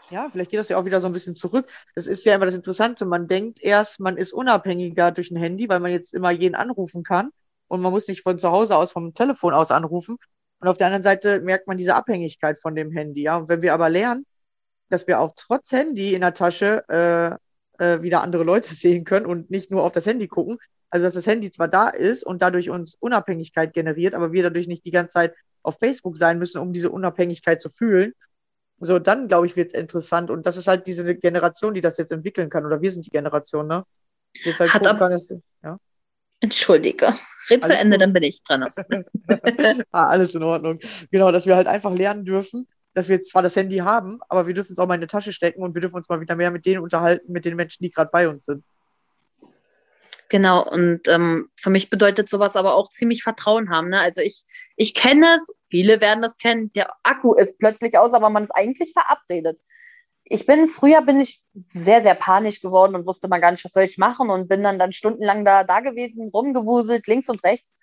ja, 0.09 0.29
vielleicht 0.31 0.51
geht 0.51 0.59
das 0.59 0.69
ja 0.69 0.77
auch 0.77 0.85
wieder 0.85 0.99
so 0.99 1.07
ein 1.07 1.13
bisschen 1.13 1.35
zurück. 1.35 1.67
Das 1.95 2.07
ist 2.07 2.25
ja 2.25 2.35
immer 2.35 2.45
das 2.45 2.55
Interessante. 2.55 3.05
Man 3.05 3.27
denkt 3.27 3.61
erst, 3.61 3.99
man 3.99 4.17
ist 4.17 4.33
unabhängiger 4.33 5.11
durch 5.11 5.31
ein 5.31 5.37
Handy, 5.37 5.67
weil 5.69 5.79
man 5.79 5.91
jetzt 5.91 6.13
immer 6.13 6.31
jeden 6.31 6.55
anrufen 6.55 7.03
kann 7.03 7.31
und 7.67 7.81
man 7.81 7.91
muss 7.91 8.07
nicht 8.07 8.23
von 8.23 8.37
zu 8.37 8.51
Hause 8.51 8.75
aus, 8.75 8.91
vom 8.91 9.13
Telefon 9.13 9.53
aus 9.53 9.71
anrufen. 9.71 10.17
Und 10.59 10.67
auf 10.67 10.77
der 10.77 10.87
anderen 10.87 11.03
Seite 11.03 11.41
merkt 11.41 11.67
man 11.67 11.77
diese 11.77 11.95
Abhängigkeit 11.95 12.59
von 12.59 12.75
dem 12.75 12.91
Handy. 12.91 13.23
Ja, 13.23 13.37
und 13.37 13.49
wenn 13.49 13.61
wir 13.61 13.73
aber 13.73 13.89
lernen, 13.89 14.25
dass 14.89 15.07
wir 15.07 15.19
auch 15.19 15.33
trotz 15.35 15.71
Handy 15.71 16.13
in 16.13 16.21
der 16.21 16.33
Tasche 16.33 16.83
äh, 17.79 17.83
äh, 17.83 18.01
wieder 18.03 18.21
andere 18.21 18.43
Leute 18.43 18.75
sehen 18.75 19.05
können 19.05 19.25
und 19.25 19.49
nicht 19.49 19.71
nur 19.71 19.83
auf 19.83 19.93
das 19.93 20.05
Handy 20.05 20.27
gucken, 20.27 20.57
also, 20.91 21.07
dass 21.07 21.13
das 21.13 21.25
Handy 21.25 21.51
zwar 21.51 21.69
da 21.69 21.87
ist 21.87 22.23
und 22.23 22.41
dadurch 22.41 22.69
uns 22.69 22.95
Unabhängigkeit 22.99 23.73
generiert, 23.73 24.13
aber 24.13 24.33
wir 24.33 24.43
dadurch 24.43 24.67
nicht 24.67 24.85
die 24.85 24.91
ganze 24.91 25.13
Zeit 25.13 25.33
auf 25.63 25.77
Facebook 25.79 26.17
sein 26.17 26.37
müssen, 26.37 26.59
um 26.59 26.73
diese 26.73 26.91
Unabhängigkeit 26.91 27.61
zu 27.61 27.69
fühlen. 27.69 28.13
So, 28.79 28.99
dann 28.99 29.27
glaube 29.27 29.47
ich, 29.47 29.55
wird 29.55 29.73
es 29.73 29.79
interessant. 29.79 30.29
Und 30.29 30.45
das 30.45 30.57
ist 30.57 30.67
halt 30.67 30.87
diese 30.87 31.15
Generation, 31.15 31.73
die 31.73 31.81
das 31.81 31.97
jetzt 31.97 32.11
entwickeln 32.11 32.49
kann. 32.49 32.65
Oder 32.65 32.81
wir 32.81 32.91
sind 32.91 33.05
die 33.05 33.11
Generation, 33.11 33.67
ne? 33.67 33.85
Jetzt 34.43 34.59
halt 34.59 34.73
Hat 34.73 34.85
ab 34.85 34.99
kann, 34.99 35.11
dass, 35.11 35.33
ja? 35.63 35.77
Entschuldige. 36.41 37.13
Red 37.49 37.63
zu 37.63 37.73
Ende, 37.73 37.97
gut. 37.97 38.01
dann 38.01 38.13
bin 38.13 38.23
ich 38.23 38.43
dran. 38.43 38.63
ah, 39.91 40.07
alles 40.07 40.35
in 40.35 40.43
Ordnung. 40.43 40.79
Genau, 41.11 41.31
dass 41.31 41.45
wir 41.45 41.55
halt 41.55 41.67
einfach 41.67 41.93
lernen 41.93 42.25
dürfen, 42.25 42.67
dass 42.93 43.07
wir 43.07 43.23
zwar 43.23 43.43
das 43.43 43.55
Handy 43.55 43.77
haben, 43.77 44.19
aber 44.27 44.47
wir 44.47 44.55
dürfen 44.55 44.73
es 44.73 44.79
auch 44.79 44.87
mal 44.87 44.95
in 44.95 45.01
die 45.01 45.07
Tasche 45.07 45.31
stecken 45.31 45.61
und 45.61 45.73
wir 45.73 45.81
dürfen 45.81 45.95
uns 45.95 46.09
mal 46.09 46.19
wieder 46.19 46.35
mehr 46.35 46.51
mit 46.51 46.65
denen 46.65 46.81
unterhalten, 46.81 47.31
mit 47.31 47.45
den 47.45 47.55
Menschen, 47.55 47.83
die 47.83 47.91
gerade 47.91 48.09
bei 48.11 48.27
uns 48.27 48.45
sind. 48.45 48.65
Genau, 50.31 50.63
und 50.65 51.09
ähm, 51.09 51.49
für 51.59 51.69
mich 51.69 51.89
bedeutet 51.89 52.29
sowas 52.29 52.55
aber 52.55 52.75
auch 52.75 52.87
ziemlich 52.87 53.21
Vertrauen 53.21 53.69
haben. 53.69 53.89
Ne? 53.89 53.99
Also 53.99 54.21
ich, 54.21 54.45
ich 54.77 54.93
kenne 54.93 55.25
es, 55.35 55.53
viele 55.69 55.99
werden 55.99 56.21
das 56.21 56.37
kennen, 56.37 56.71
der 56.71 56.89
Akku 57.03 57.33
ist 57.33 57.59
plötzlich 57.59 57.97
aus, 57.97 58.13
aber 58.13 58.29
man 58.29 58.43
ist 58.43 58.51
eigentlich 58.51 58.93
verabredet. 58.93 59.59
Ich 60.23 60.45
bin, 60.45 60.67
früher 60.67 61.01
bin 61.01 61.19
ich 61.19 61.41
sehr, 61.73 62.01
sehr 62.01 62.15
panisch 62.15 62.61
geworden 62.61 62.95
und 62.95 63.05
wusste 63.05 63.27
mal 63.27 63.41
gar 63.41 63.51
nicht, 63.51 63.65
was 63.65 63.73
soll 63.73 63.83
ich 63.83 63.97
machen 63.97 64.29
und 64.29 64.47
bin 64.47 64.63
dann, 64.63 64.79
dann 64.79 64.93
stundenlang 64.93 65.43
da, 65.43 65.65
da 65.65 65.81
gewesen, 65.81 66.29
rumgewuselt, 66.33 67.07
links 67.07 67.27
und 67.27 67.43
rechts. 67.43 67.75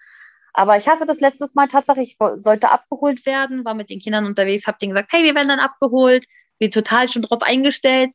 Aber 0.55 0.79
ich 0.79 0.89
hatte 0.89 1.05
das 1.05 1.21
letztes 1.21 1.55
Mal 1.55 1.69
tatsächlich, 1.69 2.17
ich 2.19 2.43
sollte 2.43 2.71
abgeholt 2.71 3.27
werden, 3.27 3.67
war 3.67 3.75
mit 3.75 3.91
den 3.91 4.01
Kindern 4.01 4.25
unterwegs, 4.25 4.67
habe 4.67 4.79
denen 4.79 4.93
gesagt, 4.93 5.13
hey, 5.13 5.23
wir 5.23 5.35
werden 5.35 5.49
dann 5.49 5.61
abgeholt, 5.61 6.25
bin 6.59 6.71
total 6.71 7.11
schon 7.11 7.21
drauf 7.21 7.43
eingestellt 7.43 8.15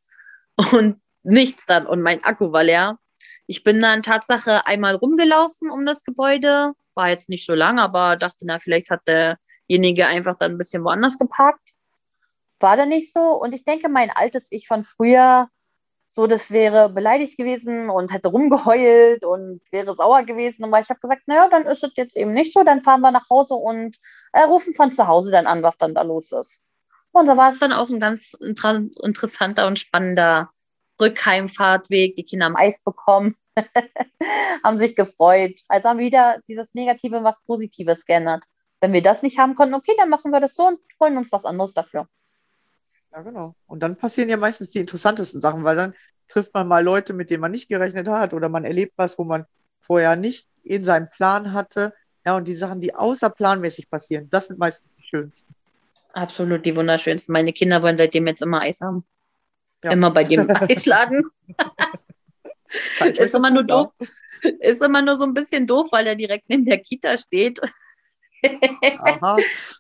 und 0.72 1.00
nichts 1.22 1.68
dann 1.68 1.86
und 1.86 2.02
mein 2.02 2.24
Akku 2.24 2.52
war 2.52 2.64
leer 2.64 2.98
ich 3.48 3.64
bin 3.64 3.80
dann 3.80 4.04
Tatsache 4.04 4.66
einmal 4.66 4.96
rumgelaufen 4.96 5.70
um 5.70 5.86
das 5.86 6.04
Gebäude, 6.04 6.74
war 6.96 7.10
jetzt 7.10 7.30
nicht 7.30 7.46
so 7.46 7.54
lang, 7.54 7.80
aber 7.80 8.16
dachte, 8.16 8.46
na, 8.46 8.58
vielleicht 8.60 8.90
hat 8.90 9.02
derjenige 9.08 10.08
einfach 10.08 10.36
dann 10.38 10.52
ein 10.52 10.58
bisschen 10.58 10.84
woanders 10.84 11.18
geparkt. 11.18 11.72
War 12.60 12.78
da 12.78 12.86
nicht 12.86 13.12
so. 13.12 13.20
Und 13.20 13.54
ich 13.54 13.64
denke, 13.64 13.90
mein 13.90 14.10
altes 14.10 14.48
Ich 14.52 14.68
von 14.68 14.84
früher, 14.84 15.50
so, 16.08 16.28
das 16.28 16.52
wäre 16.52 16.90
beleidigt 16.90 17.38
gewesen 17.38 17.90
und 17.90 18.14
hätte 18.14 18.30
rumgeheult 18.30 19.26
und 19.26 19.62
wäre 19.72 19.96
sauer 19.96 20.24
gewesen. 20.24 20.64
Aber 20.64 20.80
ich 20.80 20.90
habe 20.90 21.00
gesagt, 21.00 21.24
naja, 21.26 21.50
dann 21.50 21.66
ist 21.66 21.84
es 21.84 21.92
jetzt 21.96 22.16
eben 22.16 22.34
nicht 22.34 22.54
so. 22.54 22.64
Dann 22.64 22.82
fahren 22.82 23.02
wir 23.02 23.12
nach 23.12 23.30
Hause 23.30 23.56
und 23.56 23.98
äh, 24.32 24.44
rufen 24.44 24.74
von 24.74 24.92
zu 24.92 25.08
Hause 25.08 25.32
dann 25.32 25.48
an, 25.48 25.64
was 25.64 25.78
dann 25.78 25.96
da 25.96 26.04
los 26.04 26.32
ist. 26.32 26.62
Und 27.12 27.26
so 27.26 27.36
war 27.36 27.50
es 27.50 27.60
dann 27.60 27.74
auch 27.74 27.90
ein 27.90 28.00
ganz 28.00 28.34
interessanter 28.40 29.68
und 29.68 29.80
spannender 29.80 30.50
Rückheimfahrtweg, 31.00 32.16
die 32.16 32.24
Kinder 32.24 32.46
haben 32.46 32.56
Eis 32.56 32.82
bekommen, 32.82 33.36
haben 34.64 34.78
sich 34.78 34.96
gefreut. 34.96 35.60
Also 35.68 35.90
haben 35.90 36.00
wir 36.00 36.06
wieder 36.06 36.40
dieses 36.48 36.74
Negative 36.74 37.18
in 37.18 37.24
was 37.24 37.42
Positives 37.44 38.06
geändert. 38.06 38.44
Wenn 38.82 38.94
wir 38.94 39.02
das 39.02 39.24
nicht 39.24 39.40
haben 39.40 39.56
konnten, 39.56 39.76
okay, 39.76 39.94
dann 39.98 40.10
machen 40.10 40.32
wir 40.32 40.40
das 40.40 40.56
so 40.56 40.68
und 40.68 40.80
holen 41.00 41.18
uns 41.18 41.32
was 41.32 41.46
anderes 41.46 41.74
dafür. 41.74 42.08
Ja, 43.12 43.22
genau. 43.22 43.56
Und 43.68 43.82
dann 43.82 43.96
passieren 43.96 44.30
ja 44.30 44.38
meistens 44.38 44.72
die 44.72 44.80
interessantesten 44.80 45.40
Sachen, 45.40 45.64
weil 45.64 45.76
dann 45.76 45.94
trifft 46.28 46.54
man 46.54 46.68
mal 46.68 46.84
Leute, 46.84 47.14
mit 47.14 47.30
denen 47.30 47.42
man 47.42 47.52
nicht 47.52 47.70
gerechnet 47.70 48.08
hat 48.08 48.34
oder 48.34 48.50
man 48.50 48.66
erlebt 48.66 48.94
was, 48.96 49.18
wo 49.18 49.24
man 49.24 49.46
vorher 49.80 50.16
nicht 50.16 50.48
in 50.64 50.84
seinem 50.84 51.10
Plan 51.10 51.54
hatte. 51.54 51.94
Ja, 52.26 52.36
und 52.36 52.48
die 52.48 52.56
Sachen, 52.56 52.82
die 52.82 52.96
außerplanmäßig 52.96 53.90
passieren, 53.90 54.30
das 54.30 54.48
sind 54.48 54.60
meistens 54.60 54.90
die 54.98 55.04
schönsten. 55.04 55.54
Absolut, 56.14 56.66
die 56.66 56.76
wunderschönsten. 56.76 57.34
Meine 57.34 57.54
Kinder 57.54 57.82
wollen 57.82 57.98
seitdem 57.98 58.28
jetzt 58.28 58.42
immer 58.42 58.62
Eis 58.62 58.82
haben. 58.82 59.04
Ja. 59.84 59.92
Immer 59.92 60.12
bei 60.12 60.24
dem 60.24 60.48
Eisladen. 60.50 61.30
ist 63.18 63.36
immer 63.36 63.50
nur 63.50 63.64
doof. 63.64 63.92
Ist 64.60 64.82
immer 64.82 65.02
nur 65.02 65.16
so 65.16 65.26
ein 65.26 65.34
bisschen 65.34 65.68
doof, 65.68 65.88
weil 65.92 66.08
er 66.08 66.16
direkt 66.16 66.50
neben 66.50 66.66
der 66.66 66.80
Kita 66.80 67.18
steht. 67.18 67.60
Aha. 69.00 69.38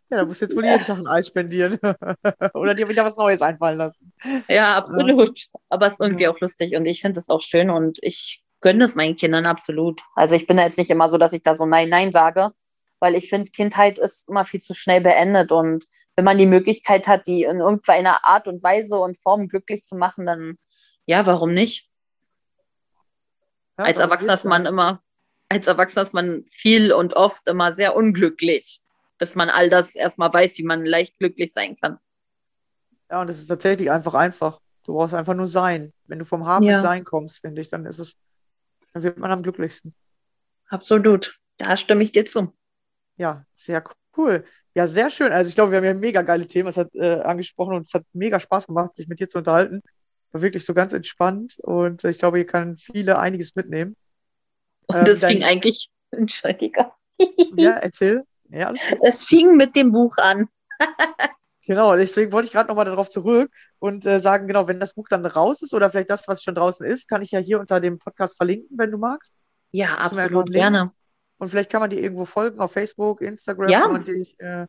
Ja, 0.09 0.17
da 0.17 0.25
musst 0.25 0.41
du 0.41 0.45
jetzt 0.45 0.55
wohl 0.55 0.65
jeden 0.65 0.83
Tag 0.83 0.97
ein 0.97 1.07
Eis 1.07 1.27
spendieren. 1.27 1.79
Oder 2.53 2.75
dir 2.75 2.87
wieder 2.87 3.03
was 3.03 3.17
Neues 3.17 3.41
einfallen 3.41 3.77
lassen. 3.77 4.13
Ja, 4.47 4.77
absolut. 4.77 5.37
Ja. 5.37 5.59
Aber 5.69 5.87
es 5.87 5.93
ist 5.93 6.01
irgendwie 6.01 6.27
auch 6.27 6.39
lustig 6.39 6.75
und 6.75 6.85
ich 6.85 7.01
finde 7.01 7.19
es 7.19 7.29
auch 7.29 7.41
schön 7.41 7.69
und 7.69 7.97
ich 8.01 8.43
gönne 8.61 8.85
es 8.85 8.95
meinen 8.95 9.15
Kindern 9.15 9.45
absolut. 9.45 10.01
Also 10.15 10.35
ich 10.35 10.47
bin 10.47 10.57
da 10.57 10.63
jetzt 10.63 10.77
nicht 10.77 10.89
immer 10.89 11.09
so, 11.09 11.17
dass 11.17 11.33
ich 11.33 11.41
da 11.41 11.55
so 11.55 11.65
Nein, 11.65 11.89
Nein 11.89 12.11
sage, 12.11 12.51
weil 12.99 13.15
ich 13.15 13.29
finde, 13.29 13.51
Kindheit 13.51 13.99
ist 13.99 14.29
immer 14.29 14.45
viel 14.45 14.61
zu 14.61 14.73
schnell 14.73 15.01
beendet 15.01 15.51
und 15.51 15.83
wenn 16.15 16.25
man 16.25 16.37
die 16.37 16.45
Möglichkeit 16.45 17.07
hat, 17.07 17.27
die 17.27 17.43
in 17.43 17.59
irgendeiner 17.59 18.25
Art 18.25 18.47
und 18.47 18.63
Weise 18.63 18.97
und 18.97 19.17
Form 19.17 19.47
glücklich 19.47 19.83
zu 19.83 19.95
machen, 19.95 20.25
dann 20.25 20.57
ja, 21.05 21.25
warum 21.25 21.53
nicht? 21.53 21.89
Ja, 23.77 23.85
als 23.85 23.97
Erwachsener 23.97 24.33
ist 24.33 24.45
man 24.45 24.65
immer, 24.65 25.01
als 25.49 25.67
Erwachsener 25.67 26.03
ist 26.03 26.13
man 26.13 26.45
viel 26.47 26.93
und 26.93 27.15
oft 27.15 27.47
immer 27.47 27.73
sehr 27.73 27.95
unglücklich, 27.95 28.81
bis 29.17 29.35
man 29.35 29.49
all 29.49 29.69
das 29.69 29.95
erstmal 29.95 30.33
weiß, 30.33 30.57
wie 30.59 30.63
man 30.63 30.85
leicht 30.85 31.19
glücklich 31.19 31.51
sein 31.51 31.75
kann. 31.75 31.99
Ja, 33.09 33.21
und 33.21 33.29
es 33.29 33.39
ist 33.39 33.47
tatsächlich 33.47 33.91
einfach 33.91 34.13
einfach. 34.13 34.59
Du 34.85 34.93
brauchst 34.93 35.13
einfach 35.13 35.33
nur 35.33 35.47
sein. 35.47 35.93
Wenn 36.05 36.19
du 36.19 36.25
vom 36.25 36.45
Haben 36.45 36.63
ja. 36.63 36.79
Sein 36.79 37.03
kommst, 37.03 37.41
finde 37.41 37.61
ich, 37.61 37.69
dann 37.69 37.85
ist 37.85 37.99
es, 37.99 38.17
dann 38.93 39.03
wird 39.03 39.17
man 39.17 39.31
am 39.31 39.43
glücklichsten. 39.43 39.93
Absolut. 40.67 41.39
Da 41.57 41.77
stimme 41.77 42.03
ich 42.03 42.11
dir 42.11 42.25
zu. 42.25 42.53
Ja, 43.17 43.45
sehr 43.55 43.81
cool. 44.17 44.43
Ja, 44.75 44.87
sehr 44.87 45.09
schön. 45.09 45.31
Also 45.31 45.49
ich 45.49 45.55
glaube, 45.55 45.71
wir 45.71 45.77
haben 45.77 45.85
ja 45.85 45.93
mega 45.93 46.21
geile 46.23 46.47
Themen. 46.47 46.69
Es 46.69 46.77
hat 46.77 46.89
äh, 46.95 47.21
angesprochen 47.21 47.75
und 47.75 47.87
es 47.87 47.93
hat 47.93 48.03
mega 48.13 48.39
Spaß 48.39 48.67
gemacht, 48.67 48.95
sich 48.95 49.07
mit 49.07 49.19
dir 49.19 49.29
zu 49.29 49.37
unterhalten. 49.37 49.81
War 50.31 50.41
wirklich 50.41 50.65
so 50.65 50.73
ganz 50.73 50.93
entspannt 50.93 51.57
und 51.59 52.03
ich 52.03 52.17
glaube, 52.17 52.37
hier 52.37 52.47
kann 52.47 52.77
viele 52.77 53.19
einiges 53.19 53.55
mitnehmen. 53.55 53.95
Und 54.87 54.97
ähm, 54.97 55.05
das 55.05 55.21
dein... 55.21 55.33
fing 55.33 55.43
eigentlich, 55.43 55.89
Entschuldigung. 56.11 56.87
ja, 57.55 57.71
erzähl. 57.73 58.23
Ja, 58.49 58.73
es 59.01 59.25
fing 59.25 59.55
mit 59.55 59.75
dem 59.75 59.91
Buch 59.91 60.17
an. 60.17 60.47
genau, 61.65 61.95
deswegen 61.95 62.31
wollte 62.31 62.47
ich 62.47 62.53
gerade 62.53 62.67
nochmal 62.67 62.85
darauf 62.85 63.09
zurück 63.09 63.51
und 63.79 64.05
äh, 64.05 64.19
sagen, 64.19 64.47
genau, 64.47 64.67
wenn 64.67 64.79
das 64.79 64.93
Buch 64.95 65.07
dann 65.09 65.25
raus 65.25 65.61
ist 65.61 65.73
oder 65.73 65.89
vielleicht 65.89 66.09
das, 66.09 66.27
was 66.27 66.43
schon 66.43 66.55
draußen 66.55 66.85
ist, 66.85 67.07
kann 67.07 67.21
ich 67.21 67.31
ja 67.31 67.39
hier 67.39 67.59
unter 67.59 67.79
dem 67.79 67.99
Podcast 67.99 68.37
verlinken, 68.37 68.77
wenn 68.77 68.91
du 68.91 68.97
magst. 68.97 69.33
Ja, 69.71 69.95
absolut 69.95 70.51
gerne. 70.51 70.91
Und 71.43 71.49
vielleicht 71.49 71.69
kann 71.69 71.81
man 71.81 71.89
dir 71.89 71.99
irgendwo 71.99 72.23
folgen 72.23 72.61
auf 72.61 72.71
Facebook, 72.71 73.19
Instagram. 73.19 73.67
Ja. 73.67 73.97
Dich, 73.97 74.39
äh, 74.39 74.65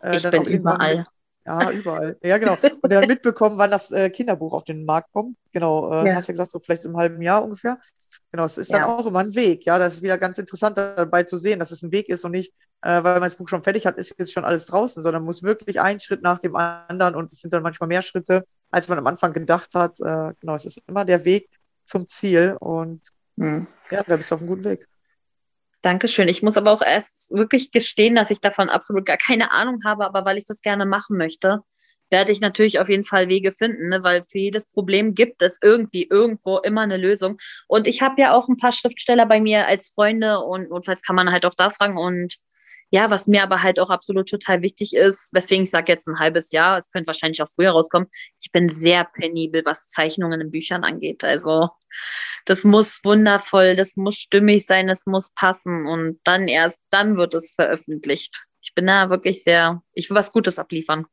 äh, 0.00 0.16
ich 0.16 0.30
bin 0.30 0.44
überall. 0.44 1.06
Ja, 1.44 1.70
überall. 1.70 2.16
Ja, 2.22 2.38
genau. 2.38 2.56
Und 2.80 2.90
dann 2.90 3.06
mitbekommen, 3.06 3.58
wann 3.58 3.70
das 3.70 3.90
äh, 3.90 4.08
Kinderbuch 4.08 4.54
auf 4.54 4.64
den 4.64 4.86
Markt 4.86 5.12
kommt. 5.12 5.36
Genau, 5.52 5.92
äh, 5.92 6.08
ja. 6.08 6.14
hast 6.14 6.28
ja 6.28 6.32
gesagt, 6.32 6.50
so 6.50 6.60
vielleicht 6.60 6.86
im 6.86 6.96
halben 6.96 7.20
Jahr 7.20 7.44
ungefähr. 7.44 7.78
Genau, 8.30 8.46
es 8.46 8.56
ist 8.56 8.70
ja. 8.70 8.78
dann 8.78 8.88
auch 8.88 9.04
immer 9.04 9.18
ein 9.18 9.34
Weg. 9.34 9.66
Ja, 9.66 9.78
das 9.78 9.96
ist 9.96 10.02
wieder 10.02 10.16
ganz 10.16 10.38
interessant 10.38 10.78
dabei 10.78 11.24
zu 11.24 11.36
sehen, 11.36 11.58
dass 11.58 11.72
es 11.72 11.82
ein 11.82 11.92
Weg 11.92 12.08
ist 12.08 12.24
und 12.24 12.30
nicht, 12.30 12.54
äh, 12.80 13.02
weil 13.02 13.20
man 13.20 13.24
das 13.24 13.36
Buch 13.36 13.48
schon 13.48 13.62
fertig 13.62 13.84
hat, 13.84 13.98
ist 13.98 14.14
jetzt 14.18 14.32
schon 14.32 14.46
alles 14.46 14.64
draußen, 14.64 15.02
sondern 15.02 15.24
muss 15.24 15.42
wirklich 15.42 15.78
ein 15.78 16.00
Schritt 16.00 16.22
nach 16.22 16.38
dem 16.38 16.56
anderen 16.56 17.16
und 17.16 17.34
es 17.34 17.40
sind 17.40 17.52
dann 17.52 17.62
manchmal 17.62 17.88
mehr 17.88 18.00
Schritte, 18.00 18.46
als 18.70 18.88
man 18.88 18.96
am 18.96 19.06
Anfang 19.06 19.34
gedacht 19.34 19.74
hat. 19.74 20.00
Äh, 20.00 20.32
genau, 20.40 20.54
es 20.54 20.64
ist 20.64 20.80
immer 20.86 21.04
der 21.04 21.26
Weg 21.26 21.50
zum 21.84 22.06
Ziel 22.06 22.56
und 22.58 23.02
hm. 23.36 23.66
ja, 23.90 24.02
da 24.04 24.16
bist 24.16 24.30
du 24.30 24.36
auf 24.36 24.40
einem 24.40 24.48
guten 24.48 24.64
Weg. 24.64 24.88
Dankeschön. 25.82 26.28
Ich 26.28 26.42
muss 26.42 26.56
aber 26.56 26.70
auch 26.70 26.82
erst 26.82 27.32
wirklich 27.32 27.72
gestehen, 27.72 28.14
dass 28.14 28.30
ich 28.30 28.40
davon 28.40 28.68
absolut 28.68 29.04
gar 29.04 29.16
keine 29.16 29.50
Ahnung 29.50 29.80
habe, 29.84 30.06
aber 30.06 30.24
weil 30.24 30.38
ich 30.38 30.46
das 30.46 30.62
gerne 30.62 30.86
machen 30.86 31.16
möchte, 31.16 31.60
werde 32.08 32.30
ich 32.30 32.40
natürlich 32.40 32.78
auf 32.78 32.88
jeden 32.88 33.04
Fall 33.04 33.28
Wege 33.28 33.50
finden, 33.50 33.88
ne? 33.88 34.04
weil 34.04 34.22
für 34.22 34.38
jedes 34.38 34.68
Problem 34.68 35.14
gibt 35.14 35.42
es 35.42 35.58
irgendwie 35.60 36.06
irgendwo 36.08 36.58
immer 36.58 36.82
eine 36.82 36.98
Lösung. 36.98 37.38
Und 37.66 37.88
ich 37.88 38.00
habe 38.00 38.20
ja 38.20 38.32
auch 38.32 38.48
ein 38.48 38.58
paar 38.58 38.70
Schriftsteller 38.70 39.26
bei 39.26 39.40
mir 39.40 39.66
als 39.66 39.88
Freunde 39.88 40.38
und 40.38 40.70
notfalls 40.70 41.02
kann 41.02 41.16
man 41.16 41.32
halt 41.32 41.46
auch 41.46 41.54
da 41.54 41.68
fragen. 41.68 41.98
Und 41.98 42.36
ja, 42.92 43.10
was 43.10 43.26
mir 43.26 43.42
aber 43.42 43.62
halt 43.62 43.80
auch 43.80 43.88
absolut 43.88 44.28
total 44.28 44.60
wichtig 44.62 44.94
ist, 44.94 45.30
weswegen 45.32 45.64
ich 45.64 45.70
sage 45.70 45.90
jetzt 45.90 46.06
ein 46.06 46.18
halbes 46.18 46.52
Jahr, 46.52 46.76
es 46.76 46.90
könnte 46.90 47.06
wahrscheinlich 47.06 47.42
auch 47.42 47.48
früher 47.48 47.70
rauskommen, 47.70 48.06
ich 48.38 48.52
bin 48.52 48.68
sehr 48.68 49.04
penibel, 49.04 49.62
was 49.64 49.88
Zeichnungen 49.88 50.42
in 50.42 50.50
Büchern 50.50 50.84
angeht. 50.84 51.24
Also 51.24 51.70
das 52.44 52.64
muss 52.64 53.00
wundervoll, 53.02 53.76
das 53.76 53.96
muss 53.96 54.16
stimmig 54.16 54.66
sein, 54.66 54.90
es 54.90 55.06
muss 55.06 55.30
passen 55.30 55.86
und 55.86 56.20
dann 56.24 56.48
erst 56.48 56.82
dann 56.90 57.16
wird 57.16 57.32
es 57.32 57.54
veröffentlicht. 57.54 58.42
Ich 58.60 58.74
bin 58.74 58.86
da 58.86 59.08
wirklich 59.08 59.42
sehr, 59.42 59.82
ich 59.94 60.10
will 60.10 60.16
was 60.16 60.32
Gutes 60.32 60.58
abliefern. 60.58 61.06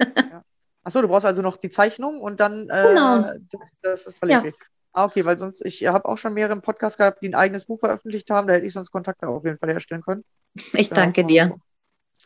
Ja. 0.00 0.44
Achso, 0.84 1.00
du 1.00 1.08
brauchst 1.08 1.24
also 1.24 1.40
noch 1.40 1.56
die 1.56 1.70
Zeichnung 1.70 2.20
und 2.20 2.40
dann 2.40 2.68
äh, 2.68 2.88
genau. 2.88 3.22
das, 3.50 3.72
das 3.80 4.06
ist 4.06 4.18
verlängert. 4.18 4.56
Ja. 4.60 4.66
Ah, 4.92 5.04
okay, 5.04 5.24
weil 5.24 5.38
sonst, 5.38 5.64
ich 5.64 5.86
habe 5.86 6.06
auch 6.06 6.18
schon 6.18 6.34
mehrere 6.34 6.52
im 6.52 6.62
Podcast 6.62 6.98
gehabt, 6.98 7.22
die 7.22 7.28
ein 7.28 7.34
eigenes 7.34 7.64
Buch 7.64 7.80
veröffentlicht 7.80 8.30
haben, 8.30 8.46
da 8.46 8.54
hätte 8.54 8.66
ich 8.66 8.74
sonst 8.74 8.90
Kontakte 8.90 9.26
auf 9.26 9.44
jeden 9.44 9.58
Fall 9.58 9.70
herstellen 9.70 10.02
können. 10.02 10.24
Ich 10.74 10.90
danke 10.90 11.24
dir. 11.24 11.56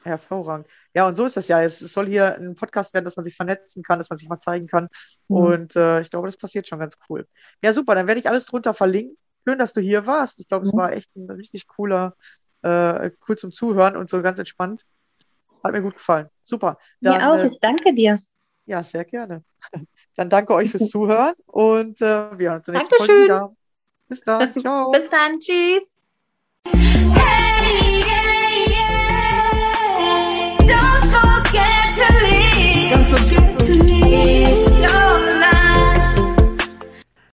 Hervorragend. 0.03 0.67
Ja, 0.95 1.07
und 1.07 1.17
so 1.17 1.25
ist 1.25 1.37
das 1.37 1.49
ja. 1.49 1.63
Es 1.63 1.79
soll 1.79 2.07
hier 2.07 2.37
ein 2.37 2.55
Podcast 2.55 2.93
werden, 2.93 3.05
dass 3.05 3.17
man 3.17 3.25
sich 3.25 3.37
vernetzen 3.37 3.83
kann, 3.83 3.99
dass 3.99 4.11
man 4.11 4.19
sich 4.19 4.29
mal 4.29 4.41
zeigen 4.41 4.67
kann. 4.67 4.89
Mhm. 5.29 5.37
Und 5.37 5.77
äh, 5.77 6.01
ich 6.01 6.11
glaube, 6.11 6.29
das 6.29 6.37
passiert 6.37 6.69
schon 6.69 6.79
ganz 6.79 6.97
cool. 7.09 7.27
Ja, 7.63 7.73
super. 7.73 7.95
Dann 7.95 8.07
werde 8.07 8.21
ich 8.21 8.29
alles 8.29 8.47
drunter 8.47 8.75
verlinken. 8.75 9.17
Schön, 9.47 9.59
dass 9.59 9.73
du 9.73 9.81
hier 9.81 10.07
warst. 10.07 10.41
Ich 10.41 10.49
glaube, 10.49 10.65
mhm. 10.65 10.69
es 10.69 10.77
war 10.77 10.93
echt 10.93 11.15
ein 11.17 11.31
richtig 11.31 11.67
cooler, 11.67 12.15
äh, 12.63 13.11
cool 13.29 13.39
zum 13.39 13.53
Zuhören 13.53 13.97
und 13.97 14.11
so 14.11 14.21
ganz 14.23 14.39
entspannt. 14.39 14.85
Hat 15.63 15.73
mir 15.73 15.83
gut 15.83 15.95
gefallen. 15.95 16.29
Super. 16.43 16.79
Dann, 17.01 17.19
mir 17.19 17.31
auch. 17.31 17.39
Äh, 17.39 17.49
ich 17.49 17.59
danke 17.61 17.95
dir. 17.95 18.19
Ja, 18.67 18.83
sehr 18.83 19.05
gerne. 19.05 19.43
Dann 20.17 20.29
danke 20.29 20.55
euch 20.55 20.71
fürs 20.71 20.89
Zuhören 20.89 21.35
und 21.47 22.01
äh, 22.01 22.39
wir 22.39 22.51
hören 22.51 22.59
uns 22.59 22.69
nächsten 22.69 22.97
Mal 22.99 23.25
wieder. 23.25 23.57
Bis 24.09 24.21
dann. 24.21 24.55
Ciao. 24.59 24.91
Bis 24.91 25.09
dann. 25.09 25.39
Tschüss. 25.39 25.99
Hey! 26.73 27.96